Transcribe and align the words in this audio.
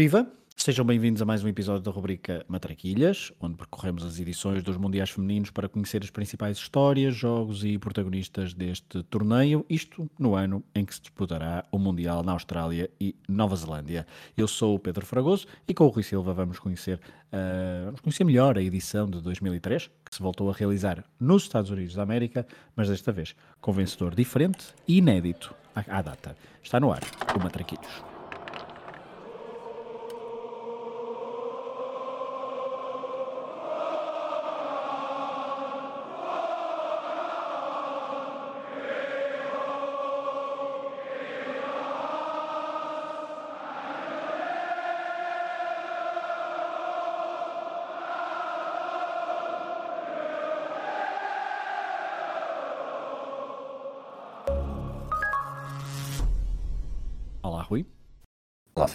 Viva! 0.00 0.26
Sejam 0.56 0.82
bem-vindos 0.82 1.20
a 1.20 1.26
mais 1.26 1.44
um 1.44 1.48
episódio 1.48 1.82
da 1.82 1.90
rubrica 1.90 2.42
Matraquilhas, 2.48 3.30
onde 3.38 3.54
percorremos 3.54 4.02
as 4.02 4.18
edições 4.18 4.62
dos 4.62 4.78
Mundiais 4.78 5.10
Femininos 5.10 5.50
para 5.50 5.68
conhecer 5.68 6.02
as 6.02 6.08
principais 6.08 6.56
histórias, 6.56 7.14
jogos 7.14 7.64
e 7.64 7.76
protagonistas 7.76 8.54
deste 8.54 9.02
torneio, 9.02 9.62
isto 9.68 10.10
no 10.18 10.34
ano 10.34 10.64
em 10.74 10.86
que 10.86 10.94
se 10.94 11.02
disputará 11.02 11.66
o 11.70 11.78
Mundial 11.78 12.22
na 12.22 12.32
Austrália 12.32 12.90
e 12.98 13.14
Nova 13.28 13.54
Zelândia. 13.54 14.06
Eu 14.34 14.48
sou 14.48 14.74
o 14.74 14.78
Pedro 14.78 15.04
Fragoso 15.04 15.46
e 15.68 15.74
com 15.74 15.84
o 15.84 15.88
Rui 15.88 16.02
Silva 16.02 16.32
vamos 16.32 16.58
conhecer, 16.58 16.98
uh, 16.98 17.84
vamos 17.84 18.00
conhecer 18.00 18.24
melhor 18.24 18.56
a 18.56 18.62
edição 18.62 19.06
de 19.06 19.20
2003, 19.20 19.90
que 20.02 20.16
se 20.16 20.22
voltou 20.22 20.48
a 20.48 20.54
realizar 20.54 21.04
nos 21.20 21.42
Estados 21.42 21.70
Unidos 21.70 21.94
da 21.94 22.02
América, 22.04 22.46
mas 22.74 22.88
desta 22.88 23.12
vez 23.12 23.36
com 23.60 23.70
vencedor 23.70 24.14
diferente 24.14 24.64
e 24.88 24.96
inédito 24.96 25.54
à, 25.76 25.98
à 25.98 26.00
data. 26.00 26.34
Está 26.62 26.80
no 26.80 26.90
ar 26.90 27.02
o 27.36 27.38
Matraquilhos. 27.38 28.09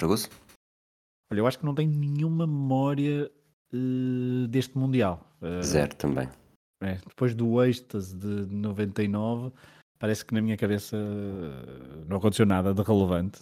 Fragoso? 0.05 0.29
Olha, 1.31 1.39
eu 1.39 1.47
acho 1.47 1.57
que 1.57 1.65
não 1.65 1.73
tenho 1.73 1.91
nenhuma 1.91 2.45
memória 2.45 3.31
uh, 3.73 4.47
deste 4.47 4.77
Mundial. 4.77 5.27
Uh, 5.41 5.63
Zero 5.63 5.95
também. 5.95 6.29
É, 6.83 6.99
depois 7.07 7.33
do 7.33 7.63
êxtase 7.63 8.15
de 8.15 8.45
99, 8.53 9.51
parece 9.97 10.23
que 10.23 10.33
na 10.33 10.41
minha 10.41 10.55
cabeça 10.55 10.95
uh, 10.95 12.05
não 12.07 12.17
aconteceu 12.17 12.45
nada 12.45 12.73
de 12.73 12.81
relevante 12.83 13.41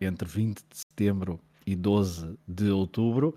entre 0.00 0.26
20 0.26 0.56
de 0.56 0.78
setembro 0.78 1.38
e 1.66 1.76
12 1.76 2.38
de 2.48 2.70
outubro. 2.70 3.36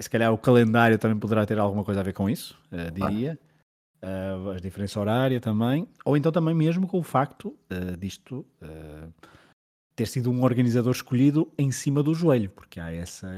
se 0.00 0.10
calhar 0.10 0.32
o 0.32 0.36
calendário 0.38 0.98
também 0.98 1.16
poderá 1.16 1.46
ter 1.46 1.56
alguma 1.56 1.84
coisa 1.84 2.00
a 2.00 2.02
ver 2.02 2.12
com 2.12 2.28
isso, 2.28 2.58
diria. 2.92 3.38
Ah. 4.02 4.56
a 4.56 4.58
diferença 4.58 4.98
horária 4.98 5.40
também, 5.40 5.86
ou 6.04 6.16
então 6.16 6.32
também 6.32 6.52
mesmo 6.52 6.88
com 6.88 6.98
o 6.98 7.02
facto 7.04 7.56
disto 7.96 8.44
ter 10.00 10.06
sido 10.06 10.30
um 10.30 10.42
organizador 10.42 10.92
escolhido 10.92 11.52
em 11.58 11.70
cima 11.70 12.02
do 12.02 12.14
joelho, 12.14 12.48
porque 12.48 12.80
há 12.80 12.90
essa, 12.90 13.28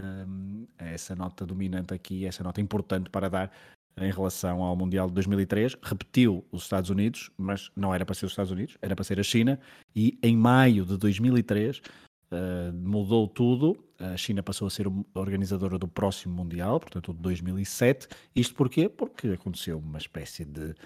essa 0.79 1.17
nota 1.17 1.45
dominante 1.45 1.93
aqui, 1.93 2.25
essa 2.25 2.45
nota 2.45 2.61
importante 2.61 3.11
para 3.11 3.29
dar 3.29 3.51
em 3.97 4.13
relação 4.13 4.63
ao 4.63 4.77
Mundial 4.77 5.09
de 5.09 5.15
2003. 5.15 5.77
Repetiu 5.83 6.45
os 6.53 6.63
Estados 6.63 6.89
Unidos, 6.89 7.33
mas 7.37 7.73
não 7.75 7.93
era 7.93 8.07
para 8.07 8.15
ser 8.15 8.27
os 8.27 8.33
Estados 8.33 8.53
Unidos, 8.53 8.79
era 8.81 8.95
para 8.95 9.03
ser 9.03 9.19
a 9.19 9.25
China. 9.25 9.59
E 9.95 10.17
em 10.23 10.37
maio 10.37 10.87
de 10.87 10.97
2003 10.97 11.79
uh, 11.79 11.83
eh, 12.31 12.73
mudou 12.73 13.27
tudo. 13.27 13.77
A 13.99 14.17
China 14.17 14.41
passou 14.41 14.69
a 14.69 14.71
ser 14.71 14.87
organizadora 15.15 15.77
do 15.81 15.89
próximo 15.89 16.37
Mundial, 16.37 16.79
portanto, 16.79 17.13
de 17.13 17.19
2007. 17.19 18.07
Isto 18.37 18.55
porquê? 18.55 18.89
Porque 18.89 19.31
aconteceu 19.31 19.79
uma 19.79 19.99
espécie 19.99 20.45
de. 20.45 20.77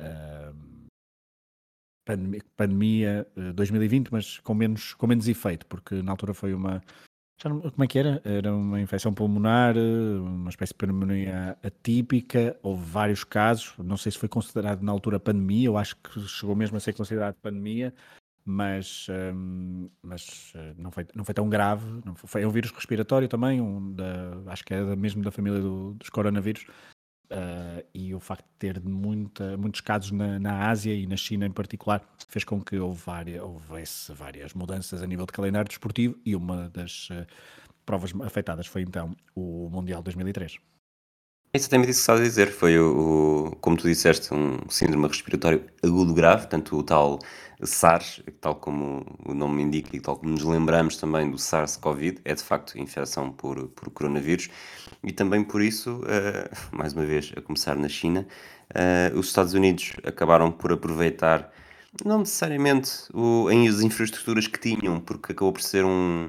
Uh, 0.00 0.75
pandemia, 2.06 2.40
pandemia 2.56 3.26
2020, 3.54 4.08
mas 4.10 4.38
com 4.38 4.54
menos, 4.54 4.94
com 4.94 5.06
menos 5.06 5.28
efeito, 5.28 5.66
porque 5.66 6.00
na 6.00 6.12
altura 6.12 6.32
foi 6.32 6.54
uma. 6.54 6.82
Não, 7.44 7.60
como 7.60 7.84
é 7.84 7.86
que 7.86 7.98
era? 7.98 8.22
Era 8.24 8.54
uma 8.54 8.80
infecção 8.80 9.12
pulmonar, 9.12 9.76
uma 9.76 10.48
espécie 10.48 10.72
de 10.72 10.78
pneumonia 10.78 11.58
atípica, 11.62 12.56
houve 12.62 12.82
vários 12.82 13.24
casos, 13.24 13.74
não 13.76 13.98
sei 13.98 14.10
se 14.10 14.16
foi 14.16 14.28
considerado 14.28 14.80
na 14.80 14.90
altura 14.90 15.20
pandemia, 15.20 15.66
eu 15.66 15.76
acho 15.76 15.96
que 15.96 16.18
chegou 16.20 16.56
mesmo 16.56 16.78
a 16.78 16.80
ser 16.80 16.94
considerado 16.94 17.34
pandemia, 17.42 17.92
mas, 18.42 19.06
um, 19.34 19.90
mas 20.00 20.52
eh, 20.54 20.72
não, 20.78 20.90
foi, 20.90 21.06
não 21.14 21.26
foi 21.26 21.34
tão 21.34 21.46
grave, 21.46 21.84
foi, 22.14 22.28
foi 22.28 22.46
um 22.46 22.50
vírus 22.50 22.70
respiratório 22.70 23.28
também, 23.28 23.60
um 23.60 23.92
da, 23.92 24.40
acho 24.46 24.64
que 24.64 24.72
é 24.72 24.96
mesmo 24.96 25.22
da 25.22 25.30
família 25.30 25.60
do, 25.60 25.92
dos 25.92 26.08
coronavírus, 26.08 26.64
Uh, 27.28 27.84
e 27.92 28.14
o 28.14 28.20
facto 28.20 28.44
de 28.44 28.56
ter 28.58 28.80
muita, 28.80 29.56
muitos 29.56 29.80
casos 29.80 30.12
na, 30.12 30.38
na, 30.38 30.68
Ásia 30.68 30.94
e 30.94 31.08
na 31.08 31.16
China 31.16 31.44
em 31.44 31.50
particular 31.50 32.00
fez 32.28 32.44
com 32.44 32.62
que 32.62 32.78
houve 32.78 33.02
várias, 33.04 33.42
houvesse 33.42 34.12
várias 34.12 34.54
mudanças 34.54 35.02
a 35.02 35.06
nível 35.08 35.26
de 35.26 35.32
calendário 35.32 35.68
desportivo 35.68 36.16
e 36.24 36.36
uma 36.36 36.68
das 36.68 37.10
uh, 37.10 37.26
provas 37.84 38.12
afetadas 38.22 38.68
foi 38.68 38.82
então 38.82 39.16
o 39.34 39.68
Mundial 39.70 40.02
2003. 40.02 40.58
Exatamente 41.56 41.90
isso 41.90 42.00
que 42.00 42.02
estás 42.02 42.20
a 42.20 42.22
dizer. 42.22 42.52
Foi, 42.52 42.78
o, 42.78 43.48
o, 43.52 43.56
como 43.56 43.78
tu 43.78 43.88
disseste, 43.88 44.34
um 44.34 44.58
síndrome 44.68 45.08
respiratório 45.08 45.64
agudo 45.82 46.12
grave, 46.12 46.46
tanto 46.48 46.76
o 46.76 46.82
tal 46.82 47.18
SARS, 47.62 48.22
tal 48.42 48.56
como 48.56 49.06
o 49.24 49.32
nome 49.32 49.62
indica 49.62 49.96
e 49.96 50.00
tal 50.00 50.16
como 50.18 50.32
nos 50.32 50.42
lembramos 50.42 50.98
também 50.98 51.30
do 51.30 51.38
SARS-CoV, 51.38 52.18
é 52.26 52.34
de 52.34 52.42
facto 52.42 52.78
infecção 52.78 53.32
por, 53.32 53.68
por 53.68 53.88
coronavírus. 53.90 54.50
E 55.02 55.12
também 55.12 55.42
por 55.42 55.62
isso, 55.62 56.00
uh, 56.00 56.56
mais 56.76 56.92
uma 56.92 57.06
vez, 57.06 57.32
a 57.34 57.40
começar 57.40 57.74
na 57.74 57.88
China, 57.88 58.26
uh, 58.74 59.18
os 59.18 59.28
Estados 59.28 59.54
Unidos 59.54 59.94
acabaram 60.04 60.52
por 60.52 60.72
aproveitar, 60.72 61.50
não 62.04 62.18
necessariamente 62.18 62.90
o, 63.14 63.50
em 63.50 63.66
as 63.66 63.80
infraestruturas 63.80 64.46
que 64.46 64.60
tinham, 64.60 65.00
porque 65.00 65.32
acabou 65.32 65.54
por 65.54 65.62
ser 65.62 65.86
um, 65.86 66.28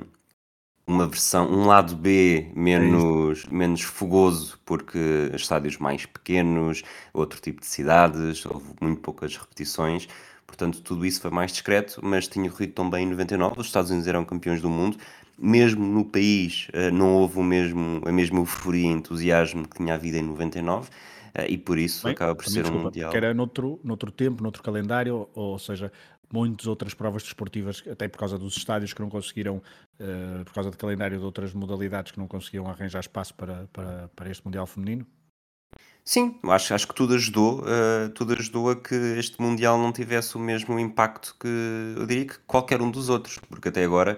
uma 0.87 1.05
versão, 1.05 1.51
um 1.51 1.65
lado 1.65 1.95
B 1.95 2.49
menos, 2.55 3.45
é 3.45 3.53
menos 3.53 3.81
fogoso, 3.81 4.57
porque 4.65 4.97
estádios 5.33 5.77
mais 5.77 6.05
pequenos, 6.05 6.81
outro 7.13 7.41
tipo 7.41 7.59
de 7.61 7.67
cidades, 7.67 8.45
houve 8.45 8.67
muito 8.81 9.01
poucas 9.01 9.35
repetições, 9.35 10.07
portanto 10.45 10.81
tudo 10.81 11.05
isso 11.05 11.21
foi 11.21 11.29
mais 11.29 11.51
discreto, 11.51 11.99
mas 12.03 12.27
tinha 12.27 12.49
corrido 12.49 12.73
tão 12.73 12.89
bem 12.89 13.05
em 13.05 13.09
99, 13.09 13.59
os 13.59 13.67
Estados 13.67 13.91
Unidos 13.91 14.07
eram 14.07 14.23
campeões 14.23 14.61
do 14.61 14.69
mundo, 14.69 14.97
mesmo 15.37 15.85
no 15.85 16.05
país 16.05 16.67
eh, 16.73 16.89
não 16.89 17.13
houve 17.15 17.37
o 17.39 17.43
mesmo, 17.43 18.01
a 18.05 18.11
mesma 18.11 18.39
euforia 18.39 18.87
e 18.87 18.91
entusiasmo 18.91 19.67
que 19.67 19.77
tinha 19.77 19.93
havido 19.93 20.17
em 20.17 20.23
99, 20.23 20.89
eh, 21.33 21.47
e 21.51 21.57
por 21.57 21.77
isso 21.77 22.07
Bem, 22.07 22.13
acaba 22.13 22.33
por 22.35 22.45
ser 22.45 22.63
desculpa, 22.63 22.79
um 22.79 22.85
mundial. 22.85 23.11
Que 23.11 23.17
era 23.17 23.33
noutro, 23.33 23.79
noutro 23.83 24.11
tempo, 24.11 24.41
noutro 24.41 24.63
calendário, 24.63 25.29
ou 25.35 25.59
seja, 25.59 25.91
muitas 26.31 26.67
outras 26.67 26.93
provas 26.93 27.23
desportivas, 27.23 27.83
até 27.89 28.07
por 28.07 28.17
causa 28.17 28.37
dos 28.37 28.55
estádios 28.57 28.93
que 28.93 29.01
não 29.01 29.09
conseguiram, 29.09 29.57
uh, 29.57 30.43
por 30.45 30.53
causa 30.53 30.71
do 30.71 30.77
calendário 30.77 31.17
de 31.17 31.23
outras 31.23 31.53
modalidades 31.53 32.11
que 32.11 32.19
não 32.19 32.27
conseguiam 32.27 32.67
arranjar 32.67 32.99
espaço 32.99 33.33
para, 33.33 33.67
para, 33.71 34.09
para 34.15 34.29
este 34.29 34.45
Mundial 34.45 34.67
Feminino? 34.67 35.05
Sim, 36.03 36.39
acho, 36.43 36.73
acho 36.73 36.87
que 36.87 36.95
tudo 36.95 37.15
ajudou, 37.15 37.61
uh, 37.61 38.09
tudo 38.15 38.31
ajudou 38.33 38.69
a 38.69 38.75
que 38.77 38.95
este 38.95 39.41
Mundial 39.41 39.77
não 39.77 39.91
tivesse 39.91 40.37
o 40.37 40.39
mesmo 40.39 40.79
impacto 40.79 41.35
que 41.37 41.47
eu 41.97 42.05
diria 42.05 42.25
que 42.27 42.39
qualquer 42.47 42.81
um 42.81 42.89
dos 42.89 43.09
outros, 43.09 43.37
porque 43.49 43.67
até 43.67 43.83
agora 43.83 44.17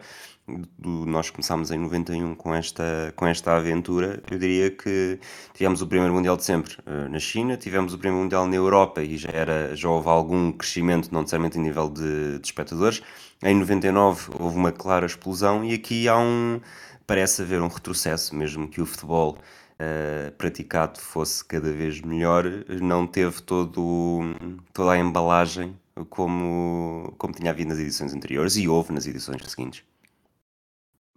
do, 0.78 1.06
nós 1.06 1.30
começámos 1.30 1.72
em 1.72 1.78
91 1.78 2.36
com 2.36 2.54
esta, 2.54 3.14
com 3.16 3.26
esta 3.26 3.56
aventura, 3.56 4.22
eu 4.30 4.38
diria 4.38 4.70
que 4.72 5.20
tivemos 5.54 5.82
o 5.82 5.88
primeiro 5.88 6.14
Mundial 6.14 6.38
de 6.38 6.44
sempre 6.44 6.76
uh, 6.86 7.10
na 7.10 7.20
China, 7.20 7.58
tivemos 7.58 7.94
o 7.94 7.98
primeiro 7.98 8.24
Mundial 8.24 8.48
na 8.48 8.56
Europa 8.56 9.02
e 9.02 9.18
já, 9.18 9.30
era, 9.32 9.76
já 9.76 9.90
houve 9.90 10.10
algum 10.10 10.52
crescimento, 10.52 11.10
não 11.12 11.22
necessariamente 11.22 11.58
em 11.58 11.62
nível 11.62 11.90
de, 11.90 12.40
de 12.40 12.46
espectadores. 12.46 13.02
Em 13.44 13.56
99 13.56 14.32
houve 14.40 14.58
uma 14.58 14.72
clara 14.72 15.06
explosão 15.06 15.64
e 15.64 15.74
aqui 15.74 16.08
há 16.08 16.18
um. 16.18 16.60
parece 17.08 17.42
haver 17.42 17.62
um 17.62 17.68
retrocesso, 17.68 18.36
mesmo 18.36 18.68
que 18.68 18.82
o 18.82 18.86
futebol. 18.86 19.38
Uh, 19.82 20.30
praticado 20.34 21.00
fosse 21.00 21.46
cada 21.46 21.72
vez 21.72 22.02
melhor, 22.02 22.44
não 22.82 23.08
teve 23.08 23.42
todo, 23.42 24.36
toda 24.74 24.92
a 24.92 24.98
embalagem 24.98 25.74
como, 26.10 27.14
como 27.18 27.34
tinha 27.34 27.52
havido 27.52 27.70
nas 27.70 27.80
edições 27.80 28.14
anteriores 28.14 28.56
e 28.58 28.68
houve 28.68 28.94
nas 28.94 29.08
edições 29.08 29.42
seguintes. 29.50 29.84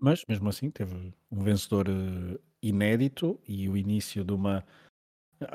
Mas, 0.03 0.25
mesmo 0.29 0.49
assim, 0.49 0.69
teve 0.69 1.15
um 1.31 1.45
vencedor 1.45 1.89
uh, 1.89 2.37
inédito 2.61 3.39
e 3.47 3.69
o 3.69 3.77
início 3.77 4.25
de 4.25 4.33
uma. 4.33 4.65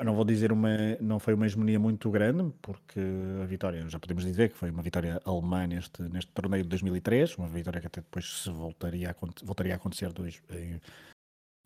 Não 0.02 0.14
vou 0.14 0.24
dizer 0.24 0.50
uma. 0.50 0.70
Não 1.02 1.18
foi 1.18 1.34
uma 1.34 1.44
hegemonia 1.44 1.78
muito 1.78 2.10
grande, 2.10 2.50
porque 2.62 2.98
a 3.42 3.44
vitória, 3.44 3.86
já 3.90 3.98
podemos 3.98 4.24
dizer 4.24 4.48
que 4.48 4.56
foi 4.56 4.70
uma 4.70 4.82
vitória 4.82 5.20
alemã 5.22 5.66
neste, 5.66 6.00
neste 6.04 6.32
torneio 6.32 6.62
de 6.62 6.70
2003, 6.70 7.36
uma 7.36 7.46
vitória 7.46 7.78
que 7.78 7.88
até 7.88 8.00
depois 8.00 8.42
se 8.42 8.50
voltaria 8.50 9.10
a, 9.10 9.44
voltaria 9.44 9.74
a 9.74 9.76
acontecer 9.76 10.10
dois, 10.14 10.42
em, 10.50 10.80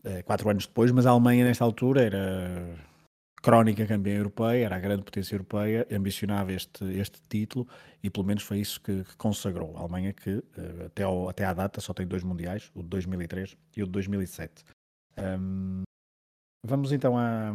eh, 0.03 0.23
quatro 0.25 0.51
anos 0.51 0.67
depois, 0.67 0.91
mas 0.91 1.07
a 1.07 1.11
Alemanha, 1.11 1.45
nesta 1.45 1.63
altura, 1.65 2.03
era 2.03 2.77
crónica 3.43 3.85
campeã 3.87 4.15
europeia, 4.15 4.67
era 4.67 4.77
a 4.77 4.79
grande 4.79 5.03
potência 5.03 5.35
europeia, 5.35 5.87
ambicionava 5.91 6.53
este, 6.53 6.85
este 6.97 7.21
título 7.29 7.67
e 8.03 8.09
pelo 8.09 8.25
menos 8.25 8.45
foi 8.45 8.61
isso 8.61 8.81
que, 8.81 9.03
que 9.03 9.17
consagrou. 9.17 9.77
A 9.77 9.81
Alemanha 9.81 10.13
que 10.13 10.43
eh, 10.57 10.87
até, 10.87 11.03
ao, 11.03 11.29
até 11.29 11.45
à 11.45 11.53
data 11.53 11.81
só 11.81 11.93
tem 11.93 12.07
dois 12.07 12.23
mundiais, 12.23 12.71
o 12.73 12.83
de 12.83 12.89
2003 12.89 13.57
e 13.77 13.83
o 13.83 13.87
de 13.87 13.93
2007. 13.93 14.65
Um, 15.19 15.83
vamos 16.65 16.93
então 16.93 17.19
à, 17.19 17.53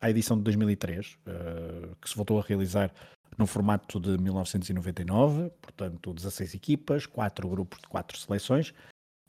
à 0.00 0.10
edição 0.10 0.36
de 0.36 0.42
2003, 0.42 1.06
uh, 1.06 1.16
eh, 1.26 1.88
que 2.00 2.10
se 2.10 2.16
voltou 2.16 2.40
a 2.40 2.42
realizar 2.42 2.92
no 3.38 3.46
formato 3.46 4.00
de 4.00 4.18
1999, 4.18 5.50
portanto 5.62 6.12
16 6.12 6.54
equipas, 6.54 7.06
4 7.06 7.48
grupos 7.48 7.78
de 7.80 7.88
4 7.88 8.18
seleções. 8.18 8.74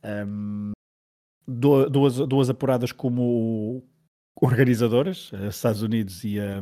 Um, 0.04 0.72
duas, 1.48 2.18
duas 2.28 2.50
apuradas 2.50 2.92
como 2.92 3.84
organizadoras, 4.36 5.31
Estados 5.50 5.81
Unidos 5.81 6.24
e 6.24 6.39
a, 6.39 6.62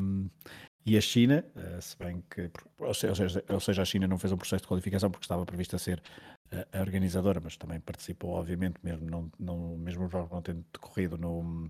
e 0.86 0.98
a 0.98 1.02
China, 1.02 1.46
se 1.82 1.98
bem 1.98 2.24
que, 2.30 2.50
ou 2.80 2.94
seja, 3.60 3.82
a 3.82 3.86
China 3.86 4.08
não 4.08 4.18
fez 4.18 4.34
o 4.34 4.38
processo 4.38 4.64
de 4.64 4.68
qualificação 4.68 5.12
porque 5.12 5.26
estava 5.26 5.46
prevista 5.46 5.78
ser 5.78 6.02
a 6.74 6.82
organizadora, 6.82 7.40
mas 7.44 7.58
também 7.58 7.80
participou, 7.80 8.32
obviamente, 8.32 8.76
mesmo, 8.84 9.10
não, 9.10 9.32
não, 9.40 9.78
mesmo 9.78 10.06
o 10.06 10.10
jogo 10.10 10.34
não 10.34 10.42
tendo 10.42 10.66
decorrido 10.74 11.18
no, 11.18 11.70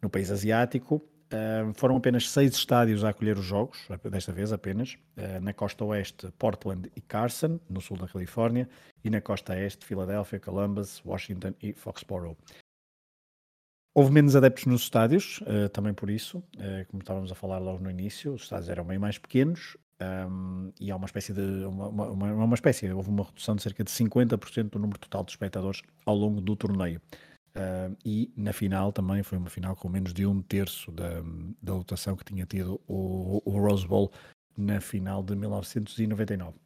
no 0.00 0.10
país 0.10 0.30
asiático. 0.30 1.02
Uh, 1.26 1.74
foram 1.74 1.96
apenas 1.96 2.30
seis 2.30 2.54
estádios 2.54 3.02
a 3.02 3.08
acolher 3.08 3.36
os 3.36 3.44
jogos, 3.44 3.78
desta 4.10 4.32
vez 4.32 4.52
apenas. 4.52 4.96
Uh, 5.16 5.40
na 5.40 5.52
costa 5.52 5.84
oeste, 5.84 6.30
Portland 6.38 6.90
e 6.94 7.00
Carson, 7.00 7.58
no 7.68 7.80
sul 7.80 7.96
da 7.96 8.06
Califórnia, 8.06 8.68
e 9.02 9.10
na 9.10 9.20
costa 9.20 9.58
este, 9.58 9.84
Filadélfia, 9.84 10.38
Columbus, 10.38 11.02
Washington 11.04 11.52
e 11.60 11.72
Foxborough. 11.72 12.36
Houve 13.98 14.12
menos 14.12 14.36
adeptos 14.36 14.66
nos 14.66 14.82
estádios, 14.82 15.40
uh, 15.40 15.70
também 15.70 15.94
por 15.94 16.10
isso, 16.10 16.44
como 16.88 17.02
estávamos 17.02 17.32
a 17.32 17.34
falar 17.34 17.56
logo 17.58 17.82
no 17.82 17.90
início, 17.90 18.34
os 18.34 18.42
estádios 18.42 18.68
eram 18.68 18.84
bem 18.84 18.98
mais 18.98 19.16
pequenos 19.16 19.74
um, 19.98 20.70
e 20.78 20.90
há 20.90 20.96
uma 20.96 21.06
espécie 21.06 21.32
de 21.32 21.40
uma, 21.64 21.88
uma, 21.88 22.32
uma, 22.44 22.54
espécie, 22.54 22.90
houve 22.92 23.08
uma 23.08 23.24
redução 23.24 23.56
de 23.56 23.62
cerca 23.62 23.82
de 23.82 23.90
50% 23.90 24.70
do 24.70 24.78
número 24.78 24.98
total 24.98 25.24
de 25.24 25.30
espectadores 25.30 25.82
ao 26.04 26.14
longo 26.14 26.40
do 26.40 26.54
torneio. 26.54 27.00
Uh, 27.56 27.96
e 28.04 28.30
na 28.36 28.52
final 28.52 28.92
também 28.92 29.22
foi 29.22 29.38
uma 29.38 29.48
final 29.48 29.74
com 29.74 29.88
menos 29.88 30.12
de 30.12 30.26
um 30.26 30.42
terço 30.42 30.92
da, 30.92 31.22
da 31.62 31.74
lotação 31.74 32.14
que 32.14 32.24
tinha 32.24 32.44
tido 32.44 32.78
o, 32.86 33.40
o 33.46 33.58
Rose 33.58 33.86
Bowl 33.86 34.12
na 34.56 34.78
final 34.78 35.22
de 35.22 35.34
1999. 35.34 36.65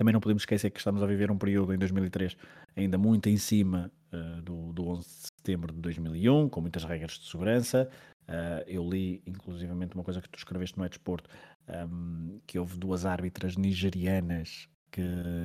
Também 0.00 0.14
não 0.14 0.20
podemos 0.20 0.44
esquecer 0.44 0.70
que 0.70 0.78
estamos 0.78 1.02
a 1.02 1.06
viver 1.06 1.30
um 1.30 1.36
período 1.36 1.74
em 1.74 1.78
2003 1.78 2.34
ainda 2.74 2.96
muito 2.96 3.28
em 3.28 3.36
cima 3.36 3.92
uh, 4.10 4.40
do, 4.40 4.72
do 4.72 4.88
11 4.88 5.06
de 5.06 5.14
setembro 5.36 5.74
de 5.74 5.78
2001, 5.78 6.48
com 6.48 6.62
muitas 6.62 6.84
regras 6.84 7.18
de 7.18 7.28
segurança. 7.28 7.86
Uh, 8.26 8.64
eu 8.66 8.88
li, 8.88 9.22
inclusivamente, 9.26 9.94
uma 9.94 10.02
coisa 10.02 10.22
que 10.22 10.28
tu 10.30 10.38
escreveste 10.38 10.78
no 10.78 10.88
Desporto, 10.88 11.28
um, 11.68 12.40
que 12.46 12.58
houve 12.58 12.78
duas 12.78 13.04
árbitras 13.04 13.58
nigerianas 13.58 14.66
que 14.90 15.02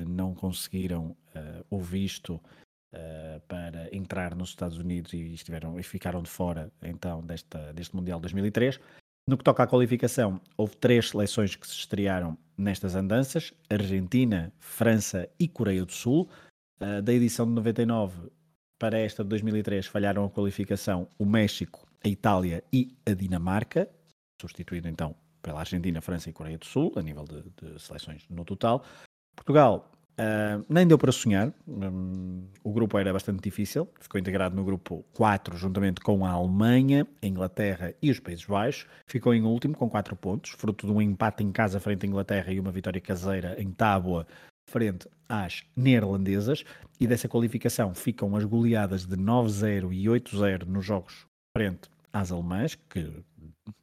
não 0.07 0.33
conseguiram 0.33 1.07
uh, 1.35 1.65
o 1.69 1.81
visto 1.81 2.35
uh, 2.35 3.41
para 3.49 3.93
entrar 3.93 4.33
nos 4.35 4.51
Estados 4.51 4.77
Unidos 4.77 5.11
e, 5.11 5.33
estiveram, 5.33 5.77
e 5.77 5.83
ficaram 5.83 6.23
de 6.23 6.29
fora 6.29 6.71
então 6.81 7.21
desta, 7.21 7.73
deste 7.73 7.93
Mundial 7.93 8.21
2003. 8.21 8.79
No 9.27 9.37
que 9.37 9.43
toca 9.43 9.63
à 9.63 9.67
qualificação, 9.67 10.39
houve 10.55 10.77
três 10.77 11.09
seleções 11.09 11.55
que 11.55 11.65
se 11.65 11.73
estrearam 11.73 12.37
nestas 12.55 12.95
andanças: 12.95 13.53
Argentina, 13.69 14.53
França 14.59 15.27
e 15.39 15.47
Coreia 15.47 15.83
do 15.83 15.91
Sul. 15.91 16.29
Uh, 16.79 17.01
da 17.01 17.13
edição 17.13 17.45
de 17.47 17.53
99 17.53 18.29
para 18.77 18.99
esta 18.99 19.23
de 19.23 19.29
2003 19.29 19.87
falharam 19.87 20.25
a 20.25 20.29
qualificação 20.29 21.07
o 21.17 21.25
México, 21.25 21.87
a 22.03 22.07
Itália 22.09 22.63
e 22.71 22.93
a 23.05 23.13
Dinamarca, 23.13 23.89
substituído 24.39 24.89
então 24.89 25.15
pela 25.41 25.61
Argentina, 25.61 26.01
França 26.01 26.29
e 26.29 26.33
Coreia 26.33 26.57
do 26.57 26.65
Sul, 26.65 26.91
a 26.97 27.01
nível 27.01 27.23
de, 27.23 27.43
de 27.43 27.81
seleções 27.81 28.27
no 28.29 28.43
total. 28.43 28.83
Portugal 29.35 29.89
Uh, 30.15 30.63
nem 30.69 30.87
deu 30.87 30.97
para 30.97 31.11
sonhar, 31.11 31.53
um, 31.67 32.34
grupo 32.75 32.99
era 32.99 33.11
bastante 33.11 33.41
difícil, 33.41 33.87
ficou 33.99 34.19
integrado 34.19 34.55
no 34.55 34.63
grupo 34.63 35.03
4, 35.13 35.57
juntamente 35.57 35.99
com 36.01 36.23
a 36.25 36.29
Alemanha, 36.29 37.07
a 37.21 37.25
Inglaterra 37.25 37.93
e 38.01 38.11
os 38.11 38.19
Países 38.19 38.45
Baixos. 38.45 38.85
Ficou 39.07 39.33
em 39.33 39.43
último 39.43 39.75
com 39.75 39.89
4 39.89 40.15
pontos, 40.15 40.51
fruto 40.51 40.85
de 40.85 40.93
um 40.93 41.01
empate 41.01 41.43
em 41.43 41.51
casa 41.51 41.79
frente 41.79 42.05
à 42.05 42.09
Inglaterra 42.09 42.53
e 42.53 42.59
uma 42.59 42.71
vitória 42.71 43.01
caseira 43.01 43.55
em 43.59 43.71
tábua 43.71 44.27
frente 44.69 45.07
às 45.27 45.63
neerlandesas. 45.75 46.63
E 46.99 47.07
dessa 47.07 47.27
qualificação 47.27 47.95
ficam 47.95 48.35
as 48.35 48.43
goleadas 48.43 49.05
de 49.05 49.15
9-0 49.15 49.91
e 49.91 50.05
8-0 50.05 50.65
nos 50.65 50.85
jogos 50.85 51.25
frente 51.57 51.89
às 52.13 52.31
alemãs, 52.31 52.75
que 52.75 53.11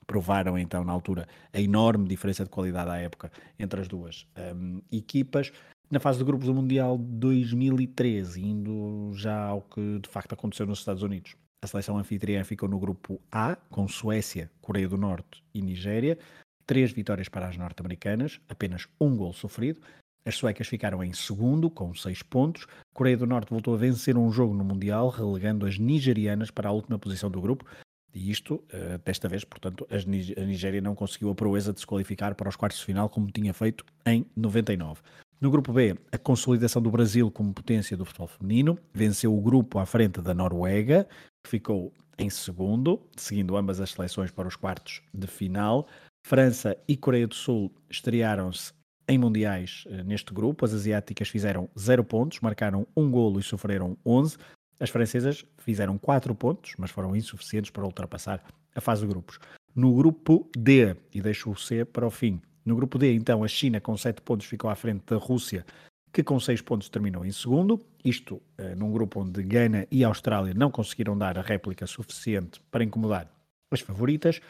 provaram 0.06 0.58
então 0.58 0.84
na 0.84 0.92
altura 0.92 1.26
a 1.52 1.60
enorme 1.60 2.06
diferença 2.06 2.44
de 2.44 2.50
qualidade 2.50 2.90
à 2.90 2.98
época 2.98 3.32
entre 3.58 3.80
as 3.80 3.88
duas 3.88 4.26
um, 4.54 4.80
equipas 4.92 5.52
na 5.92 6.00
fase 6.00 6.16
de 6.16 6.24
grupos 6.24 6.46
do 6.46 6.54
Mundial 6.54 6.96
2013, 6.96 8.42
indo 8.42 9.10
já 9.12 9.44
ao 9.44 9.60
que 9.60 9.98
de 9.98 10.08
facto 10.08 10.32
aconteceu 10.32 10.66
nos 10.66 10.78
Estados 10.78 11.02
Unidos. 11.02 11.36
A 11.62 11.66
seleção 11.66 11.98
anfitriã 11.98 12.42
ficou 12.44 12.66
no 12.66 12.78
grupo 12.78 13.20
A, 13.30 13.56
com 13.68 13.86
Suécia, 13.86 14.50
Coreia 14.62 14.88
do 14.88 14.96
Norte 14.96 15.44
e 15.52 15.60
Nigéria. 15.60 16.18
Três 16.66 16.92
vitórias 16.92 17.28
para 17.28 17.46
as 17.46 17.58
norte-americanas, 17.58 18.40
apenas 18.48 18.88
um 18.98 19.14
gol 19.14 19.34
sofrido. 19.34 19.82
As 20.24 20.34
suecas 20.34 20.66
ficaram 20.66 21.04
em 21.04 21.12
segundo, 21.12 21.68
com 21.68 21.94
seis 21.94 22.22
pontos. 22.22 22.66
Coreia 22.94 23.18
do 23.18 23.26
Norte 23.26 23.50
voltou 23.50 23.74
a 23.74 23.76
vencer 23.76 24.16
um 24.16 24.32
jogo 24.32 24.54
no 24.54 24.64
Mundial, 24.64 25.10
relegando 25.10 25.66
as 25.66 25.78
nigerianas 25.78 26.50
para 26.50 26.70
a 26.70 26.72
última 26.72 26.98
posição 26.98 27.30
do 27.30 27.40
grupo. 27.40 27.66
E 28.14 28.30
isto, 28.30 28.64
eh, 28.70 28.98
desta 29.04 29.28
vez, 29.28 29.44
portanto, 29.44 29.86
a 29.90 30.40
Nigéria 30.44 30.80
não 30.80 30.94
conseguiu 30.94 31.28
a 31.30 31.34
proeza 31.34 31.70
de 31.70 31.80
se 31.80 31.86
qualificar 31.86 32.34
para 32.34 32.48
os 32.48 32.56
quartos 32.56 32.80
de 32.80 32.86
final, 32.86 33.10
como 33.10 33.30
tinha 33.30 33.52
feito 33.52 33.84
em 34.06 34.24
99. 34.34 35.02
No 35.42 35.50
grupo 35.50 35.72
B, 35.72 35.96
a 36.12 36.16
consolidação 36.16 36.80
do 36.80 36.88
Brasil 36.88 37.28
como 37.28 37.52
potência 37.52 37.96
do 37.96 38.04
futebol 38.04 38.28
feminino 38.28 38.78
venceu 38.94 39.36
o 39.36 39.40
grupo 39.40 39.80
à 39.80 39.84
frente 39.84 40.20
da 40.20 40.32
Noruega, 40.32 41.04
que 41.42 41.50
ficou 41.50 41.92
em 42.16 42.30
segundo, 42.30 43.02
seguindo 43.16 43.56
ambas 43.56 43.80
as 43.80 43.90
seleções 43.90 44.30
para 44.30 44.46
os 44.46 44.54
quartos 44.54 45.02
de 45.12 45.26
final. 45.26 45.88
França 46.24 46.76
e 46.86 46.96
Coreia 46.96 47.26
do 47.26 47.34
Sul 47.34 47.74
estrearam-se 47.90 48.72
em 49.08 49.18
mundiais 49.18 49.82
eh, 49.88 50.04
neste 50.04 50.32
grupo. 50.32 50.64
As 50.64 50.72
asiáticas 50.72 51.28
fizeram 51.28 51.68
0 51.76 52.04
pontos, 52.04 52.38
marcaram 52.38 52.86
um 52.96 53.10
golo 53.10 53.40
e 53.40 53.42
sofreram 53.42 53.98
11. 54.06 54.36
As 54.78 54.90
francesas 54.90 55.44
fizeram 55.58 55.98
4 55.98 56.32
pontos, 56.36 56.74
mas 56.78 56.92
foram 56.92 57.16
insuficientes 57.16 57.72
para 57.72 57.84
ultrapassar 57.84 58.44
a 58.76 58.80
fase 58.80 59.00
de 59.00 59.08
grupos. 59.08 59.40
No 59.74 59.92
grupo 59.92 60.48
D, 60.56 60.94
e 61.12 61.20
deixo 61.20 61.50
o 61.50 61.56
C 61.56 61.84
para 61.84 62.06
o 62.06 62.10
fim, 62.12 62.40
no 62.64 62.76
grupo 62.76 62.98
D, 62.98 63.14
então, 63.14 63.42
a 63.42 63.48
China 63.48 63.80
com 63.80 63.96
7 63.96 64.20
pontos 64.22 64.46
ficou 64.46 64.70
à 64.70 64.74
frente 64.74 65.04
da 65.06 65.16
Rússia, 65.16 65.64
que 66.12 66.22
com 66.22 66.38
6 66.38 66.60
pontos 66.62 66.88
terminou 66.88 67.24
em 67.24 67.32
segundo. 67.32 67.80
Isto 68.04 68.36
uh, 68.36 68.76
num 68.76 68.92
grupo 68.92 69.20
onde 69.20 69.42
Gana 69.42 69.86
e 69.90 70.04
Austrália 70.04 70.54
não 70.54 70.70
conseguiram 70.70 71.16
dar 71.16 71.38
a 71.38 71.42
réplica 71.42 71.86
suficiente 71.86 72.60
para 72.70 72.84
incomodar 72.84 73.28
as 73.70 73.80
favoritas. 73.80 74.40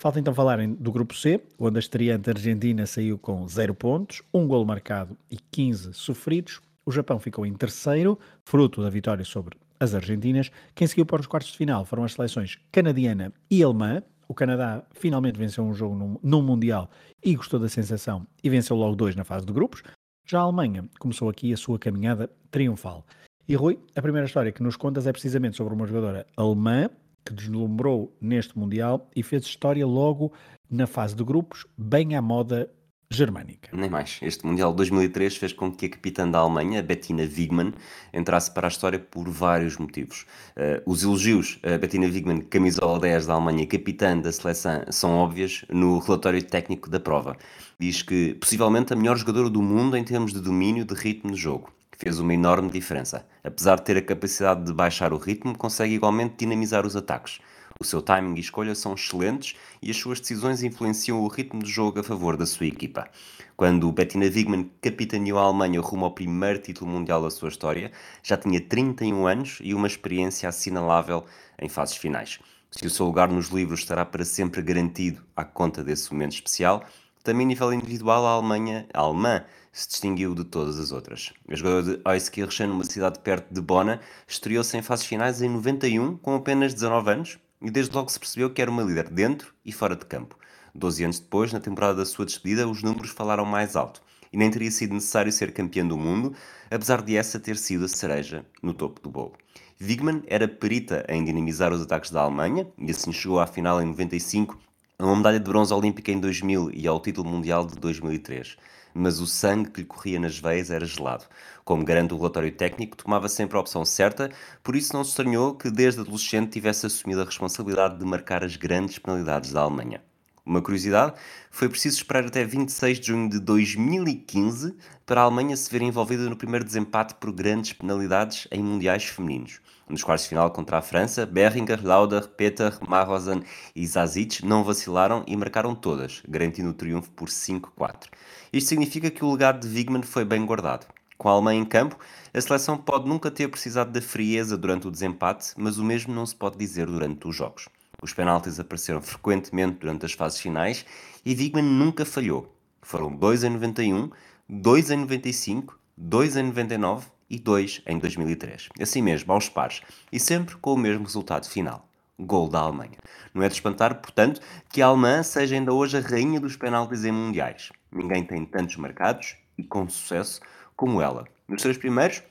Falta 0.00 0.20
então 0.20 0.32
falarem 0.32 0.74
do 0.74 0.92
grupo 0.92 1.14
C, 1.14 1.42
onde 1.58 1.78
a 1.78 1.80
estreante 1.80 2.30
Argentina 2.30 2.86
saiu 2.86 3.18
com 3.18 3.48
0 3.48 3.74
pontos, 3.74 4.22
um 4.32 4.46
gol 4.46 4.64
marcado 4.64 5.16
e 5.28 5.36
15 5.36 5.92
sofridos. 5.92 6.60
O 6.86 6.92
Japão 6.92 7.18
ficou 7.18 7.44
em 7.44 7.52
terceiro, 7.52 8.18
fruto 8.44 8.80
da 8.80 8.88
vitória 8.88 9.24
sobre 9.24 9.56
as 9.80 9.94
argentinas. 9.94 10.50
Quem 10.74 10.86
seguiu 10.86 11.04
para 11.04 11.20
os 11.20 11.26
quartos 11.26 11.50
de 11.50 11.58
final 11.58 11.84
foram 11.84 12.04
as 12.04 12.12
seleções 12.12 12.58
canadiana 12.70 13.32
e 13.50 13.62
alemã, 13.62 14.02
o 14.28 14.34
Canadá 14.34 14.84
finalmente 14.92 15.38
venceu 15.38 15.64
um 15.64 15.72
jogo 15.72 16.18
num, 16.22 16.42
Mundial 16.42 16.90
e 17.24 17.34
gostou 17.34 17.58
da 17.58 17.68
sensação 17.68 18.26
e 18.44 18.50
venceu 18.50 18.76
logo 18.76 18.94
dois 18.94 19.16
na 19.16 19.24
fase 19.24 19.46
de 19.46 19.52
grupos. 19.52 19.82
Já 20.26 20.40
a 20.40 20.42
Alemanha 20.42 20.88
começou 21.00 21.30
aqui 21.30 21.52
a 21.52 21.56
sua 21.56 21.78
caminhada 21.78 22.30
triunfal. 22.50 23.04
E 23.48 23.54
Rui, 23.54 23.78
a 23.96 24.02
primeira 24.02 24.26
história 24.26 24.52
que 24.52 24.62
nos 24.62 24.76
contas 24.76 25.06
é 25.06 25.12
precisamente 25.12 25.56
sobre 25.56 25.72
uma 25.72 25.86
jogadora 25.86 26.26
alemã 26.36 26.90
que 27.24 27.32
deslumbrou 27.32 28.14
neste 28.20 28.58
Mundial 28.58 29.08
e 29.16 29.22
fez 29.22 29.44
história 29.44 29.86
logo 29.86 30.32
na 30.70 30.86
fase 30.86 31.16
de 31.16 31.24
grupos, 31.24 31.66
bem 31.76 32.14
à 32.14 32.20
moda 32.20 32.70
germânica. 33.10 33.70
Nem 33.72 33.88
mais. 33.88 34.18
Este 34.22 34.46
Mundial 34.46 34.70
de 34.70 34.76
2003 34.78 35.36
fez 35.36 35.52
com 35.52 35.72
que 35.72 35.86
a 35.86 35.88
capitã 35.88 36.28
da 36.28 36.38
Alemanha, 36.38 36.82
Bettina 36.82 37.22
Wigmann, 37.22 37.72
entrasse 38.12 38.50
para 38.50 38.66
a 38.66 38.68
história 38.68 38.98
por 38.98 39.28
vários 39.28 39.78
motivos. 39.78 40.26
Uh, 40.56 40.90
os 40.90 41.02
elogios 41.02 41.58
a 41.62 41.78
Bettina 41.78 42.06
Wigmann, 42.06 42.42
camisola 42.42 42.98
10 43.00 43.26
da 43.26 43.34
Alemanha 43.34 43.66
capitã 43.66 44.18
da 44.18 44.30
seleção, 44.30 44.84
são 44.90 45.16
óbvias 45.16 45.64
no 45.70 45.98
relatório 45.98 46.42
técnico 46.42 46.90
da 46.90 47.00
prova. 47.00 47.36
Diz 47.78 48.02
que 48.02 48.34
possivelmente 48.34 48.92
a 48.92 48.96
melhor 48.96 49.16
jogadora 49.16 49.48
do 49.48 49.62
mundo 49.62 49.96
em 49.96 50.04
termos 50.04 50.32
de 50.32 50.40
domínio 50.40 50.84
de 50.84 50.94
ritmo 50.94 51.32
de 51.32 51.40
jogo. 51.40 51.72
Que 51.90 51.98
fez 51.98 52.20
uma 52.20 52.34
enorme 52.34 52.70
diferença. 52.70 53.26
Apesar 53.42 53.76
de 53.76 53.84
ter 53.84 53.96
a 53.96 54.02
capacidade 54.02 54.64
de 54.64 54.72
baixar 54.72 55.12
o 55.12 55.16
ritmo, 55.16 55.56
consegue 55.56 55.94
igualmente 55.94 56.34
dinamizar 56.38 56.86
os 56.86 56.94
ataques. 56.94 57.40
O 57.80 57.84
seu 57.84 58.02
timing 58.02 58.34
e 58.36 58.40
escolha 58.40 58.74
são 58.74 58.94
excelentes 58.94 59.54
e 59.80 59.90
as 59.90 59.96
suas 59.96 60.18
decisões 60.18 60.64
influenciam 60.64 61.20
o 61.20 61.28
ritmo 61.28 61.62
de 61.62 61.70
jogo 61.70 62.00
a 62.00 62.02
favor 62.02 62.36
da 62.36 62.44
sua 62.44 62.66
equipa. 62.66 63.08
Quando 63.56 63.92
Bettina 63.92 64.24
Wigman 64.24 64.68
capitaneou 64.80 65.38
a 65.38 65.42
Alemanha 65.42 65.80
rumo 65.80 66.04
ao 66.04 66.10
primeiro 66.10 66.58
título 66.58 66.90
mundial 66.90 67.22
da 67.22 67.30
sua 67.30 67.48
história, 67.48 67.92
já 68.20 68.36
tinha 68.36 68.60
31 68.60 69.26
anos 69.28 69.58
e 69.62 69.74
uma 69.74 69.86
experiência 69.86 70.48
assinalável 70.48 71.24
em 71.56 71.68
fases 71.68 71.96
finais. 71.96 72.40
Se 72.70 72.84
o 72.84 72.90
seu 72.90 73.06
lugar 73.06 73.28
nos 73.28 73.48
livros 73.48 73.80
estará 73.80 74.04
para 74.04 74.24
sempre 74.24 74.60
garantido 74.60 75.22
à 75.36 75.44
conta 75.44 75.84
desse 75.84 76.12
momento 76.12 76.32
especial, 76.32 76.84
também 77.22 77.46
a 77.46 77.48
nível 77.48 77.72
individual 77.72 78.26
a 78.26 78.30
Alemanha, 78.30 78.88
a 78.92 79.00
alemã, 79.00 79.44
se 79.70 79.86
distinguiu 79.88 80.34
de 80.34 80.44
todas 80.44 80.80
as 80.80 80.90
outras. 80.90 81.32
A 81.48 81.54
jogadora 81.54 81.96
de 81.96 82.02
Euskirchen, 82.04 82.66
numa 82.66 82.84
cidade 82.84 83.20
perto 83.20 83.52
de 83.54 83.60
Bona, 83.60 84.00
estreou-se 84.26 84.76
em 84.76 84.82
fases 84.82 85.06
finais 85.06 85.40
em 85.40 85.48
91, 85.48 86.16
com 86.16 86.34
apenas 86.34 86.74
19 86.74 87.10
anos, 87.10 87.38
e 87.60 87.70
desde 87.70 87.94
logo 87.94 88.10
se 88.10 88.18
percebeu 88.18 88.50
que 88.50 88.62
era 88.62 88.70
uma 88.70 88.82
líder 88.82 89.08
dentro 89.10 89.52
e 89.64 89.72
fora 89.72 89.96
de 89.96 90.04
campo. 90.04 90.36
Doze 90.74 91.04
anos 91.04 91.18
depois, 91.18 91.52
na 91.52 91.60
temporada 91.60 91.94
da 91.94 92.04
sua 92.04 92.24
despedida, 92.24 92.68
os 92.68 92.82
números 92.82 93.10
falaram 93.10 93.44
mais 93.44 93.74
alto 93.74 94.02
e 94.32 94.36
nem 94.36 94.50
teria 94.50 94.70
sido 94.70 94.94
necessário 94.94 95.32
ser 95.32 95.52
campeã 95.52 95.86
do 95.86 95.96
mundo, 95.96 96.34
apesar 96.70 97.02
de 97.02 97.16
essa 97.16 97.40
ter 97.40 97.56
sido 97.56 97.84
a 97.84 97.88
cereja 97.88 98.44
no 98.62 98.74
topo 98.74 99.00
do 99.00 99.10
bolo. 99.10 99.34
Wigman 99.80 100.22
era 100.26 100.48
perita 100.48 101.04
em 101.08 101.24
dinamizar 101.24 101.72
os 101.72 101.80
ataques 101.80 102.10
da 102.10 102.22
Alemanha 102.22 102.66
e 102.76 102.90
assim 102.90 103.12
chegou 103.12 103.40
à 103.40 103.46
final 103.46 103.80
em 103.80 103.86
95, 103.86 104.58
a 104.98 105.04
uma 105.04 105.16
medalha 105.16 105.38
de 105.38 105.48
bronze 105.48 105.72
olímpica 105.72 106.10
em 106.10 106.18
2000 106.18 106.72
e 106.74 106.86
ao 106.86 107.00
título 107.00 107.28
mundial 107.28 107.64
de 107.64 107.76
2003. 107.76 108.56
Mas 108.98 109.20
o 109.20 109.26
sangue 109.28 109.70
que 109.70 109.80
lhe 109.82 109.86
corria 109.86 110.18
nas 110.18 110.38
veias 110.38 110.70
era 110.70 110.84
gelado. 110.84 111.24
Como 111.64 111.84
garante 111.84 112.12
o 112.12 112.16
relatório 112.16 112.50
técnico, 112.50 112.96
tomava 112.96 113.28
sempre 113.28 113.56
a 113.56 113.60
opção 113.60 113.84
certa, 113.84 114.28
por 114.60 114.74
isso 114.74 114.92
não 114.92 115.04
se 115.04 115.10
estranhou 115.10 115.54
que 115.54 115.70
desde 115.70 116.00
adolescente 116.00 116.50
tivesse 116.50 116.84
assumido 116.86 117.22
a 117.22 117.24
responsabilidade 117.24 117.96
de 117.96 118.04
marcar 118.04 118.42
as 118.42 118.56
grandes 118.56 118.98
penalidades 118.98 119.52
da 119.52 119.60
Alemanha. 119.60 120.02
Uma 120.48 120.62
curiosidade, 120.62 121.12
foi 121.50 121.68
preciso 121.68 121.98
esperar 121.98 122.24
até 122.24 122.42
26 122.42 122.98
de 123.00 123.08
junho 123.08 123.28
de 123.28 123.38
2015 123.38 124.74
para 125.04 125.20
a 125.20 125.24
Alemanha 125.24 125.54
se 125.54 125.70
ver 125.70 125.82
envolvida 125.82 126.26
no 126.26 126.36
primeiro 126.36 126.64
desempate 126.64 127.14
por 127.16 127.30
grandes 127.30 127.74
penalidades 127.74 128.48
em 128.50 128.62
mundiais 128.62 129.04
femininos. 129.04 129.60
Nos 129.86 130.02
quartos 130.02 130.22
de 130.24 130.30
final 130.30 130.50
contra 130.50 130.78
a 130.78 130.80
França, 130.80 131.26
Berringer, 131.26 131.86
Lauder, 131.86 132.26
Peter, 132.28 132.72
Marosen 132.88 133.42
e 133.76 133.86
Zazic 133.86 134.42
não 134.42 134.64
vacilaram 134.64 135.22
e 135.26 135.36
marcaram 135.36 135.74
todas, 135.74 136.22
garantindo 136.26 136.70
o 136.70 136.74
triunfo 136.74 137.10
por 137.10 137.28
5-4. 137.28 138.06
Isto 138.50 138.68
significa 138.70 139.10
que 139.10 139.22
o 139.22 139.30
legado 139.30 139.68
de 139.68 139.74
Wigman 139.74 140.02
foi 140.02 140.24
bem 140.24 140.46
guardado. 140.46 140.86
Com 141.18 141.28
a 141.28 141.32
Alemanha 141.32 141.60
em 141.60 141.66
campo, 141.66 141.98
a 142.32 142.40
seleção 142.40 142.78
pode 142.78 143.06
nunca 143.06 143.30
ter 143.30 143.48
precisado 143.48 143.92
da 143.92 144.00
frieza 144.00 144.56
durante 144.56 144.88
o 144.88 144.90
desempate, 144.90 145.52
mas 145.58 145.76
o 145.76 145.84
mesmo 145.84 146.14
não 146.14 146.24
se 146.24 146.34
pode 146.34 146.56
dizer 146.56 146.86
durante 146.86 147.28
os 147.28 147.36
jogos. 147.36 147.68
Os 148.00 148.12
penaltis 148.12 148.60
apareceram 148.60 149.02
frequentemente 149.02 149.78
durante 149.80 150.06
as 150.06 150.12
fases 150.12 150.38
finais 150.38 150.86
e 151.24 151.34
Wigman 151.34 151.64
nunca 151.64 152.04
falhou. 152.04 152.54
Foram 152.80 153.14
2 153.14 153.44
em 153.44 153.50
91, 153.50 154.10
2 154.48 154.90
em 154.92 154.96
95, 154.98 155.78
2 155.96 156.36
em 156.36 156.42
99 156.44 157.06
e 157.28 157.38
2 157.38 157.82
em 157.86 157.98
2003. 157.98 158.68
Assim 158.80 159.02
mesmo, 159.02 159.32
aos 159.32 159.48
pares, 159.48 159.82
e 160.12 160.20
sempre 160.20 160.56
com 160.56 160.74
o 160.74 160.78
mesmo 160.78 161.04
resultado 161.04 161.48
final. 161.48 161.88
Gol 162.20 162.48
da 162.48 162.60
Alemanha. 162.60 162.98
Não 163.34 163.42
é 163.42 163.48
de 163.48 163.54
espantar, 163.54 163.96
portanto, 163.96 164.40
que 164.68 164.80
a 164.80 164.86
alemã 164.86 165.22
seja 165.22 165.56
ainda 165.56 165.72
hoje 165.72 165.98
a 165.98 166.00
rainha 166.00 166.40
dos 166.40 166.56
penaltis 166.56 167.04
em 167.04 167.12
mundiais. 167.12 167.70
Ninguém 167.90 168.24
tem 168.24 168.44
tantos 168.44 168.76
marcados 168.76 169.36
e 169.56 169.64
com 169.64 169.88
sucesso 169.88 170.40
como 170.76 171.02
ela. 171.02 171.26
Nos 171.48 171.62
três 171.62 171.76
primeiros, 171.76 172.22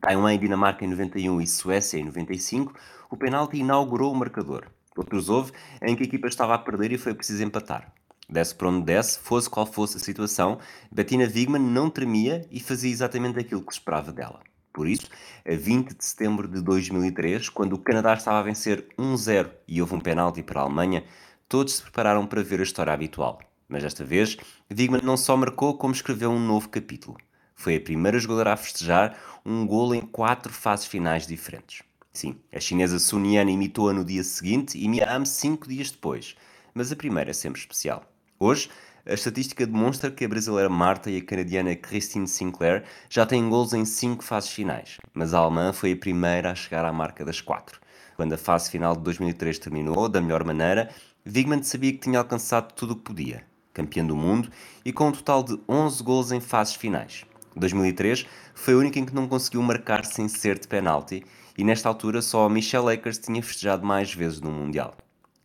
Taiwan 0.00 0.34
e 0.34 0.38
Dinamarca 0.38 0.84
em 0.84 0.88
91 0.88 1.40
e 1.40 1.46
Suécia 1.46 1.98
em 1.98 2.04
95, 2.04 2.72
o 3.10 3.16
penalti 3.16 3.58
inaugurou 3.58 4.12
o 4.12 4.16
marcador. 4.16 4.66
Outros 4.96 5.28
houve 5.28 5.52
em 5.82 5.96
que 5.96 6.02
a 6.02 6.06
equipa 6.06 6.28
estava 6.28 6.54
a 6.54 6.58
perder 6.58 6.92
e 6.92 6.98
foi 6.98 7.14
preciso 7.14 7.42
empatar. 7.42 7.92
Desse 8.28 8.54
por 8.54 8.68
onde 8.68 8.86
desse, 8.86 9.18
fosse 9.18 9.50
qual 9.50 9.66
fosse 9.66 9.96
a 9.96 10.00
situação, 10.00 10.58
Bettina 10.90 11.24
Wigman 11.24 11.62
não 11.62 11.90
tremia 11.90 12.46
e 12.50 12.60
fazia 12.60 12.90
exatamente 12.90 13.38
aquilo 13.38 13.62
que 13.62 13.72
esperava 13.72 14.12
dela. 14.12 14.40
Por 14.72 14.88
isso, 14.88 15.06
a 15.46 15.54
20 15.54 15.94
de 15.94 16.04
setembro 16.04 16.48
de 16.48 16.62
2003, 16.62 17.50
quando 17.50 17.74
o 17.74 17.78
Canadá 17.78 18.14
estava 18.14 18.38
a 18.38 18.42
vencer 18.42 18.86
1-0 18.98 19.50
e 19.68 19.82
houve 19.82 19.94
um 19.94 20.00
penalti 20.00 20.42
para 20.42 20.60
a 20.60 20.64
Alemanha, 20.64 21.04
todos 21.46 21.74
se 21.74 21.82
prepararam 21.82 22.26
para 22.26 22.42
ver 22.42 22.60
a 22.60 22.62
história 22.62 22.92
habitual. 22.92 23.38
Mas 23.68 23.82
desta 23.82 24.04
vez, 24.04 24.38
Wigman 24.70 25.02
não 25.02 25.16
só 25.16 25.36
marcou, 25.36 25.76
como 25.76 25.92
escreveu 25.92 26.30
um 26.30 26.38
novo 26.38 26.70
capítulo. 26.70 27.18
Foi 27.54 27.76
a 27.76 27.80
primeira 27.80 28.18
jogadora 28.18 28.54
a 28.54 28.56
festejar 28.56 29.16
um 29.44 29.66
golo 29.66 29.94
em 29.94 30.00
quatro 30.00 30.52
fases 30.52 30.86
finais 30.86 31.26
diferentes. 31.26 31.82
Sim, 32.12 32.36
a 32.52 32.60
chinesa 32.60 32.98
Sun 32.98 33.24
Yan 33.24 33.50
imitou-a 33.50 33.94
no 33.94 34.04
dia 34.04 34.22
seguinte 34.22 34.78
e 34.78 34.86
Mia 34.86 35.10
Am 35.10 35.24
cinco 35.24 35.66
dias 35.66 35.90
depois, 35.90 36.36
mas 36.74 36.92
a 36.92 36.96
primeira 36.96 37.30
é 37.30 37.32
sempre 37.32 37.58
especial. 37.58 38.04
Hoje, 38.38 38.68
a 39.06 39.14
estatística 39.14 39.66
demonstra 39.66 40.10
que 40.10 40.22
a 40.22 40.28
brasileira 40.28 40.68
Marta 40.68 41.10
e 41.10 41.16
a 41.16 41.24
canadiana 41.24 41.74
Christine 41.74 42.28
Sinclair 42.28 42.84
já 43.08 43.24
têm 43.24 43.48
gols 43.48 43.72
em 43.72 43.86
cinco 43.86 44.22
fases 44.22 44.50
finais, 44.50 44.98
mas 45.14 45.32
a 45.32 45.38
alemã 45.38 45.72
foi 45.72 45.92
a 45.92 45.96
primeira 45.96 46.50
a 46.50 46.54
chegar 46.54 46.84
à 46.84 46.92
marca 46.92 47.24
das 47.24 47.40
quatro. 47.40 47.80
Quando 48.14 48.34
a 48.34 48.38
fase 48.38 48.70
final 48.70 48.94
de 48.94 49.02
2003 49.04 49.58
terminou, 49.58 50.06
da 50.06 50.20
melhor 50.20 50.44
maneira, 50.44 50.90
Wigman 51.26 51.62
sabia 51.62 51.92
que 51.92 51.98
tinha 51.98 52.18
alcançado 52.18 52.74
tudo 52.74 52.92
o 52.92 52.96
que 52.96 53.04
podia, 53.04 53.42
campeão 53.72 54.06
do 54.06 54.14
mundo 54.14 54.50
e 54.84 54.92
com 54.92 55.08
um 55.08 55.12
total 55.12 55.42
de 55.42 55.58
11 55.66 56.02
gols 56.02 56.30
em 56.30 56.40
fases 56.40 56.74
finais. 56.74 57.24
2003 57.56 58.26
foi 58.54 58.74
o 58.74 58.80
único 58.80 58.98
em 58.98 59.06
que 59.06 59.14
não 59.14 59.26
conseguiu 59.26 59.62
marcar 59.62 60.04
sem 60.04 60.28
ser 60.28 60.58
de 60.58 60.68
penalti 60.68 61.24
e 61.56 61.64
nesta 61.64 61.88
altura 61.88 62.22
só 62.22 62.48
Michelle 62.48 62.92
Akers 62.92 63.18
tinha 63.18 63.42
festejado 63.42 63.84
mais 63.84 64.12
vezes 64.12 64.40
no 64.40 64.50
Mundial. 64.50 64.96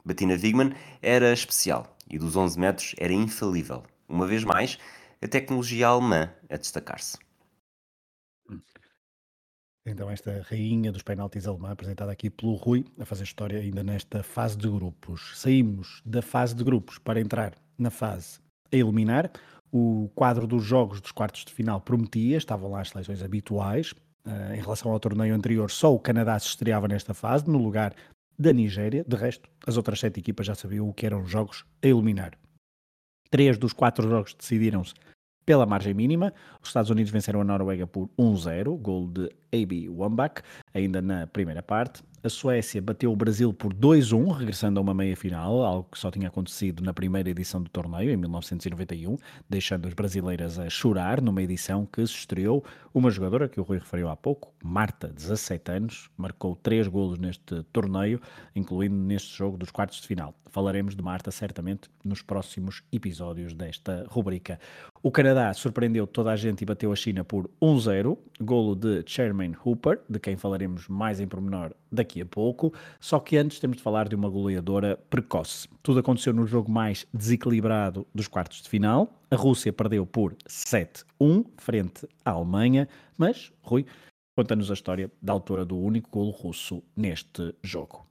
Bettina 0.06 0.34
Wigman 0.34 0.74
era 1.02 1.34
especial 1.34 1.96
e 2.10 2.18
dos 2.18 2.36
11 2.36 2.60
metros 2.60 2.96
era 2.98 3.14
infalível. 3.14 3.84
Uma 4.08 4.26
vez 4.26 4.44
mais, 4.44 4.78
a 5.22 5.28
tecnologia 5.28 5.88
alemã 5.88 6.32
a 6.50 6.56
destacar-se. 6.56 7.18
Então, 9.86 10.12
esta 10.12 10.42
rainha 10.50 10.92
dos 10.92 11.02
penaltis 11.02 11.48
alemã, 11.48 11.72
apresentada 11.72 12.12
aqui 12.12 12.30
pelo 12.30 12.56
Rui, 12.56 12.86
a 13.00 13.06
fazer 13.06 13.24
história 13.24 13.60
ainda 13.60 13.84
nesta 13.84 14.22
fase 14.22 14.58
de 14.58 14.70
grupos. 14.70 15.40
Saímos 15.40 16.02
da 16.06 16.22
fase 16.22 16.54
de 16.54 16.64
grupos 16.64 16.98
para 16.98 17.22
entrar 17.22 17.54
na 17.78 17.90
fase 17.90 18.40
a 18.72 18.76
eliminar. 18.76 19.32
O 19.72 20.10
quadro 20.14 20.46
dos 20.46 20.64
jogos 20.64 21.00
dos 21.00 21.12
quartos 21.12 21.46
de 21.46 21.54
final 21.54 21.80
prometia, 21.80 22.38
estavam 22.38 22.72
lá 22.72 22.82
as 22.82 22.90
seleções 22.90 23.22
habituais. 23.22 23.94
Uh, 24.28 24.56
em 24.56 24.60
relação 24.60 24.92
ao 24.92 25.00
torneio 25.00 25.34
anterior, 25.34 25.72
só 25.72 25.94
o 25.94 25.98
Canadá 25.98 26.38
se 26.38 26.48
estreava 26.48 26.86
nesta 26.86 27.14
fase, 27.14 27.50
no 27.50 27.58
lugar 27.58 27.96
da 28.38 28.52
Nigéria. 28.52 29.06
De 29.08 29.16
resto, 29.16 29.50
as 29.66 29.78
outras 29.78 30.02
sete 30.02 30.20
equipas 30.20 30.46
já 30.46 30.54
sabiam 30.54 30.90
o 30.90 30.94
que 30.94 31.06
eram 31.06 31.26
jogos 31.26 31.64
a 31.82 31.88
eliminar. 31.88 32.38
Três 33.30 33.58
dos 33.58 33.72
quatro 33.72 34.10
jogos 34.10 34.34
decidiram-se 34.34 34.94
pela 35.46 35.66
margem 35.66 35.94
mínima. 35.94 36.34
Os 36.62 36.68
Estados 36.68 36.90
Unidos 36.90 37.10
venceram 37.10 37.40
a 37.40 37.44
Noruega 37.46 37.88
por 37.88 38.10
1-0, 38.20 38.78
gol 38.78 39.08
de 39.08 39.30
A.B. 39.51 39.89
Wambach, 39.89 40.42
ainda 40.74 41.01
na 41.01 41.27
primeira 41.27 41.62
parte. 41.62 42.04
A 42.24 42.30
Suécia 42.30 42.82
bateu 42.82 43.12
o 43.12 43.16
Brasil 43.16 43.54
por 43.54 43.74
2-1, 43.74 44.32
regressando 44.36 44.80
a 44.80 44.84
uma 44.84 44.94
meia-final, 44.94 45.63
algo 45.63 45.88
que 45.92 46.00
só 46.00 46.10
tinha 46.10 46.27
acontecido 46.27 46.84
na 46.84 46.94
primeira 46.94 47.30
edição 47.30 47.62
do 47.62 47.70
torneio, 47.70 48.12
em 48.12 48.18
1991, 48.18 49.18
deixando 49.48 49.88
as 49.88 49.94
brasileiras 49.94 50.58
a 50.58 50.70
chorar 50.70 51.22
numa 51.22 51.42
edição 51.42 51.86
que 51.86 52.06
se 52.06 52.13
estreou 52.13 52.66
uma 52.98 53.12
jogadora 53.12 53.48
que 53.48 53.60
o 53.60 53.63
Rui 53.63 53.77
referiu 53.77 54.10
há 54.10 54.16
pouco, 54.16 54.51
Marta, 54.63 55.08
17 55.08 55.72
anos, 55.72 56.10
marcou 56.18 56.56
três 56.56 56.88
golos 56.88 57.20
neste 57.20 57.62
torneio, 57.72 58.20
incluindo 58.56 58.96
neste 58.96 59.38
jogo 59.38 59.56
dos 59.56 59.70
quartos 59.70 60.01
de 60.01 60.08
final. 60.08 60.34
Falaremos 60.50 60.96
de 60.96 61.04
Marta 61.04 61.30
certamente 61.30 61.92
nos 62.04 62.24
próximos 62.24 62.82
episódios 62.92 63.54
desta 63.54 64.04
rubrica. 64.10 64.60
O 65.04 65.12
Canadá 65.12 65.54
surpreendeu 65.54 66.08
toda 66.08 66.32
a 66.32 66.36
gente 66.36 66.62
e 66.62 66.66
bateu 66.66 66.92
a 66.92 66.96
China 66.96 67.24
por 67.24 67.48
1-0, 67.62 68.18
golo 68.42 68.75
de 68.75 69.04
Chairman 69.06 69.37
Hooper, 69.65 70.00
de 70.10 70.20
quem 70.20 70.36
falaremos 70.36 70.88
mais 70.88 71.20
em 71.20 71.27
pormenor 71.27 71.74
daqui 71.91 72.22
a 72.22 72.25
pouco. 72.25 72.74
Só 73.00 73.20
que 73.20 73.38
antes 73.38 73.60
temos 73.60 73.77
de 73.77 73.84
falar 73.84 74.08
de 74.08 74.15
uma 74.15 74.29
goleadora 74.29 74.98
precoce. 75.10 75.67
Tudo 75.84 76.00
aconteceu 76.00 76.34
no 76.34 76.46
jogo 76.46 76.72
mais 76.72 77.06
desequilibrado 77.13 78.08
dos 78.13 78.27
quartos 78.27 78.62
de 78.62 78.70
final. 78.70 79.13
A 79.29 79.36
Rússia 79.36 79.72
perdeu 79.72 80.06
por 80.06 80.36
7-1 80.48 81.46
frente 81.58 82.08
à 82.25 82.32
Alemanha, 82.32 82.88
mas, 83.17 83.51
Rui, 83.62 83.86
conta-nos 84.36 84.72
a 84.72 84.74
história 84.74 85.12
da 85.22 85.34
autora 85.34 85.65
do 85.65 85.77
único 85.77 86.10
golo 86.10 86.32
russo 86.32 86.82
neste 86.96 87.53
jogo. 87.62 88.08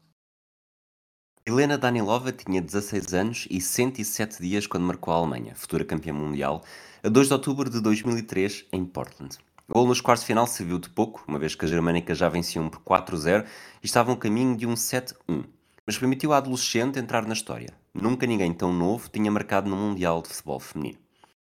Helena 1.48 1.78
Danilova 1.78 2.32
tinha 2.32 2.60
16 2.60 3.14
anos 3.14 3.46
e 3.48 3.60
107 3.60 4.42
dias 4.42 4.66
quando 4.66 4.82
marcou 4.82 5.14
a 5.14 5.18
Alemanha, 5.18 5.54
futura 5.54 5.84
campeã 5.84 6.12
mundial, 6.12 6.64
a 7.04 7.08
2 7.08 7.28
de 7.28 7.32
outubro 7.34 7.70
de 7.70 7.80
2003 7.80 8.66
em 8.72 8.84
Portland. 8.84 9.38
O 9.68 9.84
nos 9.84 10.00
quartos 10.00 10.22
de 10.22 10.28
final 10.28 10.46
serviu 10.46 10.78
de 10.78 10.88
pouco, 10.88 11.24
uma 11.26 11.40
vez 11.40 11.56
que 11.56 11.64
as 11.64 11.70
germânicas 11.70 12.16
já 12.16 12.28
venciam 12.28 12.68
por 12.68 12.80
4-0 12.80 13.44
e 13.82 13.86
estavam 13.86 14.14
a 14.14 14.16
caminho 14.16 14.56
de 14.56 14.64
um 14.64 14.74
7-1, 14.74 15.44
mas 15.84 15.98
permitiu 15.98 16.32
à 16.32 16.36
adolescente 16.36 17.00
entrar 17.00 17.26
na 17.26 17.34
história. 17.34 17.74
Nunca 17.92 18.26
ninguém 18.26 18.52
tão 18.52 18.72
novo 18.72 19.08
tinha 19.08 19.30
marcado 19.30 19.68
no 19.68 19.76
Mundial 19.76 20.22
de 20.22 20.28
Futebol 20.28 20.60
Feminino. 20.60 20.98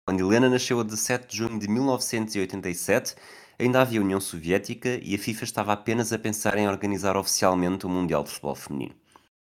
Quando 0.08 0.22
Helena 0.22 0.50
nasceu 0.50 0.80
a 0.80 0.84
17 0.84 1.28
de 1.28 1.38
junho 1.38 1.60
de 1.60 1.68
1987, 1.68 3.16
ainda 3.60 3.82
havia 3.82 4.02
União 4.02 4.22
Soviética 4.22 4.98
e 5.04 5.14
a 5.14 5.18
FIFA 5.18 5.44
estava 5.44 5.74
apenas 5.74 6.14
a 6.14 6.18
pensar 6.18 6.58
em 6.58 6.70
organizar 6.70 7.18
oficialmente 7.18 7.86
o 7.86 7.90
Mundial 7.90 8.24
de 8.24 8.30
Futebol 8.30 8.56
Feminino. 8.56 8.96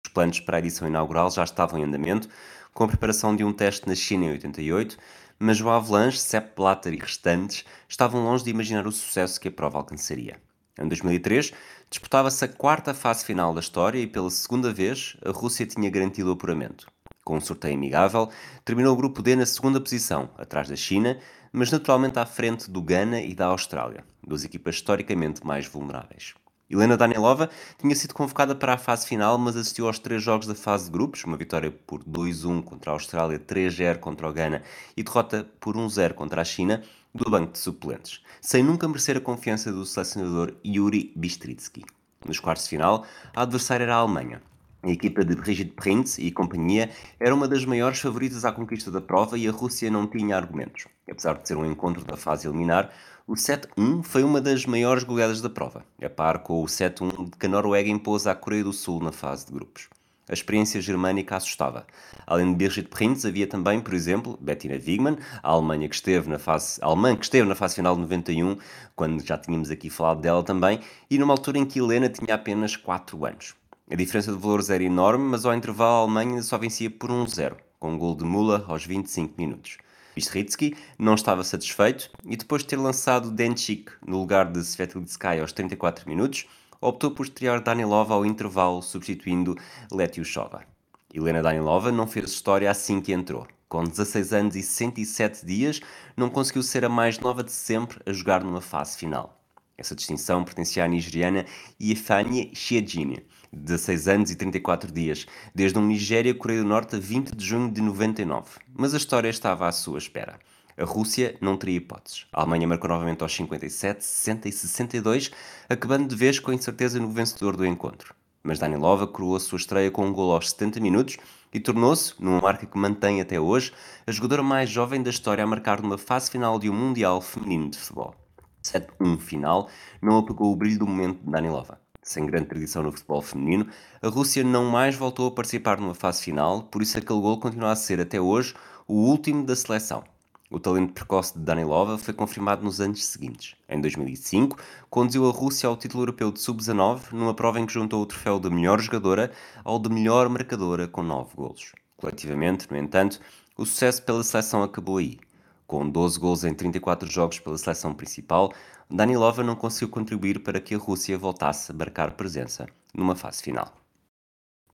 Os 0.05 0.13
planos 0.13 0.41
para 0.41 0.57
a 0.57 0.61
edição 0.61 0.89
inaugural 0.89 1.31
já 1.31 1.45
estavam 1.45 1.79
em 1.79 1.85
andamento, 1.85 2.29
com 2.73 2.85
a 2.85 2.89
preparação 2.89 3.37
de 3.37 3.45
um 3.45 3.53
teste 3.53 3.87
na 3.87 3.95
China 3.95 4.25
em 4.25 4.31
88, 4.31 4.97
mas 5.43 5.61
o 5.61 5.69
Avalanche, 5.69 6.19
Sepp 6.19 6.55
Blatter 6.55 6.95
e 6.95 6.99
restantes 6.99 7.65
estavam 7.89 8.23
longe 8.23 8.45
de 8.45 8.51
imaginar 8.51 8.87
o 8.87 8.93
sucesso 8.93 9.41
que 9.41 9.49
a 9.49 9.53
prova 9.53 9.79
alcançaria. 9.79 10.41
Em 10.79 10.87
2003, 10.87 11.53
disputava-se 11.91 12.45
a 12.45 12.49
quarta 12.49 12.95
fase 12.95 13.25
final 13.25 13.53
da 13.53 13.61
história 13.61 13.99
e 13.99 14.07
pela 14.07 14.31
segunda 14.31 14.73
vez 14.73 15.17
a 15.25 15.31
Rússia 15.31 15.67
tinha 15.67 15.91
garantido 15.91 16.31
o 16.31 16.33
apuramento. 16.35 16.87
Com 17.25 17.37
um 17.37 17.41
sorteio 17.41 17.75
amigável, 17.75 18.31
terminou 18.65 18.95
o 18.95 18.97
grupo 18.97 19.21
D 19.21 19.35
na 19.35 19.45
segunda 19.45 19.81
posição, 19.81 20.31
atrás 20.39 20.69
da 20.69 20.77
China, 20.77 21.19
mas 21.53 21.73
naturalmente 21.73 22.21
à 22.21 22.25
frente 22.25 22.71
do 22.71 22.81
Ghana 22.81 23.21
e 23.21 23.35
da 23.35 23.47
Austrália, 23.47 24.05
duas 24.25 24.45
equipas 24.45 24.77
historicamente 24.77 25.45
mais 25.45 25.67
vulneráveis. 25.67 26.35
Helena 26.71 26.97
Danilova 26.97 27.51
tinha 27.79 27.95
sido 27.95 28.15
convocada 28.15 28.55
para 28.55 28.75
a 28.75 28.79
fase 28.79 29.07
final, 29.07 29.37
mas 29.37 29.57
assistiu 29.57 29.87
aos 29.87 29.99
três 29.99 30.23
jogos 30.23 30.47
da 30.47 30.55
fase 30.55 30.87
de 30.87 30.91
grupos, 30.91 31.25
uma 31.25 31.37
vitória 31.37 31.71
por 31.71 32.03
2-1 32.05 32.63
contra 32.63 32.91
a 32.91 32.95
Austrália, 32.95 33.39
3-0 33.39 33.99
contra 33.99 34.29
o 34.29 34.33
Ghana 34.33 34.63
e 34.97 35.03
derrota 35.03 35.47
por 35.61 35.77
1-0 35.77 36.15
contra 36.15 36.41
a 36.41 36.45
China, 36.45 36.83
do 37.15 37.31
banco 37.31 37.53
de 37.53 37.59
suplentes, 37.59 38.23
sem 38.41 38.63
nunca 38.63 38.89
merecer 38.89 39.17
a 39.17 39.21
confiança 39.21 39.71
do 39.71 39.85
selecionador 39.85 40.55
Yuri 40.65 41.13
Bistritsky. 41.15 41.85
Nos 42.27 42.41
quartos 42.41 42.65
de 42.65 42.71
final, 42.71 43.05
a 43.35 43.43
adversária 43.43 43.85
era 43.85 43.97
a 43.97 43.99
Alemanha. 43.99 44.41
A 44.85 44.91
equipa 44.91 45.25
de 45.25 45.37
Brigitte 45.37 45.73
Prinz 45.73 46.19
e 46.19 46.33
companhia 46.33 46.91
era 47.21 47.33
uma 47.33 47.47
das 47.47 47.65
maiores 47.65 48.01
favoritas 48.01 48.45
à 48.45 48.51
conquista 48.51 48.91
da 48.91 49.01
prova 49.01 49.39
e 49.39 49.47
a 49.47 49.53
Rússia 49.53 49.91
não 49.91 50.09
tinha 50.09 50.37
argumentos. 50.37 50.87
Apesar 51.09 51.35
de 51.35 51.47
ser 51.47 51.57
um 51.57 51.65
encontro 51.65 52.05
da 52.05 52.17
fase 52.17 52.49
eliminar, 52.49 52.91
o 53.27 53.35
7-1 53.35 54.03
foi 54.03 54.25
uma 54.25 54.41
das 54.41 54.67
maiores 54.67 55.05
goleadas 55.05 55.41
da 55.41 55.49
prova, 55.49 55.85
a 56.03 56.11
par 56.11 56.41
com 56.41 56.63
o 56.63 56.67
7-1 56.67 57.31
que 57.39 57.47
a 57.47 57.49
Noruega 57.49 57.89
impôs 57.89 58.27
à 58.27 58.35
Coreia 58.35 58.65
do 58.65 58.73
Sul 58.73 59.01
na 59.01 59.13
fase 59.13 59.47
de 59.47 59.53
grupos. 59.53 59.89
A 60.29 60.33
experiência 60.33 60.81
germânica 60.81 61.37
assustava. 61.37 61.87
Além 62.27 62.51
de 62.51 62.57
Birgit 62.57 62.89
Prinz, 62.89 63.25
havia 63.25 63.47
também, 63.47 63.81
por 63.81 63.93
exemplo, 63.93 64.39
Bettina 64.41 64.75
Wigman, 64.75 65.19
a 65.43 65.51
Alemanha 65.51 65.89
que 65.89 65.95
esteve 65.95 66.29
na 66.29 66.39
fase, 66.39 66.81
alemã 66.83 67.15
que 67.15 67.25
esteve 67.25 67.47
na 67.47 67.55
fase 67.55 67.75
final 67.75 67.95
de 67.95 68.03
91, 68.03 68.57
quando 68.97 69.25
já 69.25 69.37
tínhamos 69.37 69.71
aqui 69.71 69.91
falado 69.91 70.21
dela 70.21 70.43
também, 70.43 70.81
e 71.11 71.19
numa 71.19 71.35
altura 71.35 71.59
em 71.59 71.65
que 71.67 71.79
Helena 71.79 72.09
tinha 72.09 72.35
apenas 72.35 72.77
4 72.77 73.25
anos. 73.25 73.55
A 73.91 73.95
diferença 73.95 74.33
de 74.33 74.39
valores 74.39 74.71
era 74.71 74.83
enorme, 74.83 75.25
mas 75.25 75.45
ao 75.45 75.55
intervalo 75.55 75.93
a 75.93 76.03
Alemanha 76.03 76.43
só 76.43 76.57
vencia 76.57 76.91
por 76.91 77.11
1-0, 77.11 77.57
com 77.79 77.93
um 77.93 77.99
gol 77.99 78.17
de 78.17 78.25
Müller 78.25 78.65
aos 78.69 78.87
25 78.87 79.35
minutos. 79.37 79.79
Bistritsky 80.15 80.77
não 80.99 81.15
estava 81.15 81.43
satisfeito 81.43 82.11
e 82.25 82.37
depois 82.37 82.63
de 82.63 82.69
ter 82.69 82.77
lançado 82.77 83.31
Denchik 83.31 83.93
no 84.07 84.19
lugar 84.19 84.51
de 84.51 84.61
Svetlitsky 84.61 85.41
aos 85.41 85.53
34 85.53 86.09
minutos, 86.09 86.47
optou 86.81 87.11
por 87.11 87.25
estrear 87.25 87.63
Danilova 87.63 88.15
ao 88.15 88.27
intervalo, 88.27 88.83
substituindo 88.83 89.57
Letyushova. 89.91 90.65
Helena 91.13 91.43
Danilova 91.43 91.93
não 91.93 92.07
fez 92.07 92.31
história 92.31 92.71
assim 92.71 93.01
que 93.01 93.13
entrou. 93.13 93.47
Com 93.69 93.85
16 93.85 94.33
anos 94.33 94.57
e 94.57 94.63
107 94.63 95.47
dias, 95.47 95.81
não 96.17 96.29
conseguiu 96.29 96.63
ser 96.63 96.85
a 96.85 96.89
mais 96.89 97.19
nova 97.19 97.43
de 97.43 97.53
sempre 97.53 98.01
a 98.05 98.13
jogar 98.13 98.45
numa 98.45 98.61
fase 98.61 98.99
final. 98.99 99.42
Essa 99.77 99.95
distinção 99.95 100.45
pertencia 100.45 100.85
à 100.85 100.89
nigeriana 100.89 101.47
Ifeanyi 101.81 102.51
Chiejini, 102.55 103.25
16 103.53 104.09
anos 104.09 104.31
e 104.31 104.37
34 104.37 104.93
dias, 104.93 105.27
desde 105.55 105.79
um 105.79 105.87
Nigéria-Coreia 105.87 106.63
do 106.63 106.69
Norte 106.69 106.97
a 106.97 106.99
20 106.99 107.35
de 107.35 107.45
junho 107.45 107.71
de 107.71 107.81
99. 107.81 108.61
Mas 108.75 108.95
a 108.95 108.97
história 108.97 109.29
estava 109.29 109.67
à 109.67 109.73
sua 109.73 109.99
espera. 109.99 110.39
A 110.77 110.85
Rússia 110.85 111.37
não 111.41 111.57
teria 111.57 111.77
hipóteses. 111.77 112.27
A 112.33 112.41
Alemanha 112.41 112.67
marcou 112.67 112.89
novamente 112.89 113.23
aos 113.23 113.35
57, 113.35 114.03
60 114.03 114.49
e 114.49 114.53
62, 114.53 115.31
acabando 115.69 116.09
de 116.09 116.17
vez 116.17 116.39
com 116.39 116.51
a 116.51 116.55
incerteza 116.55 116.99
no 116.99 117.11
vencedor 117.11 117.57
do 117.57 117.67
encontro. 117.67 118.15
Mas 118.43 118.59
Danilova 118.59 119.07
coroou 119.07 119.37
a 119.37 119.41
sua 119.41 119.59
estreia 119.59 119.91
com 119.91 120.07
um 120.07 120.13
gol 120.13 120.33
aos 120.33 120.51
70 120.51 120.81
minutos 120.81 121.17
e 121.53 121.61
tornou-se, 121.61 122.15
numa 122.19 122.41
marca 122.41 122.67
que 122.67 122.79
mantém 122.79 123.21
até 123.21 123.39
hoje, 123.39 123.73
a 124.07 124.11
jogadora 124.11 124.43
mais 124.43 124.71
jovem 124.71 125.03
da 125.03 125.11
história 125.11 125.45
a 125.45 125.47
marcar 125.47 125.83
numa 125.83 125.99
fase 125.99 126.31
final 126.31 126.59
de 126.59 126.71
um 126.71 126.75
Mundial 126.75 127.21
Feminino 127.21 127.71
de 127.71 127.79
Futebol. 127.79 128.22
7-1 128.63 129.19
final 129.19 129.69
não 130.01 130.19
apagou 130.19 130.53
o 130.53 130.57
brilho 130.57 130.81
do 130.81 130.87
momento 130.87 131.25
de 131.25 131.31
Danilova 131.31 131.83
sem 132.03 132.27
grande 132.27 132.49
tradição 132.49 132.83
no 132.83 132.91
futebol 132.91 133.23
feminino, 133.23 133.69
a 134.03 134.09
Rússia 134.09 134.43
não 134.43 134.65
mais 134.65 134.97
voltou 134.97 135.29
a 135.29 135.31
participar 135.31 135.81
numa 135.81 135.95
fase 135.95 136.23
final, 136.23 136.65
por 136.65 136.83
isso 136.83 136.99
aquele 136.99 137.21
gol 137.21 137.39
continua 137.39 137.71
a 137.71 137.77
ser 137.77 138.01
até 138.01 138.21
hoje 138.21 138.55
o 138.89 138.95
último 138.95 139.47
da 139.47 139.55
seleção. 139.55 140.03
O 140.51 140.61
talento 140.61 140.93
precoce 140.93 141.33
de 141.33 141.45
Danilova 141.45 141.97
foi 141.97 142.13
confirmado 142.13 142.63
nos 142.63 142.79
anos 142.79 143.07
seguintes. 143.07 143.55
Em 143.67 143.81
2005, 143.81 144.59
conduziu 144.91 145.27
a 145.27 145.33
Rússia 145.33 145.67
ao 145.67 145.77
título 145.77 146.03
europeu 146.03 146.31
de 146.31 146.41
sub-19 146.41 147.13
numa 147.13 147.33
prova 147.33 147.59
em 147.59 147.65
que 147.65 147.73
juntou 147.73 148.03
o 148.03 148.07
troféu 148.07 148.39
de 148.39 148.51
melhor 148.51 148.79
jogadora 148.79 149.33
ao 149.65 149.79
de 149.79 149.89
melhor 149.89 150.29
marcadora 150.29 150.87
com 150.87 151.03
9 151.03 151.35
golos. 151.35 151.73
Coletivamente, 151.97 152.71
no 152.71 152.77
entanto, 152.77 153.19
o 153.57 153.65
sucesso 153.65 154.03
pela 154.03 154.23
seleção 154.23 154.63
acabou 154.63 154.99
aí. 154.99 155.19
Com 155.67 155.89
12 155.89 156.19
gols 156.19 156.45
em 156.45 156.55
34 156.55 157.11
jogos 157.11 157.39
pela 157.39 157.57
seleção 157.57 157.95
principal, 157.95 158.53
Danilova 158.91 159.43
não 159.43 159.57
conseguiu 159.57 159.89
contribuir 159.89 160.43
para 160.43 160.61
que 160.61 160.75
a 160.75 160.79
Rússia 160.79 161.17
voltasse 161.17 161.73
a 161.73 161.75
marcar 161.75 162.13
presença 162.13 162.67
numa 162.95 163.17
fase 163.17 163.43
final. 163.43 163.73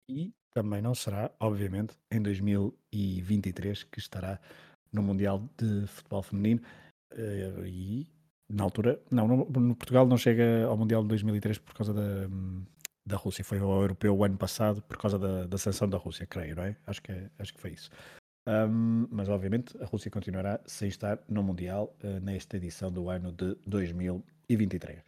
E 0.08 0.32
também 0.52 0.82
não 0.82 0.94
será, 0.94 1.30
obviamente, 1.38 1.94
em 2.10 2.20
2023 2.20 3.84
que 3.84 3.98
estará 3.98 4.40
no 4.92 5.02
Mundial 5.02 5.48
de 5.56 5.86
Futebol 5.86 6.22
Feminino. 6.22 6.60
Eh, 7.12 7.62
e 7.66 8.06
na 8.48 8.64
altura, 8.64 9.00
não, 9.10 9.28
no, 9.28 9.76
Portugal 9.76 10.06
não 10.06 10.16
chega 10.16 10.66
ao 10.66 10.76
Mundial 10.76 11.02
de 11.02 11.08
2003 11.08 11.58
por 11.58 11.74
causa 11.74 11.92
da, 11.92 12.28
da 13.06 13.16
Rússia. 13.16 13.44
Foi 13.44 13.58
ao 13.58 13.82
Europeu 13.82 14.16
o 14.16 14.24
ano 14.24 14.36
passado 14.36 14.82
por 14.82 14.96
causa 14.96 15.18
da, 15.18 15.46
da 15.46 15.58
sanção 15.58 15.88
da 15.88 15.98
Rússia, 15.98 16.26
creio, 16.26 16.56
não 16.56 16.64
é? 16.64 16.76
Acho 16.86 17.02
que, 17.02 17.12
é, 17.12 17.30
acho 17.38 17.54
que 17.54 17.60
foi 17.60 17.72
isso. 17.72 17.90
Um, 18.48 19.06
mas 19.10 19.28
obviamente 19.28 19.76
a 19.78 19.84
Rússia 19.84 20.10
continuará 20.10 20.58
sem 20.64 20.88
estar 20.88 21.18
no 21.28 21.42
Mundial 21.42 21.94
uh, 22.02 22.18
nesta 22.20 22.56
edição 22.56 22.90
do 22.90 23.10
ano 23.10 23.30
de 23.30 23.54
2023. 23.66 25.00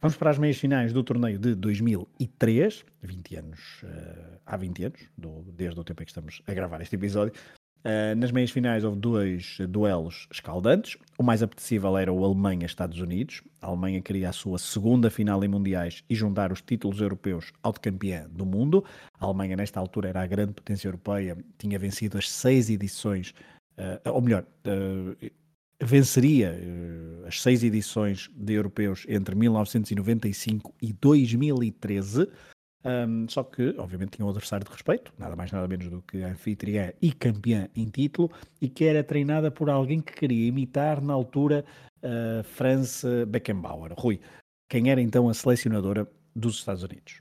Vamos 0.00 0.16
para 0.16 0.30
as 0.30 0.38
meias 0.38 0.58
finais 0.58 0.92
do 0.92 1.04
torneio 1.04 1.38
de 1.38 1.54
2003, 1.54 2.84
20 3.00 3.36
anos, 3.36 3.82
uh, 3.84 4.40
há 4.44 4.56
20 4.56 4.84
anos, 4.86 5.00
do, 5.16 5.42
desde 5.52 5.78
o 5.78 5.84
tempo 5.84 6.02
em 6.02 6.04
que 6.04 6.10
estamos 6.10 6.42
a 6.48 6.52
gravar 6.52 6.80
este 6.80 6.96
episódio. 6.96 7.32
Uh, 7.82 8.14
nas 8.14 8.30
meias 8.30 8.50
finais 8.50 8.84
houve 8.84 8.98
dois 8.98 9.56
duelos 9.68 10.28
escaldantes. 10.30 10.98
O 11.18 11.22
mais 11.22 11.42
apetecível 11.42 11.96
era 11.96 12.12
o 12.12 12.24
Alemanha-Estados 12.24 13.00
Unidos. 13.00 13.42
A 13.60 13.68
Alemanha 13.68 14.02
queria 14.02 14.28
a 14.28 14.32
sua 14.32 14.58
segunda 14.58 15.10
final 15.10 15.42
em 15.42 15.48
mundiais 15.48 16.04
e 16.08 16.14
juntar 16.14 16.52
os 16.52 16.60
títulos 16.60 17.00
europeus 17.00 17.52
ao 17.62 17.72
de 17.72 17.80
campeã 17.80 18.26
do 18.30 18.44
mundo. 18.44 18.84
A 19.18 19.24
Alemanha, 19.24 19.56
nesta 19.56 19.80
altura, 19.80 20.10
era 20.10 20.22
a 20.22 20.26
grande 20.26 20.52
potência 20.52 20.88
europeia, 20.88 21.38
tinha 21.56 21.78
vencido 21.78 22.18
as 22.18 22.28
seis 22.28 22.68
edições, 22.68 23.32
uh, 23.78 24.10
ou 24.10 24.20
melhor, 24.20 24.44
uh, 24.66 25.30
venceria 25.82 26.54
as 27.26 27.40
seis 27.40 27.64
edições 27.64 28.28
de 28.36 28.52
europeus 28.52 29.06
entre 29.08 29.34
1995 29.34 30.74
e 30.82 30.92
2013. 30.92 32.28
Um, 32.84 33.28
só 33.28 33.42
que, 33.44 33.74
obviamente, 33.78 34.16
tinha 34.16 34.24
um 34.24 34.30
adversário 34.30 34.64
de 34.64 34.72
respeito, 34.72 35.12
nada 35.18 35.36
mais 35.36 35.52
nada 35.52 35.68
menos 35.68 35.88
do 35.88 36.00
que 36.02 36.22
a 36.22 36.28
anfitriã 36.28 36.92
e 37.00 37.12
campeã 37.12 37.68
em 37.76 37.86
título, 37.88 38.30
e 38.60 38.68
que 38.68 38.84
era 38.84 39.04
treinada 39.04 39.50
por 39.50 39.68
alguém 39.68 40.00
que 40.00 40.14
queria 40.14 40.48
imitar 40.48 41.02
na 41.02 41.12
altura 41.12 41.64
uh, 42.02 42.42
Franz 42.42 43.02
Beckenbauer. 43.28 43.92
Rui, 43.96 44.20
quem 44.68 44.90
era 44.90 45.00
então 45.00 45.28
a 45.28 45.34
selecionadora 45.34 46.08
dos 46.34 46.56
Estados 46.56 46.82
Unidos? 46.82 47.20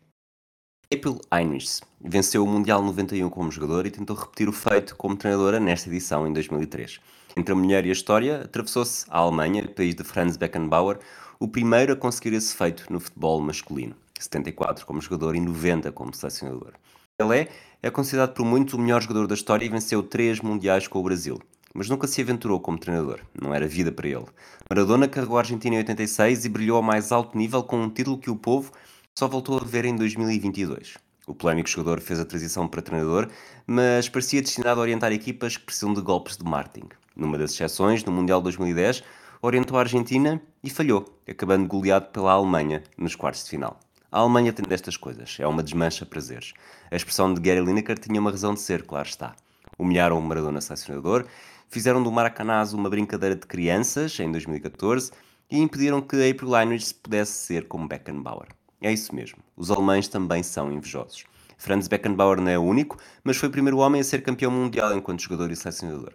April 0.92 1.20
Heinrichs 1.32 1.82
venceu 2.02 2.44
o 2.44 2.48
Mundial 2.48 2.82
91 2.82 3.30
como 3.30 3.52
jogador 3.52 3.86
e 3.86 3.92
tentou 3.92 4.16
repetir 4.16 4.50
o 4.50 4.52
feito 4.52 4.96
como 4.96 5.16
treinadora 5.16 5.60
nesta 5.60 5.88
edição 5.88 6.26
em 6.26 6.34
2003. 6.34 7.00
Entre 7.38 7.54
a 7.54 7.56
mulher 7.56 7.86
e 7.86 7.90
a 7.90 7.94
história, 7.94 8.42
atravessou-se 8.42 9.06
a 9.08 9.20
Alemanha, 9.20 9.68
país 9.68 9.94
de 9.94 10.04
Franz 10.04 10.36
Beckenbauer, 10.36 10.98
o 11.40 11.48
primeiro 11.48 11.94
a 11.94 11.96
conseguir 11.96 12.34
esse 12.36 12.56
feito 12.56 12.92
no 12.92 13.00
futebol 13.00 13.40
masculino. 13.40 13.96
74 14.20 14.86
como 14.86 15.02
jogador 15.02 15.36
e 15.36 15.40
90 15.40 15.92
como 15.92 16.14
selecionador. 16.14 16.74
Pelé 17.18 17.48
é 17.82 17.90
considerado 17.90 18.34
por 18.34 18.46
muitos 18.46 18.74
o 18.74 18.80
melhor 18.80 19.02
jogador 19.02 19.28
da 19.28 19.36
história 19.36 19.66
e 19.66 19.70
venceu 19.70 20.04
três 20.04 20.40
mundiais 20.40 20.88
com 20.88 21.00
o 21.00 21.04
Brasil, 21.04 21.40
mas 21.74 21.90
nunca 21.90 22.08
se 22.08 22.22
aventurou 22.22 22.60
como 22.60 22.78
treinador, 22.78 23.22
não 23.40 23.54
era 23.54 23.68
vida 23.68 23.92
para 23.92 24.08
ele. 24.08 24.26
Maradona 24.70 25.08
carregou 25.08 25.38
a 25.38 25.42
Argentina 25.42 25.76
em 25.76 25.80
86 25.80 26.46
e 26.46 26.50
brilhou 26.50 26.78
ao 26.78 26.84
mais 26.84 27.12
alto 27.12 27.38
nível 27.38 27.64
com 27.64 27.82
um 27.82 27.90
título 27.90 28.18
que 28.18 28.30
o 28.30 28.36
povo 28.36 28.72
só 29.18 29.28
voltou 29.28 29.58
a 29.58 29.64
ver 29.64 29.86
em 29.86 29.96
2022. 29.96 30.98
O 31.28 31.36
polémico 31.36 31.70
jogador 31.70 32.02
fez 32.02 32.20
a 32.20 32.26
transição 32.26 32.68
para 32.68 32.82
treinador, 32.82 33.30
mas 33.68 34.10
parecia 34.10 34.42
destinado 34.42 34.80
a 34.80 34.84
orientar 34.84 35.12
equipas 35.12 35.58
que 35.58 35.66
precisam 35.66 35.94
de 35.94 36.02
golpes 36.02 36.38
de 36.38 36.44
marketing. 36.44 36.90
Numa 37.16 37.38
das 37.38 37.52
exceções, 37.52 38.04
no 38.04 38.12
Mundial 38.12 38.42
2010, 38.42 39.04
orientou 39.42 39.78
a 39.78 39.82
Argentina 39.82 40.42
e 40.64 40.70
falhou, 40.70 41.06
acabando 41.28 41.68
goleado 41.68 42.08
pela 42.08 42.32
Alemanha 42.32 42.82
nos 42.98 43.16
quartos 43.16 43.44
de 43.44 43.50
final. 43.52 43.80
A 44.12 44.22
Alemanha 44.22 44.52
tem 44.52 44.66
destas 44.68 44.98
coisas, 44.98 45.38
é 45.40 45.46
uma 45.46 45.62
desmancha 45.62 46.04
prazeres. 46.04 46.54
A 46.90 46.96
expressão 46.96 47.32
de 47.32 47.40
Gary 47.40 47.62
Lineker 47.62 47.96
tinha 48.00 48.20
uma 48.20 48.32
razão 48.32 48.56
de 48.56 48.60
ser, 48.60 48.82
claro 48.82 49.08
está. 49.08 49.36
Humilharam 49.78 50.18
o 50.18 50.22
Maradona 50.22 50.62
selecionador, 50.62 51.28
fizeram 51.68 52.02
do 52.02 52.12
Maracanãs 52.12 52.74
uma 52.74 52.90
brincadeira 52.90 53.36
de 53.36 53.46
crianças, 53.46 54.20
em 54.20 54.32
2014, 54.32 55.12
e 55.52 55.60
impediram 55.60 56.02
que 56.02 56.28
April 56.28 56.58
Heinrich 56.58 56.92
pudesse 56.96 57.34
ser 57.34 57.68
como 57.68 57.88
Beckenbauer. 57.88 58.48
É 58.82 58.92
isso 58.92 59.14
mesmo, 59.14 59.38
os 59.56 59.70
alemães 59.70 60.08
também 60.08 60.42
são 60.42 60.72
invejosos. 60.72 61.26
Franz 61.56 61.88
Beckenbauer 61.88 62.42
não 62.42 62.50
é 62.50 62.58
o 62.58 62.64
único, 62.64 62.98
mas 63.24 63.38
foi 63.38 63.48
o 63.48 63.52
primeiro 63.52 63.78
homem 63.78 64.02
a 64.02 64.04
ser 64.04 64.24
campeão 64.24 64.50
mundial 64.50 64.92
enquanto 64.98 65.22
jogador 65.22 65.52
e 65.52 65.56
selecionador. 65.56 66.14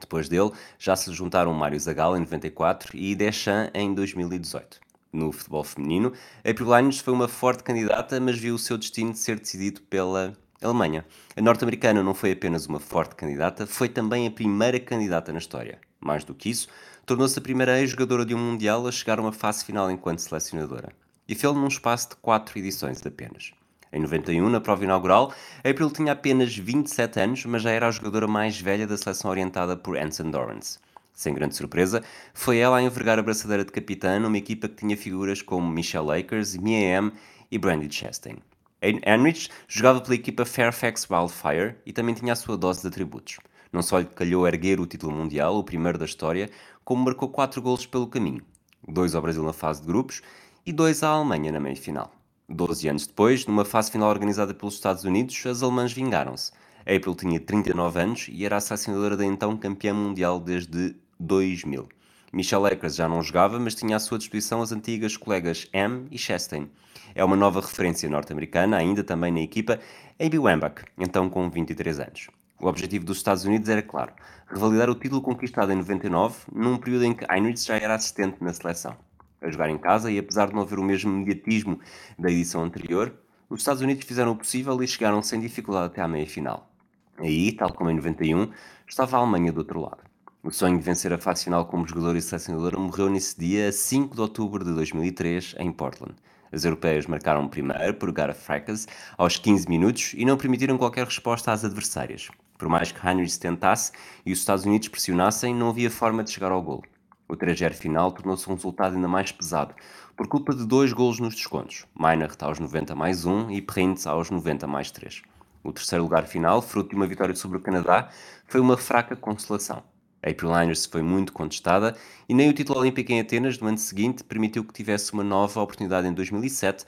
Depois 0.00 0.30
dele, 0.30 0.50
já 0.78 0.96
se 0.96 1.12
juntaram 1.12 1.52
Mário 1.52 1.78
Zagallo 1.78 2.16
em 2.16 2.20
94 2.20 2.96
e 2.96 3.14
Deschamps 3.14 3.70
em 3.74 3.92
2018 3.92 4.83
no 5.14 5.32
futebol 5.32 5.64
feminino, 5.64 6.12
April 6.38 6.76
Linus 6.76 6.98
foi 6.98 7.14
uma 7.14 7.28
forte 7.28 7.62
candidata, 7.62 8.20
mas 8.20 8.38
viu 8.38 8.54
o 8.54 8.58
seu 8.58 8.76
destino 8.76 9.12
de 9.12 9.18
ser 9.18 9.38
decidido 9.38 9.80
pela 9.82 10.36
Alemanha. 10.60 11.06
A 11.36 11.40
norte-americana 11.40 12.02
não 12.02 12.14
foi 12.14 12.32
apenas 12.32 12.66
uma 12.66 12.80
forte 12.80 13.14
candidata, 13.14 13.66
foi 13.66 13.88
também 13.88 14.26
a 14.26 14.30
primeira 14.30 14.80
candidata 14.80 15.32
na 15.32 15.38
história. 15.38 15.78
Mais 16.00 16.24
do 16.24 16.34
que 16.34 16.50
isso, 16.50 16.68
tornou-se 17.06 17.38
a 17.38 17.42
primeira 17.42 17.80
ex-jogadora 17.80 18.24
de 18.24 18.34
um 18.34 18.38
Mundial 18.38 18.86
a 18.86 18.92
chegar 18.92 19.18
a 19.18 19.22
uma 19.22 19.32
fase 19.32 19.64
final 19.64 19.90
enquanto 19.90 20.18
selecionadora. 20.18 20.92
E 21.28 21.34
fez-lo 21.34 21.58
num 21.58 21.68
espaço 21.68 22.10
de 22.10 22.16
quatro 22.16 22.58
edições 22.58 23.04
apenas. 23.06 23.52
Em 23.92 24.00
91, 24.00 24.50
na 24.50 24.60
prova 24.60 24.82
inaugural, 24.82 25.32
April 25.58 25.88
tinha 25.90 26.12
apenas 26.12 26.54
27 26.56 27.20
anos, 27.20 27.44
mas 27.44 27.62
já 27.62 27.70
era 27.70 27.86
a 27.86 27.90
jogadora 27.92 28.26
mais 28.26 28.60
velha 28.60 28.86
da 28.86 28.96
seleção 28.96 29.30
orientada 29.30 29.76
por 29.76 29.96
Anson 29.96 30.30
Dorrance. 30.30 30.78
Sem 31.14 31.32
grande 31.32 31.54
surpresa, 31.54 32.02
foi 32.34 32.58
ela 32.58 32.78
a 32.78 32.82
envergar 32.82 33.18
a 33.18 33.22
braçadeira 33.22 33.64
de 33.64 33.70
capitã 33.70 34.18
numa 34.18 34.36
equipa 34.36 34.68
que 34.68 34.74
tinha 34.74 34.96
figuras 34.96 35.40
como 35.40 35.70
Michelle 35.70 36.10
Akers, 36.10 36.56
Mia 36.56 36.78
M 36.78 37.12
e 37.50 37.56
Brandy 37.56 37.88
Chastain. 37.94 38.36
Heinrich 38.82 39.48
jogava 39.68 40.00
pela 40.00 40.16
equipa 40.16 40.44
Fairfax 40.44 41.08
Wildfire 41.08 41.76
e 41.86 41.92
também 41.92 42.14
tinha 42.14 42.32
a 42.32 42.36
sua 42.36 42.56
dose 42.56 42.82
de 42.82 42.88
atributos. 42.88 43.38
Não 43.72 43.80
só 43.80 44.00
lhe 44.00 44.06
calhou 44.06 44.46
erguer 44.46 44.80
o 44.80 44.86
título 44.86 45.12
mundial, 45.12 45.56
o 45.56 45.64
primeiro 45.64 45.98
da 45.98 46.04
história, 46.04 46.50
como 46.84 47.04
marcou 47.04 47.28
4 47.28 47.62
golos 47.62 47.86
pelo 47.86 48.08
caminho. 48.08 48.42
Dois 48.86 49.14
ao 49.14 49.22
Brasil 49.22 49.42
na 49.42 49.52
fase 49.52 49.80
de 49.80 49.86
grupos 49.86 50.20
e 50.66 50.72
dois 50.72 51.02
à 51.02 51.08
Alemanha 51.08 51.52
na 51.52 51.60
meia-final. 51.60 52.12
Doze 52.48 52.88
anos 52.88 53.06
depois, 53.06 53.46
numa 53.46 53.64
fase 53.64 53.90
final 53.90 54.10
organizada 54.10 54.52
pelos 54.52 54.74
Estados 54.74 55.04
Unidos, 55.04 55.46
as 55.46 55.62
alemãs 55.62 55.92
vingaram-se. 55.92 56.52
April 56.80 57.14
tinha 57.14 57.40
39 57.40 57.98
anos 57.98 58.26
e 58.30 58.44
era 58.44 58.56
assassinadora 58.56 59.16
da 59.16 59.24
então 59.24 59.56
campeã 59.56 59.94
mundial 59.94 60.38
desde 60.38 60.94
2000. 61.18 61.88
Michelle 62.32 62.66
Akers 62.66 62.96
já 62.96 63.08
não 63.08 63.22
jogava, 63.22 63.60
mas 63.60 63.74
tinha 63.74 63.96
à 63.96 64.00
sua 64.00 64.18
disposição 64.18 64.60
as 64.60 64.72
antigas 64.72 65.16
colegas 65.16 65.68
M 65.72 66.08
e 66.10 66.18
Chastain. 66.18 66.68
É 67.14 67.24
uma 67.24 67.36
nova 67.36 67.60
referência 67.60 68.08
norte-americana, 68.10 68.76
ainda 68.76 69.04
também 69.04 69.30
na 69.30 69.40
equipa, 69.40 69.78
Amy 70.18 70.38
Wambach, 70.38 70.84
então 70.98 71.30
com 71.30 71.48
23 71.48 72.00
anos. 72.00 72.28
O 72.60 72.66
objetivo 72.66 73.04
dos 73.04 73.18
Estados 73.18 73.44
Unidos 73.44 73.68
era 73.68 73.82
claro, 73.82 74.12
revalidar 74.48 74.90
o 74.90 74.94
título 74.94 75.22
conquistado 75.22 75.72
em 75.72 75.76
99, 75.76 76.38
num 76.52 76.76
período 76.76 77.04
em 77.04 77.14
que 77.14 77.24
Heinrich 77.30 77.64
já 77.64 77.76
era 77.76 77.94
assistente 77.94 78.42
na 78.42 78.52
seleção. 78.52 78.96
A 79.40 79.50
jogar 79.50 79.68
em 79.68 79.78
casa 79.78 80.10
e 80.10 80.18
apesar 80.18 80.48
de 80.48 80.54
não 80.54 80.62
haver 80.62 80.78
o 80.78 80.82
mesmo 80.82 81.12
mediatismo 81.12 81.78
da 82.18 82.30
edição 82.30 82.64
anterior, 82.64 83.14
os 83.48 83.60
Estados 83.60 83.82
Unidos 83.82 84.04
fizeram 84.04 84.32
o 84.32 84.36
possível 84.36 84.82
e 84.82 84.88
chegaram 84.88 85.22
sem 85.22 85.40
dificuldade 85.40 85.86
até 85.86 86.00
à 86.00 86.08
meia-final. 86.08 86.70
Aí, 87.18 87.52
tal 87.52 87.72
como 87.72 87.90
em 87.90 87.96
91, 87.96 88.50
estava 88.88 89.16
a 89.16 89.20
Alemanha 89.20 89.52
do 89.52 89.58
outro 89.58 89.80
lado. 89.80 90.13
O 90.46 90.50
sonho 90.50 90.76
de 90.76 90.84
vencer 90.84 91.10
a 91.10 91.16
fase 91.16 91.44
final 91.44 91.64
como 91.64 91.88
jogador 91.88 92.14
e 92.16 92.20
selecionador 92.20 92.78
morreu 92.78 93.08
nesse 93.08 93.40
dia, 93.40 93.72
5 93.72 94.14
de 94.14 94.20
outubro 94.20 94.62
de 94.62 94.74
2003, 94.74 95.54
em 95.58 95.72
Portland. 95.72 96.14
As 96.52 96.66
europeias 96.66 97.06
marcaram 97.06 97.48
primeiro 97.48 97.94
por 97.94 98.12
Gareth 98.12 98.34
Fracas 98.34 98.86
aos 99.16 99.38
15 99.38 99.66
minutos 99.70 100.12
e 100.14 100.22
não 100.26 100.36
permitiram 100.36 100.76
qualquer 100.76 101.06
resposta 101.06 101.50
às 101.50 101.64
adversárias. 101.64 102.28
Por 102.58 102.68
mais 102.68 102.92
que 102.92 103.08
Heinrich 103.08 103.40
tentasse 103.40 103.92
e 104.26 104.34
os 104.34 104.38
Estados 104.40 104.66
Unidos 104.66 104.88
pressionassem, 104.88 105.54
não 105.54 105.70
havia 105.70 105.90
forma 105.90 106.22
de 106.22 106.30
chegar 106.30 106.52
ao 106.52 106.60
gol. 106.60 106.82
O 107.26 107.34
3 107.34 107.58
final 107.74 108.12
tornou-se 108.12 108.46
um 108.50 108.54
resultado 108.54 108.96
ainda 108.96 109.08
mais 109.08 109.32
pesado, 109.32 109.74
por 110.14 110.28
culpa 110.28 110.54
de 110.54 110.66
dois 110.66 110.92
golos 110.92 111.20
nos 111.20 111.34
descontos, 111.34 111.86
Meinert 111.98 112.36
aos 112.42 112.58
90 112.58 112.94
mais 112.94 113.24
1 113.24 113.50
e 113.50 113.62
Printz 113.62 114.06
aos 114.06 114.28
90 114.30 114.66
mais 114.66 114.90
3. 114.90 115.22
O 115.62 115.72
terceiro 115.72 116.04
lugar 116.04 116.26
final, 116.26 116.60
fruto 116.60 116.90
de 116.90 116.96
uma 116.96 117.06
vitória 117.06 117.34
sobre 117.34 117.56
o 117.56 117.62
Canadá, 117.62 118.10
foi 118.46 118.60
uma 118.60 118.76
fraca 118.76 119.16
consolação. 119.16 119.82
April 120.24 120.58
Liners 120.58 120.86
foi 120.86 121.02
muito 121.02 121.32
contestada 121.32 121.96
e 122.28 122.34
nem 122.34 122.48
o 122.48 122.52
título 122.52 122.80
olímpico 122.80 123.12
em 123.12 123.20
Atenas 123.20 123.58
no 123.58 123.68
ano 123.68 123.78
seguinte 123.78 124.24
permitiu 124.24 124.64
que 124.64 124.72
tivesse 124.72 125.12
uma 125.12 125.22
nova 125.22 125.60
oportunidade 125.60 126.08
em 126.08 126.14
2007, 126.14 126.86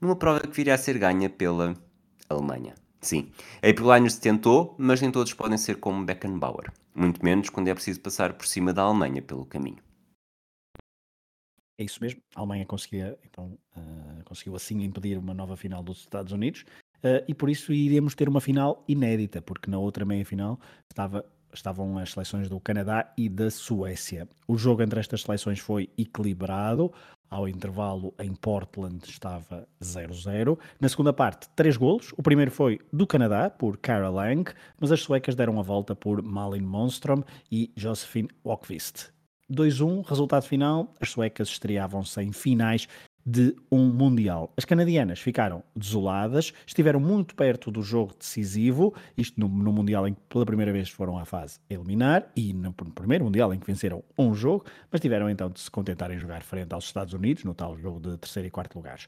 numa 0.00 0.16
prova 0.16 0.40
que 0.40 0.56
viria 0.56 0.74
a 0.74 0.78
ser 0.78 0.98
ganha 0.98 1.28
pela 1.28 1.74
Alemanha. 2.28 2.74
Sim, 3.00 3.30
April 3.56 3.94
Liners 3.94 4.16
tentou, 4.16 4.74
mas 4.78 5.00
nem 5.00 5.10
todos 5.10 5.32
podem 5.34 5.58
ser 5.58 5.76
como 5.76 6.04
Beckenbauer, 6.04 6.72
muito 6.94 7.24
menos 7.24 7.50
quando 7.50 7.68
é 7.68 7.74
preciso 7.74 8.00
passar 8.00 8.32
por 8.32 8.46
cima 8.46 8.72
da 8.72 8.82
Alemanha 8.82 9.22
pelo 9.22 9.44
caminho. 9.44 9.78
É 11.80 11.84
isso 11.84 12.02
mesmo, 12.02 12.20
a 12.34 12.40
Alemanha 12.40 12.66
conseguia, 12.66 13.16
então, 13.24 13.56
uh, 13.76 14.24
conseguiu 14.24 14.56
assim 14.56 14.82
impedir 14.82 15.16
uma 15.16 15.32
nova 15.32 15.56
final 15.56 15.80
dos 15.80 16.00
Estados 16.00 16.32
Unidos, 16.32 16.64
Uh, 16.98 17.22
e 17.28 17.34
por 17.34 17.48
isso 17.48 17.72
iremos 17.72 18.14
ter 18.16 18.28
uma 18.28 18.40
final 18.40 18.84
inédita, 18.88 19.40
porque 19.40 19.70
na 19.70 19.78
outra 19.78 20.04
meia-final 20.04 20.58
estava, 20.90 21.24
estavam 21.52 21.98
as 21.98 22.12
seleções 22.12 22.48
do 22.48 22.60
Canadá 22.60 23.12
e 23.16 23.28
da 23.28 23.50
Suécia. 23.50 24.28
O 24.46 24.56
jogo 24.56 24.82
entre 24.82 25.00
estas 25.00 25.22
seleções 25.22 25.58
foi 25.58 25.88
equilibrado, 25.96 26.92
ao 27.30 27.46
intervalo 27.46 28.14
em 28.18 28.34
Portland 28.34 29.04
estava 29.06 29.68
0-0. 29.82 30.58
Na 30.80 30.88
segunda 30.88 31.12
parte, 31.12 31.48
três 31.54 31.76
golos. 31.76 32.12
O 32.16 32.22
primeiro 32.22 32.50
foi 32.50 32.80
do 32.92 33.06
Canadá, 33.06 33.50
por 33.50 33.76
Cara 33.76 34.08
Lang, 34.08 34.50
mas 34.80 34.90
as 34.90 35.00
suecas 35.00 35.34
deram 35.34 35.58
a 35.60 35.62
volta 35.62 35.94
por 35.94 36.22
Malin 36.22 36.62
Monstrom 36.62 37.22
e 37.52 37.70
Josephine 37.76 38.30
Walkvist. 38.44 39.10
2-1, 39.50 40.06
resultado 40.06 40.44
final, 40.44 40.92
as 41.00 41.10
suecas 41.10 41.48
estreavam-se 41.48 42.20
em 42.20 42.32
finais 42.32 42.86
de 43.24 43.54
um 43.70 43.86
Mundial. 43.92 44.52
As 44.56 44.64
canadianas 44.64 45.20
ficaram 45.20 45.62
desoladas, 45.74 46.52
estiveram 46.66 46.98
muito 46.98 47.34
perto 47.34 47.70
do 47.70 47.82
jogo 47.82 48.14
decisivo, 48.18 48.94
isto 49.16 49.38
no, 49.38 49.48
no, 49.48 49.72
Mundial 49.72 50.08
em 50.08 50.14
que 50.14 50.20
pela 50.28 50.46
primeira 50.46 50.72
vez 50.72 50.88
foram 50.88 51.18
à 51.18 51.24
fase 51.24 51.60
eliminar, 51.68 52.30
e 52.34 52.52
no, 52.52 52.74
no, 52.84 52.92
primeiro 52.92 53.24
Mundial 53.24 53.52
em 53.52 53.58
que 53.58 53.66
venceram 53.66 54.02
um 54.18 54.34
jogo, 54.34 54.64
mas 54.90 55.00
tiveram 55.00 55.28
então 55.28 55.50
de 55.50 55.60
se 55.60 55.70
contentar 55.70 56.10
em 56.10 56.18
jogar 56.18 56.42
frente 56.42 56.72
aos 56.72 56.84
Estados 56.84 57.12
Unidos, 57.12 57.44
no 57.44 57.54
tal 57.54 57.76
jogo 57.76 58.00
de 58.00 58.16
terceiro 58.16 58.46
e 58.46 58.50
quarto 58.50 58.76
lugares. 58.76 59.06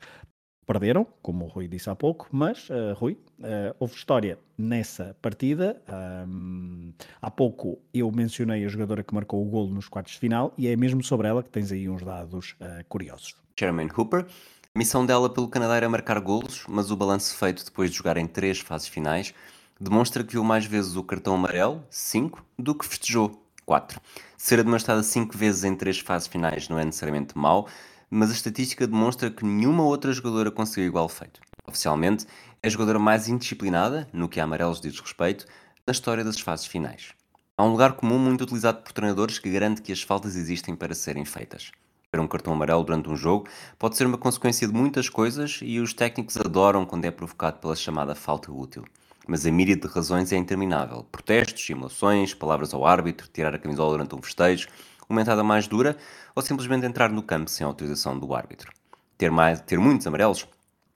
Perderam, 0.70 1.04
como 1.20 1.46
o 1.46 1.48
Rui 1.48 1.66
disse 1.66 1.90
há 1.90 1.96
pouco, 1.96 2.28
mas, 2.30 2.70
uh, 2.70 2.94
Rui, 2.94 3.14
uh, 3.40 3.74
houve 3.80 3.96
história 3.96 4.38
nessa 4.56 5.16
partida. 5.20 5.82
Um, 6.28 6.92
há 7.20 7.28
pouco 7.28 7.80
eu 7.92 8.08
mencionei 8.12 8.64
a 8.64 8.68
jogadora 8.68 9.02
que 9.02 9.12
marcou 9.12 9.44
o 9.44 9.50
golo 9.50 9.74
nos 9.74 9.88
quartos 9.88 10.12
de 10.12 10.20
final 10.20 10.54
e 10.56 10.68
é 10.68 10.76
mesmo 10.76 11.02
sobre 11.02 11.26
ela 11.26 11.42
que 11.42 11.50
tens 11.50 11.72
aí 11.72 11.88
uns 11.88 12.04
dados 12.04 12.54
uh, 12.60 12.84
curiosos. 12.88 13.34
Sherman 13.58 13.88
Hooper. 13.98 14.26
A 14.72 14.78
missão 14.78 15.04
dela 15.04 15.28
pelo 15.28 15.48
Canadá 15.48 15.74
era 15.74 15.88
marcar 15.88 16.20
golos, 16.20 16.64
mas 16.68 16.92
o 16.92 16.96
balanço 16.96 17.36
feito 17.36 17.64
depois 17.64 17.90
de 17.90 17.96
jogar 17.96 18.16
em 18.16 18.28
três 18.28 18.60
fases 18.60 18.86
finais 18.86 19.34
demonstra 19.80 20.22
que 20.22 20.34
viu 20.34 20.44
mais 20.44 20.66
vezes 20.66 20.94
o 20.94 21.02
cartão 21.02 21.34
amarelo, 21.34 21.82
5, 21.90 22.46
do 22.56 22.76
que 22.76 22.86
festejou, 22.86 23.44
4. 23.66 24.00
Ser 24.36 24.62
demonstrada 24.62 25.02
5 25.02 25.36
vezes 25.36 25.64
em 25.64 25.74
três 25.74 25.98
fases 25.98 26.28
finais 26.28 26.68
não 26.68 26.78
é 26.78 26.84
necessariamente 26.84 27.36
mau, 27.36 27.66
mas 28.10 28.30
a 28.30 28.34
estatística 28.34 28.86
demonstra 28.86 29.30
que 29.30 29.44
nenhuma 29.44 29.84
outra 29.84 30.12
jogadora 30.12 30.50
conseguiu 30.50 30.88
igual 30.88 31.08
feito. 31.08 31.40
Oficialmente, 31.66 32.26
é 32.62 32.66
a 32.66 32.70
jogadora 32.70 32.98
mais 32.98 33.28
indisciplinada, 33.28 34.08
no 34.12 34.28
que 34.28 34.40
a 34.40 34.44
amarelos 34.44 34.80
diz 34.80 34.98
respeito, 34.98 35.46
na 35.86 35.92
história 35.92 36.24
das 36.24 36.40
fases 36.40 36.66
finais. 36.66 37.14
Há 37.56 37.64
um 37.64 37.70
lugar 37.70 37.92
comum 37.92 38.18
muito 38.18 38.42
utilizado 38.42 38.82
por 38.82 38.92
treinadores 38.92 39.38
que 39.38 39.50
garante 39.50 39.80
que 39.80 39.92
as 39.92 40.02
faltas 40.02 40.34
existem 40.34 40.74
para 40.74 40.94
serem 40.94 41.24
feitas 41.24 41.70
um 42.18 42.26
cartão 42.26 42.54
amarelo 42.54 42.82
durante 42.82 43.08
um 43.08 43.16
jogo 43.16 43.46
pode 43.78 43.96
ser 43.96 44.04
uma 44.04 44.18
consequência 44.18 44.66
de 44.66 44.74
muitas 44.74 45.08
coisas 45.08 45.60
e 45.62 45.78
os 45.78 45.94
técnicos 45.94 46.36
adoram 46.36 46.84
quando 46.84 47.04
é 47.04 47.10
provocado 47.10 47.58
pela 47.58 47.76
chamada 47.76 48.16
falta 48.16 48.50
útil. 48.50 48.84
Mas 49.28 49.46
a 49.46 49.52
míria 49.52 49.76
de 49.76 49.86
razões 49.86 50.32
é 50.32 50.36
interminável. 50.36 51.06
Protestos, 51.12 51.64
simulações, 51.64 52.34
palavras 52.34 52.74
ao 52.74 52.84
árbitro, 52.84 53.28
tirar 53.32 53.54
a 53.54 53.58
camisola 53.58 53.92
durante 53.92 54.16
um 54.16 54.22
festejo, 54.22 54.66
uma 55.10 55.20
entrada 55.20 55.42
mais 55.42 55.66
dura 55.66 55.96
ou 56.34 56.42
simplesmente 56.42 56.86
entrar 56.86 57.10
no 57.10 57.22
campo 57.22 57.50
sem 57.50 57.66
autorização 57.66 58.18
do 58.18 58.34
árbitro. 58.34 58.72
Ter, 59.18 59.30
mais, 59.30 59.60
ter 59.60 59.78
muitos 59.78 60.06
amarelos 60.06 60.46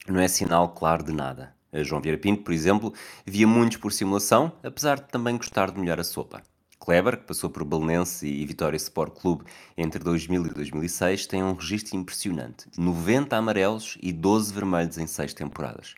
não 0.08 0.20
é 0.20 0.28
sinal 0.28 0.68
claro 0.70 1.02
de 1.02 1.12
nada. 1.12 1.54
A 1.72 1.82
João 1.82 2.00
Vieira 2.00 2.20
Pinto, 2.20 2.42
por 2.42 2.52
exemplo, 2.52 2.94
via 3.26 3.46
muitos 3.46 3.78
por 3.78 3.92
simulação, 3.92 4.52
apesar 4.62 5.00
de 5.00 5.08
também 5.08 5.36
gostar 5.36 5.70
de 5.70 5.78
molhar 5.78 5.98
a 5.98 6.04
sopa. 6.04 6.42
Kleber, 6.78 7.16
que 7.16 7.24
passou 7.24 7.48
por 7.50 7.64
Belenense 7.64 8.26
e 8.26 8.44
Vitória 8.44 8.76
Sport 8.76 9.18
Clube 9.18 9.44
entre 9.76 9.98
2000 10.04 10.46
e 10.46 10.50
2006, 10.50 11.26
tem 11.26 11.42
um 11.42 11.54
registro 11.54 11.96
impressionante: 11.96 12.66
90 12.76 13.34
amarelos 13.34 13.98
e 14.02 14.12
12 14.12 14.52
vermelhos 14.52 14.98
em 14.98 15.06
6 15.06 15.34
temporadas. 15.34 15.94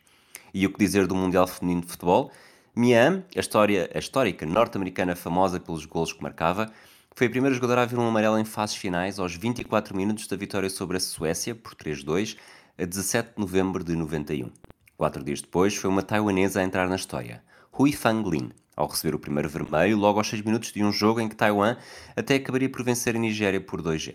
E 0.55 0.65
o 0.65 0.73
que 0.73 0.79
dizer 0.79 1.07
do 1.07 1.15
Mundial 1.15 1.47
Feminino 1.47 1.83
de 1.83 1.89
Futebol? 1.89 2.31
Miam, 2.75 3.25
a, 3.35 3.41
história, 3.41 3.91
a 3.95 3.99
histórica 3.99 4.47
norte-americana 4.47 5.17
famosa 5.17 5.59
pelos 5.59 5.85
golos 5.85 6.13
que 6.13 6.23
marcava, 6.23 6.71
foi 7.17 7.29
a 7.29 7.31
primeira 7.31 7.55
jogadora 7.55 7.81
a 7.81 7.87
ver 7.87 7.99
um 7.99 8.07
amarelo 8.07 8.39
em 8.39 8.45
fases 8.45 8.77
finais 8.77 9.19
aos 9.19 9.35
24 9.35 9.97
minutos 9.97 10.27
da 10.27 10.37
vitória 10.37 10.69
sobre 10.69 10.99
a 10.99 11.01
Suécia 11.01 11.55
por 11.55 11.75
3-2 11.75 12.37
a 12.79 12.85
17 12.85 13.31
de 13.35 13.41
novembro 13.41 13.83
de 13.83 13.97
91. 13.97 14.51
Quatro 14.99 15.25
dias 15.25 15.41
depois, 15.41 15.75
foi 15.75 15.89
uma 15.89 16.03
taiwanesa 16.03 16.61
a 16.61 16.63
entrar 16.63 16.87
na 16.91 16.97
história, 16.97 17.43
Hui 17.73 17.93
Fang 17.93 18.29
Lin, 18.29 18.51
ao 18.77 18.87
receber 18.87 19.15
o 19.15 19.19
primeiro 19.19 19.49
vermelho 19.49 19.97
logo 19.97 20.19
aos 20.19 20.29
6 20.29 20.43
minutos 20.43 20.71
de 20.73 20.85
um 20.85 20.93
jogo 20.93 21.19
em 21.19 21.27
que 21.27 21.35
Taiwan 21.35 21.79
até 22.15 22.35
acabaria 22.35 22.69
por 22.69 22.85
vencer 22.85 23.17
a 23.17 23.19
Nigéria 23.19 23.63
por 23.63 23.81
2-0. 23.81 24.15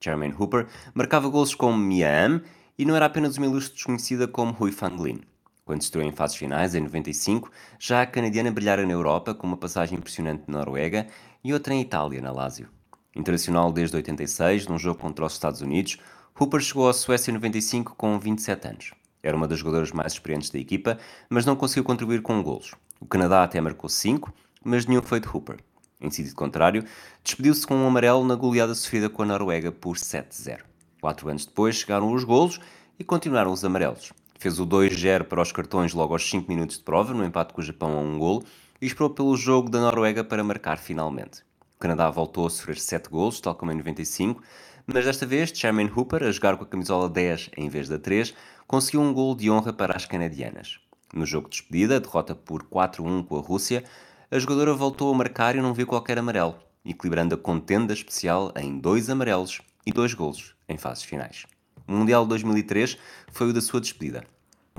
Jermaine 0.00 0.34
Hooper 0.36 0.66
marcava 0.94 1.28
gols 1.28 1.54
como 1.54 1.78
Miam 1.78 2.42
e 2.76 2.84
não 2.84 2.96
era 2.96 3.06
apenas 3.06 3.36
uma 3.36 3.46
ilustre 3.46 3.74
desconhecida 3.74 4.26
como 4.26 4.52
Hui 4.58 4.72
Fanglin. 4.72 5.20
Quando 5.64 5.82
estreou 5.82 6.04
em 6.04 6.10
fases 6.10 6.36
finais, 6.36 6.74
em 6.74 6.80
95, 6.80 7.48
já 7.78 8.02
a 8.02 8.06
canadiana 8.06 8.50
brilhara 8.50 8.84
na 8.84 8.92
Europa 8.92 9.32
com 9.32 9.46
uma 9.46 9.56
passagem 9.56 9.96
impressionante 9.96 10.42
na 10.48 10.58
Noruega 10.58 11.06
e 11.44 11.52
outra 11.52 11.74
em 11.74 11.80
Itália, 11.80 12.20
na 12.20 12.30
Lazio. 12.30 12.68
Internacional 13.14 13.72
desde 13.72 13.96
86, 13.96 14.66
num 14.66 14.78
jogo 14.78 15.00
contra 15.00 15.24
os 15.24 15.32
Estados 15.32 15.60
Unidos, 15.60 15.98
Hooper 16.38 16.60
chegou 16.60 16.88
à 16.88 16.92
Suécia 16.92 17.30
em 17.30 17.34
95 17.34 17.94
com 17.94 18.18
27 18.18 18.68
anos. 18.68 18.92
Era 19.22 19.36
uma 19.36 19.46
das 19.46 19.58
jogadoras 19.58 19.92
mais 19.92 20.14
experientes 20.14 20.50
da 20.50 20.58
equipa, 20.58 20.98
mas 21.28 21.44
não 21.44 21.54
conseguiu 21.54 21.84
contribuir 21.84 22.22
com 22.22 22.42
golos. 22.42 22.74
O 23.00 23.06
Canadá 23.06 23.42
até 23.42 23.60
marcou 23.60 23.88
5, 23.88 24.32
mas 24.64 24.86
nenhum 24.86 25.02
foi 25.02 25.20
de 25.20 25.28
Hooper. 25.28 25.58
Em 26.00 26.10
sentido 26.10 26.34
contrário, 26.34 26.84
despediu-se 27.22 27.66
com 27.66 27.76
um 27.76 27.86
amarelo 27.86 28.24
na 28.24 28.34
goleada 28.34 28.74
sofrida 28.74 29.08
com 29.08 29.22
a 29.22 29.26
Noruega 29.26 29.70
por 29.70 29.96
7-0. 29.96 30.60
Quatro 31.00 31.28
anos 31.28 31.44
depois 31.44 31.76
chegaram 31.76 32.12
os 32.12 32.24
golos 32.24 32.60
e 32.98 33.04
continuaram 33.04 33.52
os 33.52 33.64
amarelos. 33.64 34.12
Fez 34.38 34.58
o 34.58 34.66
2-0 34.66 35.24
para 35.24 35.42
os 35.42 35.52
cartões 35.52 35.92
logo 35.92 36.12
aos 36.12 36.28
5 36.28 36.48
minutos 36.50 36.78
de 36.78 36.82
prova, 36.82 37.14
no 37.14 37.24
empate 37.24 37.52
com 37.52 37.60
o 37.60 37.64
Japão 37.64 37.96
a 37.96 38.00
um 38.00 38.18
golo, 38.18 38.44
e 38.82 38.86
esperou 38.86 39.10
pelo 39.10 39.36
jogo 39.36 39.70
da 39.70 39.80
Noruega 39.80 40.24
para 40.24 40.42
marcar 40.42 40.76
finalmente. 40.76 41.42
O 41.76 41.78
Canadá 41.78 42.10
voltou 42.10 42.48
a 42.48 42.50
sofrer 42.50 42.76
7 42.76 43.08
golos, 43.08 43.40
tal 43.40 43.54
como 43.54 43.70
em 43.70 43.76
95, 43.76 44.42
mas 44.84 45.04
desta 45.04 45.24
vez 45.24 45.52
Charmaine 45.54 45.92
Hooper, 45.96 46.24
a 46.24 46.32
jogar 46.32 46.56
com 46.56 46.64
a 46.64 46.66
camisola 46.66 47.08
10 47.08 47.50
em 47.56 47.68
vez 47.68 47.88
da 47.88 47.96
3, 47.96 48.34
conseguiu 48.66 49.00
um 49.00 49.14
gol 49.14 49.36
de 49.36 49.48
honra 49.48 49.72
para 49.72 49.94
as 49.96 50.04
canadianas. 50.04 50.80
No 51.14 51.24
jogo 51.24 51.48
de 51.48 51.58
despedida, 51.58 52.00
derrota 52.00 52.34
por 52.34 52.64
4-1 52.64 53.24
com 53.24 53.36
a 53.36 53.40
Rússia, 53.40 53.84
a 54.28 54.38
jogadora 54.38 54.74
voltou 54.74 55.14
a 55.14 55.16
marcar 55.16 55.54
e 55.54 55.60
não 55.60 55.72
viu 55.72 55.86
qualquer 55.86 56.18
amarelo, 56.18 56.56
equilibrando 56.84 57.36
a 57.36 57.38
contenda 57.38 57.92
especial 57.92 58.52
em 58.56 58.80
dois 58.80 59.08
amarelos 59.08 59.60
e 59.86 59.92
dois 59.92 60.12
golos 60.12 60.56
em 60.68 60.76
fases 60.76 61.04
finais. 61.04 61.46
O 61.86 61.92
Mundial 61.92 62.24
de 62.24 62.30
2003 62.30 62.98
foi 63.30 63.50
o 63.50 63.52
da 63.52 63.60
sua 63.60 63.80
despedida. 63.80 64.24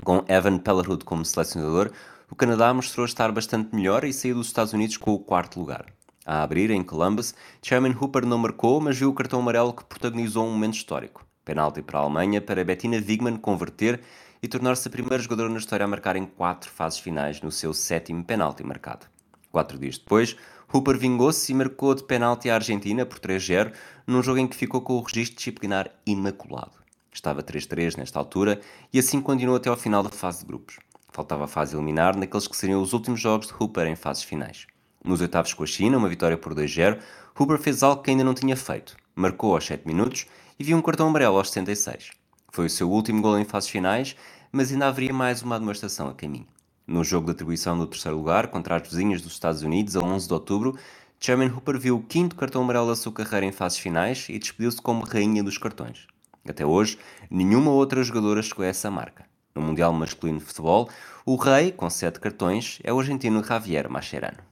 Com 0.02 0.22
Evan 0.28 0.58
Pellerud 0.58 1.04
como 1.04 1.24
selecionador, 1.24 1.90
o 2.34 2.36
Canadá 2.36 2.74
mostrou 2.74 3.06
estar 3.06 3.30
bastante 3.30 3.76
melhor 3.76 4.02
e 4.02 4.12
saiu 4.12 4.34
dos 4.34 4.48
Estados 4.48 4.72
Unidos 4.72 4.96
com 4.96 5.14
o 5.14 5.20
quarto 5.20 5.60
lugar. 5.60 5.86
A 6.26 6.42
abrir, 6.42 6.68
em 6.68 6.82
Columbus, 6.82 7.32
Chairman 7.62 7.94
Hooper 7.94 8.26
não 8.26 8.38
marcou, 8.38 8.80
mas 8.80 8.98
viu 8.98 9.08
o 9.08 9.14
cartão 9.14 9.38
amarelo 9.38 9.72
que 9.72 9.84
protagonizou 9.84 10.44
um 10.44 10.50
momento 10.50 10.74
histórico. 10.74 11.24
Penalti 11.44 11.80
para 11.80 12.00
a 12.00 12.02
Alemanha 12.02 12.40
para 12.40 12.64
Bettina 12.64 12.96
Wigman 12.96 13.36
converter 13.36 14.00
e 14.42 14.48
tornar-se 14.48 14.88
a 14.88 14.90
primeira 14.90 15.22
jogadora 15.22 15.48
na 15.48 15.60
história 15.60 15.84
a 15.84 15.86
marcar 15.86 16.16
em 16.16 16.26
quatro 16.26 16.72
fases 16.72 16.98
finais 16.98 17.40
no 17.40 17.52
seu 17.52 17.72
sétimo 17.72 18.24
penalti 18.24 18.64
marcado. 18.64 19.06
Quatro 19.52 19.78
dias 19.78 19.96
depois, 19.96 20.36
Hooper 20.74 20.98
vingou-se 20.98 21.52
e 21.52 21.54
marcou 21.54 21.94
de 21.94 22.02
penalti 22.02 22.50
à 22.50 22.56
Argentina 22.56 23.06
por 23.06 23.20
3-0, 23.20 23.72
num 24.08 24.24
jogo 24.24 24.40
em 24.40 24.48
que 24.48 24.56
ficou 24.56 24.80
com 24.80 24.94
o 24.94 25.02
registro 25.02 25.36
disciplinar 25.36 25.88
imaculado. 26.04 26.72
Estava 27.12 27.44
3-3 27.44 27.96
nesta 27.96 28.18
altura 28.18 28.60
e 28.92 28.98
assim 28.98 29.20
continuou 29.20 29.56
até 29.56 29.70
ao 29.70 29.76
final 29.76 30.02
da 30.02 30.10
fase 30.10 30.40
de 30.40 30.46
grupos. 30.46 30.80
Faltava 31.14 31.44
a 31.44 31.46
fase 31.46 31.76
eliminar 31.76 32.16
naqueles 32.16 32.48
que 32.48 32.56
seriam 32.56 32.82
os 32.82 32.92
últimos 32.92 33.20
jogos 33.20 33.46
de 33.46 33.54
Hooper 33.54 33.86
em 33.86 33.94
fases 33.94 34.24
finais. 34.24 34.66
Nos 35.04 35.20
oitavos 35.20 35.54
com 35.54 35.62
a 35.62 35.66
China, 35.66 35.96
uma 35.96 36.08
vitória 36.08 36.36
por 36.36 36.52
2-0, 36.52 36.98
Hooper 37.38 37.56
fez 37.56 37.84
algo 37.84 38.02
que 38.02 38.10
ainda 38.10 38.24
não 38.24 38.34
tinha 38.34 38.56
feito. 38.56 38.96
Marcou 39.14 39.54
aos 39.54 39.64
7 39.64 39.86
minutos 39.86 40.26
e 40.58 40.64
viu 40.64 40.76
um 40.76 40.82
cartão 40.82 41.06
amarelo 41.06 41.38
aos 41.38 41.50
76. 41.50 42.10
Foi 42.50 42.66
o 42.66 42.70
seu 42.70 42.90
último 42.90 43.22
gol 43.22 43.38
em 43.38 43.44
fases 43.44 43.70
finais, 43.70 44.16
mas 44.50 44.72
ainda 44.72 44.88
haveria 44.88 45.14
mais 45.14 45.40
uma 45.40 45.56
demonstração 45.56 46.08
a 46.08 46.14
caminho. 46.14 46.48
No 46.84 47.04
jogo 47.04 47.26
de 47.26 47.30
atribuição 47.30 47.78
do 47.78 47.86
terceiro 47.86 48.16
lugar 48.16 48.48
contra 48.48 48.74
as 48.74 48.82
vizinhas 48.82 49.22
dos 49.22 49.34
Estados 49.34 49.62
Unidos, 49.62 49.94
a 49.94 50.00
11 50.00 50.26
de 50.26 50.34
outubro, 50.34 50.76
Chairman 51.20 51.50
Hooper 51.50 51.78
viu 51.78 51.96
o 51.96 52.02
quinto 52.02 52.34
cartão 52.34 52.62
amarelo 52.62 52.88
da 52.88 52.96
sua 52.96 53.12
carreira 53.12 53.46
em 53.46 53.52
fases 53.52 53.78
finais 53.78 54.26
e 54.28 54.36
despediu-se 54.36 54.82
como 54.82 55.04
rainha 55.04 55.44
dos 55.44 55.58
cartões. 55.58 56.08
Até 56.44 56.66
hoje, 56.66 56.98
nenhuma 57.30 57.70
outra 57.70 58.02
jogadora 58.02 58.42
chegou 58.42 58.64
a 58.64 58.68
essa 58.68 58.90
marca. 58.90 59.32
No 59.56 59.62
Mundial 59.62 59.92
Masculino 59.92 60.40
de 60.40 60.44
Futebol, 60.44 60.88
o 61.24 61.36
rei, 61.36 61.70
com 61.70 61.88
sete 61.88 62.18
cartões, 62.18 62.80
é 62.82 62.92
o 62.92 62.98
argentino 62.98 63.42
Javier 63.42 63.88
Mascherano. 63.88 64.42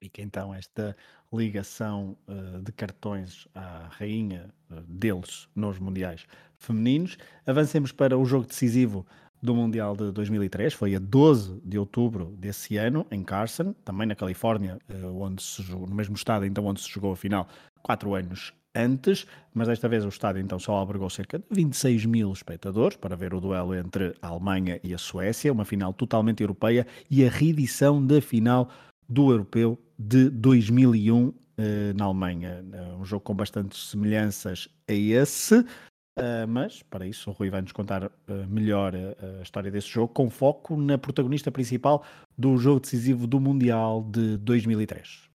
Fica 0.00 0.22
então 0.22 0.54
esta 0.54 0.96
ligação 1.32 2.16
uh, 2.28 2.62
de 2.62 2.70
cartões 2.70 3.48
à 3.54 3.88
rainha 3.90 4.54
uh, 4.70 4.80
deles 4.82 5.48
nos 5.54 5.80
Mundiais 5.80 6.26
Femininos. 6.56 7.18
Avancemos 7.44 7.90
para 7.90 8.16
o 8.16 8.24
jogo 8.24 8.46
decisivo 8.46 9.04
do 9.42 9.54
Mundial 9.54 9.96
de 9.96 10.12
2003, 10.12 10.72
foi 10.74 10.94
a 10.94 10.98
12 10.98 11.60
de 11.64 11.78
outubro 11.78 12.34
desse 12.36 12.76
ano, 12.76 13.06
em 13.10 13.22
Carson, 13.22 13.74
também 13.84 14.06
na 14.06 14.14
Califórnia, 14.14 14.78
uh, 14.88 15.20
onde 15.20 15.42
se 15.42 15.62
jogou, 15.62 15.88
no 15.88 15.94
mesmo 15.94 16.14
estado 16.14 16.46
então 16.46 16.64
onde 16.64 16.80
se 16.80 16.88
jogou 16.88 17.12
a 17.12 17.16
final, 17.16 17.48
quatro 17.82 18.14
anos 18.14 18.52
antes, 18.74 19.26
mas 19.52 19.68
desta 19.68 19.88
vez 19.88 20.04
o 20.04 20.08
estádio 20.08 20.42
então 20.42 20.58
só 20.58 20.72
albergou 20.72 21.08
cerca 21.08 21.38
de 21.38 21.44
26 21.50 22.06
mil 22.06 22.32
espectadores 22.32 22.96
para 22.96 23.16
ver 23.16 23.32
o 23.32 23.40
duelo 23.40 23.74
entre 23.74 24.14
a 24.20 24.28
Alemanha 24.28 24.80
e 24.82 24.92
a 24.92 24.98
Suécia, 24.98 25.52
uma 25.52 25.64
final 25.64 25.92
totalmente 25.92 26.42
europeia 26.42 26.86
e 27.10 27.24
a 27.24 27.30
reedição 27.30 28.04
da 28.04 28.20
final 28.20 28.68
do 29.08 29.30
Europeu 29.30 29.78
de 29.98 30.28
2001 30.30 31.32
eh, 31.56 31.92
na 31.94 32.06
Alemanha. 32.06 32.64
Eh, 32.72 32.94
um 32.94 33.04
jogo 33.04 33.24
com 33.24 33.34
bastantes 33.34 33.90
semelhanças 33.90 34.68
a 34.88 34.92
esse, 34.92 35.58
uh, 35.58 36.48
mas 36.48 36.82
para 36.82 37.06
isso 37.06 37.30
o 37.30 37.32
Rui 37.32 37.48
vai 37.48 37.62
nos 37.62 37.72
contar 37.72 38.04
uh, 38.04 38.10
melhor 38.48 38.94
a 38.94 39.42
história 39.42 39.70
desse 39.70 39.88
jogo, 39.88 40.12
com 40.12 40.28
foco 40.28 40.76
na 40.76 40.98
protagonista 40.98 41.52
principal 41.52 42.04
do 42.36 42.56
jogo 42.56 42.80
decisivo 42.80 43.26
do 43.26 43.38
Mundial 43.38 44.02
de 44.02 44.36
2003. 44.38 45.28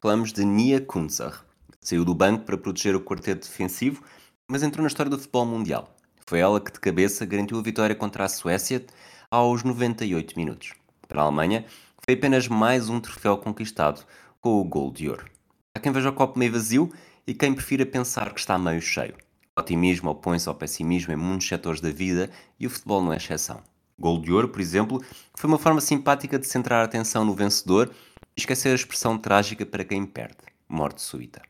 Falamos 0.00 0.32
de 0.32 0.44
Nia 0.44 0.80
Kunzer 0.80 1.44
Saiu 1.82 2.04
do 2.04 2.14
banco 2.14 2.44
para 2.44 2.56
proteger 2.56 2.94
o 2.94 3.00
quarteto 3.00 3.48
defensivo, 3.48 4.04
mas 4.48 4.62
entrou 4.62 4.82
na 4.82 4.86
história 4.86 5.10
do 5.10 5.18
futebol 5.18 5.44
mundial. 5.44 5.92
Foi 6.24 6.38
ela 6.38 6.60
que 6.60 6.70
de 6.70 6.78
cabeça 6.78 7.26
garantiu 7.26 7.58
a 7.58 7.62
vitória 7.62 7.96
contra 7.96 8.24
a 8.24 8.28
Suécia 8.28 8.86
aos 9.28 9.64
98 9.64 10.38
minutos. 10.38 10.74
Para 11.08 11.22
a 11.22 11.24
Alemanha, 11.24 11.64
foi 12.04 12.14
apenas 12.14 12.46
mais 12.46 12.88
um 12.88 13.00
troféu 13.00 13.36
conquistado 13.36 14.06
com 14.40 14.60
o 14.60 14.64
gol 14.64 14.92
de 14.92 15.08
ouro. 15.08 15.26
Há 15.74 15.80
quem 15.80 15.90
veja 15.90 16.10
o 16.10 16.12
copo 16.12 16.38
meio 16.38 16.52
vazio 16.52 16.92
e 17.26 17.34
quem 17.34 17.52
prefira 17.52 17.84
pensar 17.84 18.32
que 18.32 18.38
está 18.38 18.56
meio 18.56 18.80
cheio. 18.80 19.16
O 19.56 19.60
otimismo 19.60 20.10
opõe-se 20.10 20.48
ao 20.48 20.54
pessimismo 20.54 21.12
em 21.12 21.16
muitos 21.16 21.48
setores 21.48 21.80
da 21.80 21.90
vida 21.90 22.30
e 22.60 22.66
o 22.66 22.70
futebol 22.70 23.02
não 23.02 23.12
é 23.12 23.16
exceção. 23.16 23.60
Gol 23.98 24.20
de 24.20 24.32
ouro, 24.32 24.48
por 24.48 24.60
exemplo, 24.60 25.02
foi 25.36 25.48
uma 25.48 25.58
forma 25.58 25.80
simpática 25.80 26.38
de 26.38 26.46
centrar 26.46 26.82
a 26.82 26.84
atenção 26.84 27.24
no 27.24 27.34
vencedor 27.34 27.90
e 28.36 28.40
esquecer 28.40 28.70
a 28.70 28.76
expressão 28.76 29.18
trágica 29.18 29.66
para 29.66 29.84
quem 29.84 30.06
perde, 30.06 30.38
morte 30.68 31.02
súbita. 31.02 31.42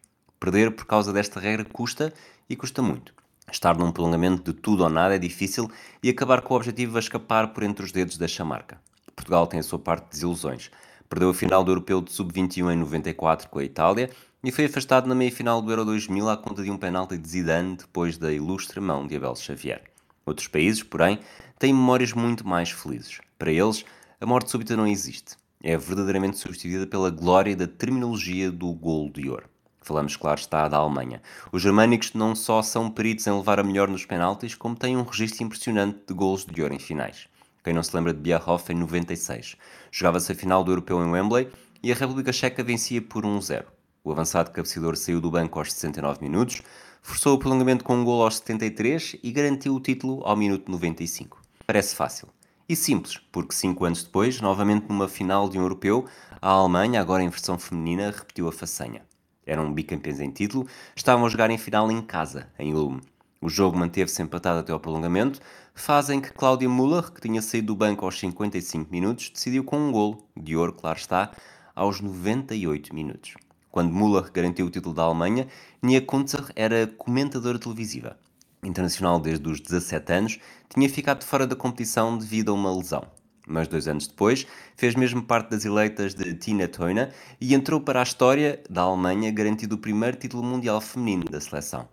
Perder 0.42 0.72
por 0.72 0.86
causa 0.86 1.12
desta 1.12 1.38
regra 1.38 1.64
custa 1.64 2.12
e 2.50 2.56
custa 2.56 2.82
muito. 2.82 3.14
Estar 3.48 3.78
num 3.78 3.92
prolongamento 3.92 4.52
de 4.52 4.58
tudo 4.58 4.82
ou 4.82 4.90
nada 4.90 5.14
é 5.14 5.18
difícil 5.18 5.70
e 6.02 6.10
acabar 6.10 6.40
com 6.40 6.52
o 6.52 6.56
objetivo 6.56 6.96
a 6.96 6.98
escapar 6.98 7.52
por 7.52 7.62
entre 7.62 7.84
os 7.84 7.92
dedos 7.92 8.18
desta 8.18 8.44
marca. 8.44 8.80
Portugal 9.14 9.46
tem 9.46 9.60
a 9.60 9.62
sua 9.62 9.78
parte 9.78 10.06
de 10.06 10.10
desilusões. 10.10 10.68
Perdeu 11.08 11.30
a 11.30 11.34
final 11.34 11.62
do 11.62 11.70
Europeu 11.70 12.00
de 12.00 12.10
Sub-21 12.10 12.72
em 12.72 12.76
94 12.76 13.48
com 13.48 13.60
a 13.60 13.64
Itália 13.64 14.10
e 14.42 14.50
foi 14.50 14.64
afastado 14.64 15.06
na 15.06 15.14
meia-final 15.14 15.62
do 15.62 15.70
Euro 15.70 15.84
2000 15.84 16.28
à 16.28 16.36
conta 16.36 16.64
de 16.64 16.72
um 16.72 16.76
penalti 16.76 17.16
de 17.16 17.28
Zidane 17.28 17.76
depois 17.76 18.18
da 18.18 18.32
ilustre 18.32 18.80
mão 18.80 19.06
de 19.06 19.14
Abel 19.14 19.36
Xavier. 19.36 19.84
Outros 20.26 20.48
países, 20.48 20.82
porém, 20.82 21.20
têm 21.56 21.72
memórias 21.72 22.12
muito 22.12 22.44
mais 22.44 22.68
felizes. 22.72 23.20
Para 23.38 23.52
eles, 23.52 23.84
a 24.20 24.26
morte 24.26 24.50
súbita 24.50 24.76
não 24.76 24.88
existe. 24.88 25.36
É 25.62 25.76
verdadeiramente 25.76 26.36
substituída 26.36 26.84
pela 26.84 27.10
glória 27.10 27.54
da 27.54 27.68
terminologia 27.68 28.50
do 28.50 28.72
gol 28.72 29.08
de 29.08 29.30
ouro. 29.30 29.51
Falamos, 29.82 30.14
claro 30.14 30.38
está, 30.38 30.68
da 30.68 30.76
Alemanha. 30.76 31.20
Os 31.50 31.60
germânicos 31.60 32.12
não 32.14 32.36
só 32.36 32.62
são 32.62 32.88
peritos 32.88 33.26
em 33.26 33.32
levar 33.32 33.58
a 33.58 33.64
melhor 33.64 33.88
nos 33.88 34.06
penaltis, 34.06 34.54
como 34.54 34.76
têm 34.76 34.96
um 34.96 35.02
registro 35.02 35.42
impressionante 35.42 35.98
de 36.06 36.14
golos 36.14 36.46
de 36.46 36.62
ouro 36.62 36.72
em 36.72 36.78
finais. 36.78 37.26
Quem 37.64 37.74
não 37.74 37.82
se 37.82 37.94
lembra 37.94 38.14
de 38.14 38.20
Bierhoff 38.20 38.72
em 38.72 38.76
96? 38.76 39.56
Jogava-se 39.90 40.30
a 40.30 40.34
final 40.36 40.62
do 40.62 40.70
Europeu 40.70 41.04
em 41.04 41.10
Wembley 41.10 41.48
e 41.82 41.90
a 41.90 41.96
República 41.96 42.32
Checa 42.32 42.62
vencia 42.62 43.02
por 43.02 43.24
1-0. 43.24 43.64
O 44.04 44.12
avançado 44.12 44.52
cabeceador 44.52 44.96
saiu 44.96 45.20
do 45.20 45.30
banco 45.30 45.58
aos 45.58 45.72
69 45.72 46.22
minutos, 46.22 46.62
forçou 47.02 47.34
o 47.34 47.38
prolongamento 47.38 47.84
com 47.84 47.96
um 47.96 48.04
gol 48.04 48.22
aos 48.22 48.36
73 48.38 49.16
e 49.20 49.32
garantiu 49.32 49.74
o 49.74 49.80
título 49.80 50.22
ao 50.24 50.36
minuto 50.36 50.70
95. 50.70 51.40
Parece 51.66 51.96
fácil. 51.96 52.28
E 52.68 52.76
simples, 52.76 53.20
porque 53.32 53.54
cinco 53.54 53.84
anos 53.84 54.04
depois, 54.04 54.40
novamente 54.40 54.86
numa 54.88 55.08
final 55.08 55.48
de 55.48 55.58
um 55.58 55.62
europeu, 55.62 56.06
a 56.40 56.50
Alemanha, 56.50 57.00
agora 57.00 57.22
em 57.22 57.28
versão 57.28 57.58
feminina, 57.58 58.10
repetiu 58.16 58.48
a 58.48 58.52
façanha 58.52 59.02
eram 59.46 59.72
bicampeões 59.72 60.20
em 60.20 60.30
título, 60.30 60.66
estavam 60.94 61.26
a 61.26 61.28
jogar 61.28 61.50
em 61.50 61.58
final 61.58 61.90
em 61.90 62.00
casa, 62.00 62.48
em 62.58 62.74
Ulm. 62.74 63.00
O 63.40 63.48
jogo 63.48 63.76
manteve-se 63.76 64.22
empatado 64.22 64.60
até 64.60 64.72
ao 64.72 64.78
prolongamento, 64.78 65.40
fase 65.74 66.14
em 66.14 66.20
que 66.20 66.32
Cláudia 66.32 66.68
Müller, 66.68 67.10
que 67.10 67.20
tinha 67.20 67.42
saído 67.42 67.68
do 67.68 67.76
banco 67.76 68.04
aos 68.04 68.18
55 68.18 68.90
minutos, 68.90 69.30
decidiu 69.30 69.64
com 69.64 69.78
um 69.78 69.90
golo, 69.90 70.24
de 70.36 70.56
ouro, 70.56 70.72
claro 70.72 70.98
está, 70.98 71.32
aos 71.74 72.00
98 72.00 72.94
minutos. 72.94 73.34
Quando 73.70 73.92
Müller 73.92 74.30
garantiu 74.30 74.66
o 74.66 74.70
título 74.70 74.94
da 74.94 75.02
Alemanha, 75.02 75.48
Nia 75.82 76.00
Kunzer 76.00 76.44
era 76.54 76.86
comentadora 76.86 77.58
televisiva. 77.58 78.16
Internacional 78.62 79.18
desde 79.18 79.48
os 79.48 79.60
17 79.60 80.12
anos, 80.12 80.38
tinha 80.68 80.88
ficado 80.88 81.24
fora 81.24 81.46
da 81.46 81.56
competição 81.56 82.16
devido 82.16 82.52
a 82.52 82.54
uma 82.54 82.72
lesão 82.72 83.04
mas 83.46 83.68
dois 83.68 83.88
anos 83.88 84.06
depois 84.06 84.46
fez 84.76 84.94
mesmo 84.94 85.22
parte 85.22 85.50
das 85.50 85.64
eleitas 85.64 86.14
de 86.14 86.34
Tina 86.34 86.68
Toina 86.68 87.10
e 87.40 87.54
entrou 87.54 87.80
para 87.80 88.00
a 88.00 88.02
história 88.02 88.62
da 88.68 88.82
Alemanha 88.82 89.30
garantido 89.30 89.74
o 89.74 89.78
primeiro 89.78 90.16
título 90.16 90.42
mundial 90.42 90.80
feminino 90.80 91.24
da 91.24 91.40
seleção. 91.40 91.88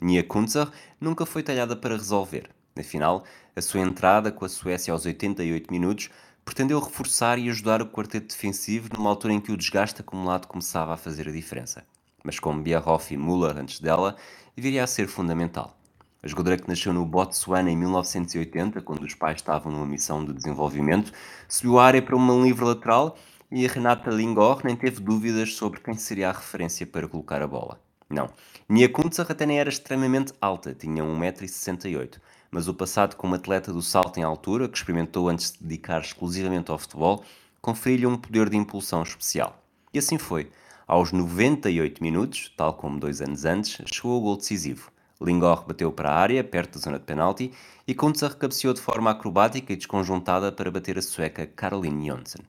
Nia 0.00 0.24
Kunzer 0.24 0.68
nunca 1.00 1.24
foi 1.24 1.42
talhada 1.42 1.76
para 1.76 1.96
resolver. 1.96 2.50
Afinal, 2.78 3.24
a 3.54 3.62
sua 3.62 3.80
entrada 3.80 4.32
com 4.32 4.44
a 4.44 4.48
Suécia 4.48 4.92
aos 4.92 5.06
88 5.06 5.72
minutos 5.72 6.10
pretendeu 6.44 6.80
reforçar 6.80 7.38
e 7.38 7.48
ajudar 7.48 7.80
o 7.80 7.86
quarteto 7.86 8.28
defensivo 8.28 8.88
numa 8.92 9.10
altura 9.10 9.32
em 9.32 9.40
que 9.40 9.52
o 9.52 9.56
desgaste 9.56 10.00
acumulado 10.00 10.46
começava 10.46 10.92
a 10.92 10.96
fazer 10.96 11.28
a 11.28 11.32
diferença. 11.32 11.84
Mas 12.22 12.38
como 12.38 12.62
Bierhoff 12.62 13.12
e 13.12 13.16
Müller 13.16 13.56
antes 13.56 13.80
dela, 13.80 14.16
viria 14.56 14.84
a 14.84 14.86
ser 14.86 15.06
fundamental. 15.06 15.76
A 16.24 16.26
jogadora 16.26 16.56
que 16.56 16.66
nasceu 16.66 16.90
no 16.90 17.04
Botsuana 17.04 17.70
em 17.70 17.76
1980, 17.76 18.80
quando 18.80 19.02
os 19.02 19.14
pais 19.14 19.36
estavam 19.36 19.70
numa 19.70 19.84
missão 19.84 20.24
de 20.24 20.32
desenvolvimento, 20.32 21.12
subiu 21.46 21.78
a 21.78 21.84
área 21.84 22.00
para 22.00 22.16
uma 22.16 22.32
livre 22.42 22.64
lateral 22.64 23.18
e 23.50 23.66
a 23.66 23.68
Renata 23.68 24.10
Lingor 24.10 24.62
nem 24.64 24.74
teve 24.74 25.02
dúvidas 25.02 25.52
sobre 25.52 25.80
quem 25.80 25.92
seria 25.92 26.30
a 26.30 26.32
referência 26.32 26.86
para 26.86 27.06
colocar 27.06 27.42
a 27.42 27.46
bola. 27.46 27.78
Não. 28.08 28.30
Nia 28.66 28.88
Kuntzer 28.88 29.26
até 29.28 29.44
nem 29.44 29.60
era 29.60 29.68
extremamente 29.68 30.32
alta, 30.40 30.72
tinha 30.72 31.04
1,68m, 31.04 32.14
mas 32.50 32.68
o 32.68 32.72
passado 32.72 33.16
como 33.16 33.34
atleta 33.34 33.70
do 33.70 33.82
salto 33.82 34.18
em 34.18 34.22
altura, 34.22 34.66
que 34.66 34.78
experimentou 34.78 35.28
antes 35.28 35.52
de 35.52 35.62
dedicar 35.62 36.00
exclusivamente 36.00 36.70
ao 36.70 36.78
futebol, 36.78 37.22
conferiu-lhe 37.60 38.06
um 38.06 38.16
poder 38.16 38.48
de 38.48 38.56
impulsão 38.56 39.02
especial. 39.02 39.62
E 39.92 39.98
assim 39.98 40.16
foi. 40.16 40.50
Aos 40.86 41.12
98 41.12 42.02
minutos, 42.02 42.50
tal 42.56 42.72
como 42.72 42.98
dois 42.98 43.20
anos 43.20 43.44
antes, 43.44 43.76
chegou 43.84 44.18
o 44.18 44.22
gol 44.22 44.36
decisivo 44.38 44.93
Lingor 45.24 45.64
bateu 45.66 45.92
para 45.92 46.10
a 46.10 46.18
área, 46.18 46.44
perto 46.44 46.74
da 46.74 46.80
zona 46.80 46.98
de 46.98 47.04
penalti, 47.04 47.52
e 47.86 47.94
Kuntza 47.94 48.28
recapciou 48.28 48.74
de 48.74 48.80
forma 48.80 49.10
acrobática 49.10 49.72
e 49.72 49.76
desconjuntada 49.76 50.52
para 50.52 50.70
bater 50.70 50.98
a 50.98 51.02
sueca 51.02 51.46
Caroline 51.46 52.08
Jonsson. 52.08 52.42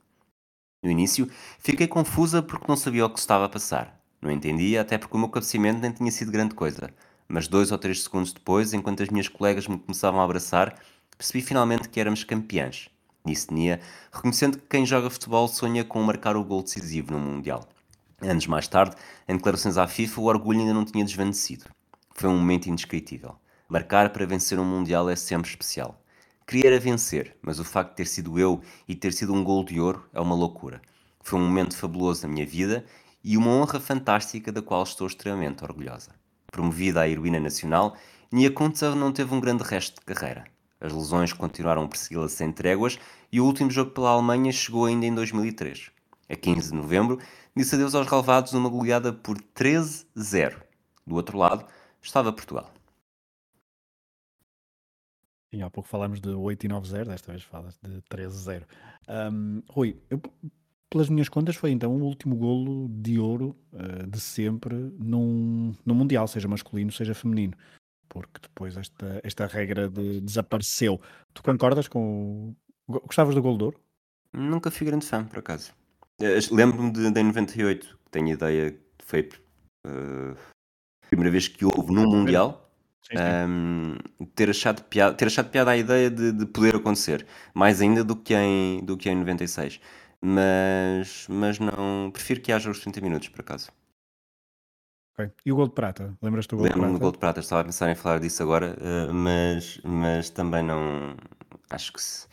No 0.84 0.92
início, 0.92 1.30
fiquei 1.60 1.88
confusa 1.88 2.42
porque 2.44 2.66
não 2.68 2.76
sabia 2.76 3.06
o 3.06 3.10
que 3.10 3.20
estava 3.20 3.46
a 3.46 3.50
passar. 3.50 4.00
Não 4.22 4.32
entendia, 4.32 4.82
até 4.82 4.98
porque 4.98 5.16
o 5.16 5.20
meu 5.20 5.30
cabeceamento 5.30 5.82
nem 5.82 5.92
tinha 5.92 6.12
sido 6.12 6.32
grande 6.32 6.54
coisa. 6.56 6.90
Mas 7.28 7.48
dois 7.48 7.72
ou 7.72 7.78
três 7.78 8.04
segundos 8.04 8.32
depois, 8.32 8.74
enquanto 8.74 9.02
as 9.02 9.10
minhas 9.10 9.28
colegas 9.28 9.68
me 9.68 9.80
começavam 9.80 10.22
a 10.22 10.24
abraçar, 10.24 10.80
percebi 11.18 11.44
finalmente 11.44 11.90
que 11.90 12.00
éramos 12.00 12.24
campeãs. 12.24 12.90
Disse 13.26 13.52
Nia, 13.52 13.80
reconhecendo 14.12 14.60
que 14.60 14.68
quem 14.70 14.86
joga 14.86 15.10
futebol 15.10 15.48
sonha 15.48 15.84
com 15.84 16.02
marcar 16.04 16.36
o 16.38 16.44
gol 16.44 16.62
decisivo 16.62 17.12
no 17.12 17.20
Mundial. 17.20 17.68
Anos 18.22 18.46
mais 18.46 18.68
tarde, 18.68 18.96
em 19.28 19.36
declarações 19.36 19.78
à 19.78 19.88
FIFA, 19.88 20.22
o 20.22 20.26
orgulho 20.26 20.60
ainda 20.60 20.74
não 20.74 20.86
tinha 20.86 21.04
desvanecido. 21.04 21.66
Foi 22.17 22.30
um 22.30 22.38
momento 22.38 22.69
indescritível. 22.69 23.36
Marcar 23.67 24.10
para 24.12 24.25
vencer 24.25 24.58
um 24.58 24.63
Mundial 24.63 25.10
é 25.10 25.17
sempre 25.17 25.49
especial. 25.49 26.01
Queria 26.47 26.67
era 26.67 26.80
vencer, 26.80 27.36
mas 27.41 27.60
o 27.60 27.63
facto 27.65 27.89
de 27.89 27.97
ter 27.97 28.08
sido 28.08 28.39
eu 28.39 28.62
e 28.88 28.95
ter 28.95 29.12
sido 29.12 29.34
um 29.34 29.43
gol 29.43 29.65
de 29.65 29.82
ouro 29.82 30.08
é 30.13 30.21
uma 30.21 30.34
loucura. 30.34 30.82
Foi 31.21 31.38
um 31.38 31.43
momento 31.43 31.75
fabuloso 31.75 32.25
na 32.25 32.34
minha 32.34 32.45
vida 32.45 32.86
e 33.21 33.36
uma 33.36 33.49
honra 33.49 33.82
fantástica 33.82 34.49
da 34.49 34.62
qual 34.62 34.82
estou 34.84 35.08
extremamente 35.08 35.62
orgulhosa. 35.65 36.12
Promovida 36.49 37.01
à 37.01 37.10
heroína 37.10 37.38
nacional, 37.38 37.97
Nia 38.32 38.49
Kuntza 38.49 38.95
não 38.95 39.12
teve 39.12 39.34
um 39.34 39.41
grande 39.41 39.63
resto 39.63 39.99
de 39.99 40.06
carreira. 40.06 40.45
As 40.80 40.93
lesões 40.93 41.34
continuaram 41.34 41.84
a 41.84 41.88
persegui-la 41.88 42.30
sem 42.30 42.49
tréguas 42.49 42.97
e 43.30 43.41
o 43.41 43.45
último 43.45 43.69
jogo 43.69 43.91
pela 43.91 44.12
Alemanha 44.12 44.54
chegou 44.54 44.86
ainda 44.86 45.06
em 45.06 45.13
2003. 45.13 45.91
A 46.30 46.36
15 46.36 46.69
de 46.69 46.78
novembro, 46.78 47.19
disse 47.54 47.75
adeus 47.75 47.93
aos 47.93 48.08
relevados 48.08 48.54
numa 48.54 48.69
goleada 48.69 49.12
por 49.12 49.38
13-0. 49.38 50.62
Do 51.06 51.15
outro 51.15 51.38
lado, 51.38 51.65
estava 52.06 52.32
Portugal. 52.32 52.72
Sim, 55.54 55.62
há 55.62 55.70
pouco 55.70 55.88
falámos 55.88 56.20
de 56.20 56.30
8 56.30 56.65
e 56.65 56.70
9-0, 56.70 57.06
desta 57.06 57.32
vez 57.32 57.44
falas 57.44 57.78
de 57.82 58.02
13-0. 58.04 58.63
Um, 59.08 59.62
Rui, 59.70 59.98
eu, 60.10 60.22
pelas 60.89 61.10
minhas 61.10 61.30
contas, 61.30 61.56
foi 61.56 61.72
então 61.72 61.96
o 61.96 62.04
último 62.04 62.36
golo 62.36 62.88
de 62.89 63.20
ouro 63.20 63.56
uh, 63.74 64.08
de 64.08 64.20
sempre 64.20 64.76
num, 65.00 65.74
num 65.86 65.96
Mundial, 65.96 66.28
seja 66.28 66.48
masculino, 66.48 66.91
seja 66.91 67.13
feminino. 67.13 67.56
Porque 68.10 68.39
depois 68.41 68.78
esta, 68.78 69.20
esta 69.24 69.48
regra 69.48 69.89
de, 69.89 70.22
desapareceu. 70.22 71.02
Tu 71.34 71.41
concordas 71.41 71.88
com. 71.88 72.56
O... 72.88 73.00
Gostavas 73.00 73.34
do 73.34 73.41
golo 73.41 73.58
de 73.58 73.63
ouro? 73.63 73.80
Nunca 74.32 74.70
fui 74.70 74.86
grande 74.86 75.06
fã, 75.06 75.24
por 75.24 75.39
acaso. 75.39 75.74
Eh, 76.22 76.39
lembro-me 76.52 76.91
de, 76.91 77.12
de 77.12 77.20
em 77.20 77.24
98, 77.24 77.98
tenho 78.12 78.30
ideia 78.30 78.72
que 78.72 79.06
foi 79.06 79.30
uh, 79.88 80.38
primeira 81.10 81.32
vez 81.32 81.48
que 81.48 81.65
houve 81.65 81.94
num 81.94 82.10
Mundial. 82.10 82.65
Sim, 83.02 83.18
sim. 83.18 83.24
Um, 83.48 83.98
ter, 84.34 84.50
achado 84.50 84.82
piada, 84.84 85.15
ter 85.15 85.28
achado 85.28 85.50
piada 85.50 85.72
a 85.72 85.78
ideia 85.78 86.10
de, 86.10 86.32
de, 86.32 86.46
poder 86.48 86.76
acontecer, 86.76 87.26
mais 87.54 87.80
ainda 87.80 88.04
do 88.04 88.15
que 88.15 88.34
em, 88.34 88.84
do 88.84 88.98
que 88.98 89.10
em 89.10 89.15
96. 89.15 89.80
Mas, 90.22 91.28
mas 91.30 91.60
não. 91.60 92.10
Prefiro 92.12 92.41
que 92.41 92.52
haja 92.52 92.70
os 92.70 92.80
30 92.80 93.02
minutos, 93.02 93.28
por 93.30 93.41
acaso. 93.41 93.70
Okay. 95.13 95.32
E 95.46 95.52
o 95.52 95.56
gol 95.56 95.68
de 95.68 95.74
prata? 95.74 96.18
Lembras-te 96.22 96.50
do 96.50 96.58
gol 96.58 96.65
de 96.65 96.72
prata? 96.72 96.82
Lembro-me 96.82 97.00
do 97.00 97.02
gol 97.02 97.12
de 97.12 97.18
prata, 97.20 97.39
estava 97.39 97.62
a 97.62 97.65
pensar 97.65 97.91
em 97.91 97.96
falar 97.96 98.20
disso 98.20 98.41
agora, 98.41 98.76
uh, 98.76 99.13
mas, 99.13 99.80
mas 99.84 100.30
também 100.32 100.63
não. 100.63 101.15
Acho 101.70 101.94
que 101.94 102.02
se. 102.02 102.28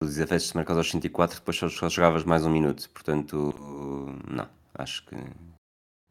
Os 0.00 0.16
efeitos 0.16 0.52
marcados 0.52 0.78
aos 0.78 0.90
104, 0.90 1.38
depois 1.38 1.56
só, 1.56 1.68
só 1.68 1.88
jogavas 1.88 2.22
mais 2.22 2.44
um 2.44 2.50
minuto, 2.50 2.88
portanto, 2.90 3.54
não. 4.30 4.48
Acho 4.74 5.04
que 5.06 5.16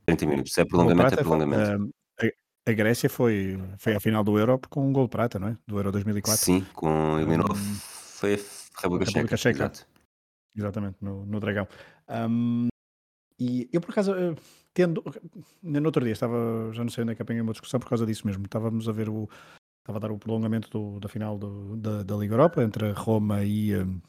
30 0.08 0.26
minutos. 0.26 0.54
Se 0.54 0.62
é 0.62 0.66
prolongamento, 0.66 1.14
é 1.14 1.18
prolongamento. 1.18 1.92
Foi, 2.18 2.30
uh, 2.30 2.32
a, 2.66 2.72
a, 2.72 2.74
Grécia 2.74 3.10
foi, 3.10 3.60
foi 3.78 3.96
à 3.96 4.00
final 4.00 4.24
do 4.24 4.40
Euro 4.40 4.60
com 4.70 4.88
um 4.88 4.94
gol 4.94 5.06
de 5.06 5.12
prata, 5.12 5.38
não 5.38 5.50
é? 5.50 5.58
Do 5.68 5.78
Euro 5.78 5.92
2004. 5.92 6.44
Sim, 6.44 6.66
com 6.74 7.18
eliminou. 7.18 7.52
Um, 7.52 7.76
foi 7.76 8.36
a 8.36 8.38
República, 8.82 9.12
República 9.12 9.38
Checa. 9.38 9.58
Exato. 9.58 9.88
Exatamente, 10.56 10.98
no, 11.02 11.26
no 11.26 11.40
Dragão. 11.40 11.68
Um, 12.10 12.68
e 13.40 13.70
eu, 13.72 13.82
por 13.82 13.92
acaso, 13.92 14.14
eh, 14.16 14.36
tendo. 14.74 15.04
No 15.62 15.86
outro 15.86 16.04
dia, 16.04 16.14
estava. 16.14 16.72
Já 16.74 16.84
não 16.84 16.90
sei 16.90 17.04
onde 17.04 17.12
é 17.12 17.16
que 17.16 17.22
apanhei 17.22 17.42
uma 17.42 17.52
discussão 17.52 17.80
por 17.80 17.90
causa 17.90 18.06
disso 18.06 18.26
mesmo. 18.26 18.46
Estávamos 18.46 18.90
a 18.90 18.92
ver 18.92 19.10
o. 19.10 19.30
Estava 19.82 20.00
a 20.00 20.02
dar 20.02 20.12
o 20.12 20.18
prolongamento 20.18 20.70
do, 20.70 21.00
da 21.00 21.08
final 21.08 21.38
do, 21.38 21.78
da, 21.78 22.04
da 22.04 22.16
Liga 22.16 22.34
Europa 22.34 22.64
entre 22.64 22.92
Roma 22.92 23.44
e, 23.44 23.76
um, 23.78 24.02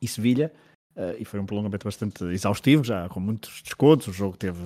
e 0.00 0.08
Sevilha. 0.08 0.52
Uh, 0.96 1.16
e 1.18 1.24
foi 1.24 1.40
um 1.40 1.46
prolongamento 1.46 1.84
bastante 1.84 2.22
exaustivo, 2.24 2.84
já 2.84 3.08
com 3.08 3.18
muitos 3.18 3.62
descontos. 3.62 4.08
O 4.08 4.12
jogo 4.12 4.36
teve 4.36 4.60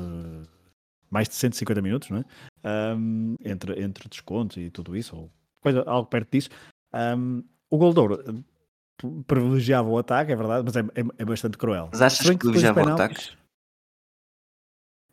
mais 1.10 1.28
de 1.28 1.34
150 1.34 1.80
minutos, 1.80 2.10
não 2.10 2.18
é? 2.18 2.94
Um, 2.96 3.36
entre, 3.44 3.80
entre 3.80 4.08
descontos 4.08 4.56
e 4.56 4.70
tudo 4.70 4.96
isso, 4.96 5.16
ou 5.16 5.30
coisa, 5.60 5.82
algo 5.86 6.08
perto 6.08 6.30
disso. 6.30 6.50
Um, 6.92 7.44
o 7.70 7.78
gol 7.78 7.92
de 7.92 8.00
ouro 8.00 8.44
privilegiava 9.26 9.88
o 9.88 9.98
ataque, 9.98 10.32
é 10.32 10.36
verdade, 10.36 10.64
mas 10.64 10.76
é, 10.76 10.80
é, 10.80 11.04
é 11.18 11.24
bastante 11.24 11.58
cruel. 11.58 11.88
Mas 11.92 12.02
achas 12.02 12.28
que 12.28 12.36
privilegiava 12.36 12.82
o 12.82 12.88
ataque? 12.88 13.36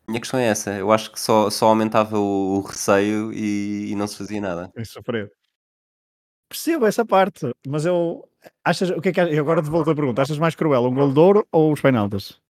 Minha 0.07 0.19
questão 0.19 0.39
é 0.39 0.47
essa. 0.47 0.71
Eu 0.71 0.91
acho 0.91 1.11
que 1.11 1.19
só, 1.19 1.49
só 1.49 1.67
aumentava 1.67 2.19
o, 2.19 2.57
o 2.57 2.61
receio 2.61 3.31
e, 3.31 3.91
e, 3.91 3.95
não 3.95 4.07
se 4.07 4.17
fazia 4.17 4.41
nada. 4.41 4.71
É 4.75 4.83
sofrer. 4.83 5.31
Percebo 6.49 6.85
essa 6.85 7.05
parte, 7.05 7.51
mas 7.67 7.85
eu. 7.85 8.27
Achas, 8.63 8.89
o 8.89 9.01
que 9.01 9.09
é 9.09 9.13
que 9.13 9.19
eu 9.19 9.41
agora 9.41 9.61
te 9.61 9.69
volto 9.69 9.91
a 9.91 9.95
pergunta: 9.95 10.21
achas 10.21 10.37
mais 10.37 10.55
cruel 10.55 10.85
um 10.85 10.93
gol 10.93 11.13
de 11.13 11.19
ouro 11.19 11.47
ou 11.51 11.71
os 11.71 11.81
penaltis? 11.81 12.41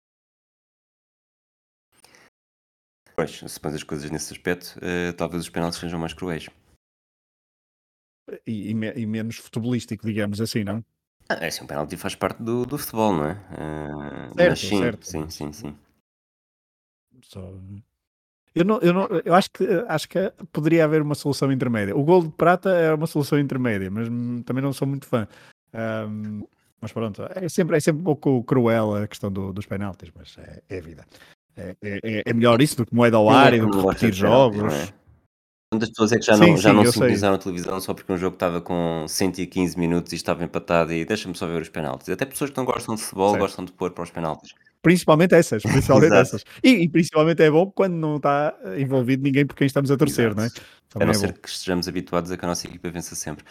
Pois, 3.16 3.44
se 3.46 3.60
pões 3.60 3.76
as 3.76 3.84
coisas 3.84 4.10
nesse 4.10 4.34
aspecto, 4.34 4.76
uh, 4.78 5.14
talvez 5.14 5.44
os 5.44 5.50
penaltis 5.50 5.80
sejam 5.80 6.00
mais 6.00 6.14
cruéis. 6.14 6.50
E, 8.48 8.72
e, 8.72 8.74
me, 8.74 8.92
e 8.94 9.06
menos 9.06 9.38
futebolístico, 9.38 10.06
digamos 10.06 10.42
assim, 10.42 10.64
não? 10.64 10.84
Ah, 11.30 11.36
é 11.36 11.48
assim, 11.48 11.64
um 11.64 11.68
penalti 11.68 11.96
faz 11.96 12.16
parte 12.16 12.42
do, 12.42 12.66
do 12.66 12.78
futebol, 12.78 13.14
não 13.14 13.26
é? 13.26 13.34
Uh, 13.34 14.34
certo, 14.36 14.58
sim, 14.58 14.80
certo. 14.80 15.06
sim, 15.06 15.30
sim, 15.30 15.54
sim. 15.54 15.78
Só... 17.24 17.54
Eu, 18.56 18.66
não, 18.66 18.80
eu, 18.80 18.94
não, 18.94 19.08
eu 19.26 19.34
acho 19.34 19.50
que 19.52 19.66
acho 19.88 20.08
que 20.08 20.32
poderia 20.52 20.86
haver 20.86 21.02
uma 21.02 21.16
solução 21.16 21.52
intermédia. 21.52 21.96
O 21.96 22.04
gol 22.04 22.24
de 22.24 22.32
prata 22.32 22.70
é 22.70 22.94
uma 22.94 23.08
solução 23.08 23.40
intermédia, 23.40 23.90
mas 23.90 24.08
também 24.46 24.64
não 24.64 24.72
sou 24.72 24.88
muito 24.88 25.08
fã. 25.08 25.28
Um, 25.74 26.44
mas 26.80 26.92
pronto, 26.92 27.24
é 27.34 27.48
sempre, 27.48 27.78
é 27.78 27.80
sempre 27.80 28.02
um 28.02 28.04
pouco 28.04 28.44
cruel 28.44 28.96
a 28.96 29.08
questão 29.08 29.32
do, 29.32 29.54
dos 29.54 29.66
penaltis, 29.66 30.12
mas 30.16 30.36
é, 30.38 30.62
é 30.70 30.82
vida. 30.82 31.06
É, 31.56 31.76
é, 31.82 32.24
é, 32.26 32.34
melhor 32.34 32.62
isso 32.62 32.78
do 32.78 32.86
que 32.86 32.94
moeda 32.94 33.18
ao 33.18 33.30
ar 33.30 33.54
e 33.54 33.60
do 33.60 33.70
que 33.70 33.78
repetir 33.78 34.14
jogos. 34.14 34.74
É? 34.74 34.90
Quantas 35.72 35.90
pessoas 35.90 36.12
é 36.12 36.20
que 36.20 36.26
já 36.26 36.38
não, 36.38 36.46
sim, 36.46 36.58
já 36.58 36.70
sim, 36.70 36.76
não 36.76 36.86
sintonizaram 36.86 37.36
a 37.36 37.38
televisão 37.38 37.80
só 37.80 37.94
porque 37.94 38.12
um 38.12 38.18
jogo 38.18 38.36
estava 38.36 38.62
com 38.62 39.06
115 39.08 39.80
minutos 39.80 40.12
e 40.14 40.16
estava 40.16 40.44
empatado 40.44 40.94
e 40.94 41.06
deixa-me 41.06 41.36
só 41.36 41.48
ver 41.48 41.62
os 41.62 41.70
penaltis. 41.70 42.10
Até 42.10 42.26
pessoas 42.26 42.52
que 42.52 42.58
não 42.58 42.66
gostam 42.66 42.96
de 42.96 43.02
futebol 43.02 43.32
certo. 43.32 43.42
gostam 43.42 43.66
de 43.66 43.72
pôr 43.72 43.92
para 43.92 44.04
os 44.04 44.12
penaltis. 44.12 44.54
Principalmente 44.82 45.34
essas, 45.34 45.64
principalmente 45.64 46.14
essas. 46.16 46.44
E, 46.62 46.70
e, 46.70 46.90
principalmente 46.90 47.42
é 47.42 47.50
bom 47.50 47.72
quando 47.72 47.94
não 47.94 48.18
está 48.18 48.54
envolvido 48.78 49.24
ninguém 49.24 49.46
por 49.46 49.56
quem 49.56 49.66
estamos 49.66 49.90
a 49.90 49.98
torcer, 49.98 50.32
Exato. 50.32 50.38
não 50.38 50.46
é? 50.46 50.50
Também 50.90 51.04
a 51.04 51.06
não 51.06 51.12
é 51.12 51.14
ser 51.14 51.32
bom. 51.32 51.40
que 51.42 51.50
estejamos 51.50 51.88
habituados 51.88 52.32
a 52.32 52.38
que 52.38 52.46
a 52.46 52.48
nossa 52.48 52.68
equipa 52.68 52.90
vença 52.92 53.16
sempre. 53.16 53.46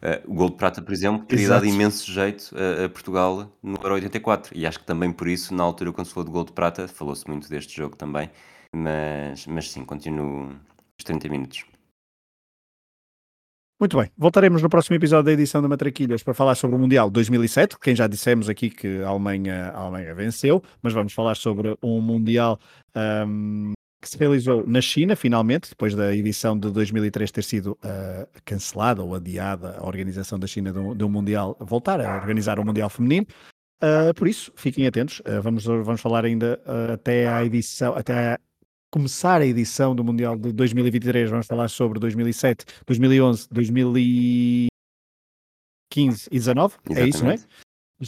Uh, 0.00 0.30
o 0.30 0.34
gol 0.34 0.50
de 0.50 0.56
prata, 0.56 0.80
por 0.80 0.92
exemplo, 0.92 1.26
teria 1.26 1.46
Exato. 1.46 1.64
dado 1.64 1.74
imenso 1.74 2.10
jeito 2.10 2.54
a, 2.56 2.84
a, 2.84 2.88
Portugal 2.88 3.52
no 3.60 3.76
Euro 3.82 3.94
84. 3.94 4.56
E 4.56 4.64
acho 4.64 4.78
que 4.78 4.86
também 4.86 5.12
por 5.12 5.26
isso, 5.26 5.52
na 5.52 5.64
altura, 5.64 5.92
quando 5.92 6.06
se 6.06 6.14
falou 6.14 6.26
de 6.26 6.32
gol 6.32 6.44
de 6.44 6.52
prata, 6.52 6.86
falou-se 6.86 7.26
muito 7.26 7.48
deste 7.48 7.76
jogo 7.76 7.96
também. 7.96 8.30
Mas, 8.72 9.46
mas 9.46 9.70
sim, 9.70 9.84
continuo 9.84 10.54
os 10.96 11.04
30 11.04 11.28
minutos. 11.28 11.64
Muito 13.80 13.96
bem, 13.96 14.10
voltaremos 14.18 14.60
no 14.60 14.68
próximo 14.68 14.96
episódio 14.96 15.26
da 15.26 15.32
edição 15.32 15.62
da 15.62 15.68
Matraquilhas 15.68 16.20
para 16.20 16.34
falar 16.34 16.56
sobre 16.56 16.74
o 16.74 16.78
Mundial 16.80 17.08
2007, 17.08 17.78
quem 17.78 17.94
já 17.94 18.08
dissemos 18.08 18.48
aqui 18.48 18.70
que 18.70 19.02
a 19.02 19.08
Alemanha, 19.08 19.70
a 19.72 19.78
Alemanha 19.78 20.12
venceu, 20.16 20.60
mas 20.82 20.92
vamos 20.92 21.12
falar 21.12 21.36
sobre 21.36 21.78
um 21.80 22.00
Mundial 22.00 22.58
um, 22.96 23.72
que 24.00 24.08
se 24.08 24.16
realizou 24.16 24.64
na 24.66 24.80
China, 24.80 25.16
finalmente, 25.16 25.70
depois 25.70 25.94
da 25.94 26.14
edição 26.14 26.58
de 26.58 26.70
2003 26.70 27.30
ter 27.32 27.42
sido 27.42 27.72
uh, 27.72 28.28
cancelada 28.44 29.02
ou 29.02 29.14
adiada 29.14 29.76
a 29.78 29.86
organização 29.86 30.38
da 30.38 30.46
China 30.46 30.72
do, 30.72 30.94
do 30.94 31.08
Mundial, 31.08 31.56
voltar 31.60 32.00
a 32.00 32.16
organizar 32.16 32.60
o 32.60 32.64
Mundial 32.64 32.88
Feminino. 32.88 33.26
Uh, 33.82 34.14
por 34.14 34.28
isso, 34.28 34.52
fiquem 34.56 34.86
atentos, 34.86 35.20
uh, 35.20 35.42
vamos, 35.42 35.64
vamos 35.64 36.00
falar 36.00 36.24
ainda 36.24 36.60
até 36.92 37.28
a 37.28 37.44
edição, 37.44 37.94
até 37.96 38.34
a 38.34 38.38
começar 38.90 39.40
a 39.40 39.46
edição 39.46 39.94
do 39.94 40.04
Mundial 40.04 40.36
de 40.36 40.52
2023, 40.52 41.30
vamos 41.30 41.46
falar 41.46 41.68
sobre 41.68 41.98
2007, 41.98 42.64
2011, 42.86 43.48
2015 43.50 44.70
e 46.30 46.38
19, 46.38 46.76
é 46.90 47.06
isso, 47.06 47.24
não 47.24 47.32
é? 47.32 47.38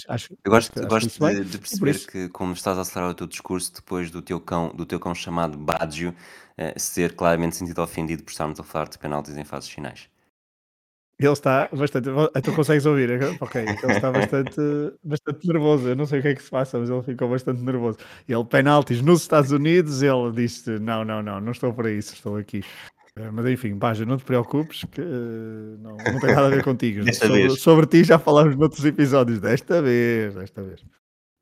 Acho, 0.08 0.34
eu 0.44 0.50
gosto, 0.52 0.78
acho, 0.78 0.88
gosto 0.88 1.26
de, 1.26 1.44
de, 1.44 1.58
perceber 1.58 2.06
que, 2.06 2.28
como 2.28 2.52
estás 2.52 2.78
a 2.78 2.82
acelerar 2.82 3.10
o 3.10 3.14
teu 3.14 3.26
discurso 3.26 3.72
depois 3.74 4.08
do 4.08 4.22
teu 4.22 4.40
cão, 4.40 4.68
do 4.72 4.86
teu 4.86 5.00
cão 5.00 5.12
chamado 5.14 5.58
Baggio, 5.58 6.14
eh, 6.56 6.78
ser 6.78 7.16
claramente 7.16 7.56
sentido 7.56 7.82
ofendido 7.82 8.22
por 8.22 8.30
estarmos 8.30 8.60
a 8.60 8.62
falar 8.62 8.88
de 8.88 8.96
penaltis 8.98 9.36
em 9.36 9.44
fases 9.44 9.68
finais. 9.68 10.08
Ele 11.18 11.32
está 11.32 11.68
bastante. 11.70 12.08
Tu 12.42 12.52
consegues 12.54 12.86
ouvir? 12.86 13.10
Ok, 13.40 13.62
ele 13.62 13.92
está 13.92 14.10
bastante, 14.10 14.60
bastante 15.04 15.46
nervoso. 15.46 15.88
Eu 15.88 15.96
não 15.96 16.06
sei 16.06 16.20
o 16.20 16.22
que 16.22 16.28
é 16.28 16.34
que 16.34 16.42
se 16.42 16.48
passa, 16.48 16.78
mas 16.78 16.88
ele 16.88 17.02
ficou 17.02 17.28
bastante 17.28 17.60
nervoso. 17.60 17.98
Ele, 18.26 18.44
penaltis 18.44 19.02
nos 19.02 19.20
Estados 19.20 19.50
Unidos, 19.50 20.02
ele 20.02 20.32
disse: 20.32 20.78
Não, 20.78 21.04
não, 21.04 21.22
não, 21.22 21.38
não 21.38 21.52
estou 21.52 21.74
para 21.74 21.90
isso, 21.90 22.14
estou 22.14 22.38
aqui. 22.38 22.64
É, 23.16 23.30
mas 23.30 23.46
enfim, 23.46 23.74
Baja, 23.74 24.04
não 24.04 24.16
te 24.16 24.24
preocupes 24.24 24.84
que 24.84 25.00
uh, 25.00 25.78
não, 25.78 25.96
não 25.96 26.20
tem 26.20 26.34
nada 26.34 26.46
a 26.46 26.50
ver 26.50 26.62
contigo. 26.62 27.02
Sobre, 27.12 27.48
vez. 27.48 27.60
sobre 27.60 27.86
ti 27.86 28.04
já 28.04 28.18
falamos 28.18 28.56
noutros 28.56 28.84
episódios. 28.84 29.40
Desta 29.40 29.82
vez, 29.82 30.34
desta 30.34 30.62
vez. 30.62 30.84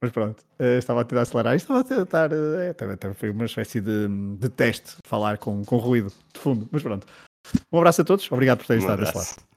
Mas 0.03 0.13
pronto, 0.13 0.41
uh, 0.61 0.79
estava 0.79 1.03
a 1.03 1.05
tentar 1.05 1.23
acelerar 1.23 1.55
e 1.55 1.57
estava 1.57 1.81
a 1.81 1.85
tentar. 1.85 2.33
Uh, 2.33 2.61
é, 2.61 2.73
também, 2.73 2.97
também 2.97 3.17
foi 3.17 3.31
uma 3.31 3.45
espécie 3.45 3.81
de, 3.81 4.09
de 4.39 4.49
teste 4.49 4.97
falar 5.05 5.39
com, 5.39 5.65
com 5.65 5.77
ruído 5.77 6.13
de 6.33 6.41
fundo. 6.41 6.69
Mas 6.71 6.83
pronto. 6.83 7.07
Um 7.73 7.79
abraço 7.79 8.03
a 8.03 8.05
todos, 8.05 8.31
obrigado 8.31 8.59
por 8.59 8.67
terem 8.67 8.83
Um 8.83 8.87
estado 8.87 9.01
desse 9.01 9.17
lado. 9.17 9.49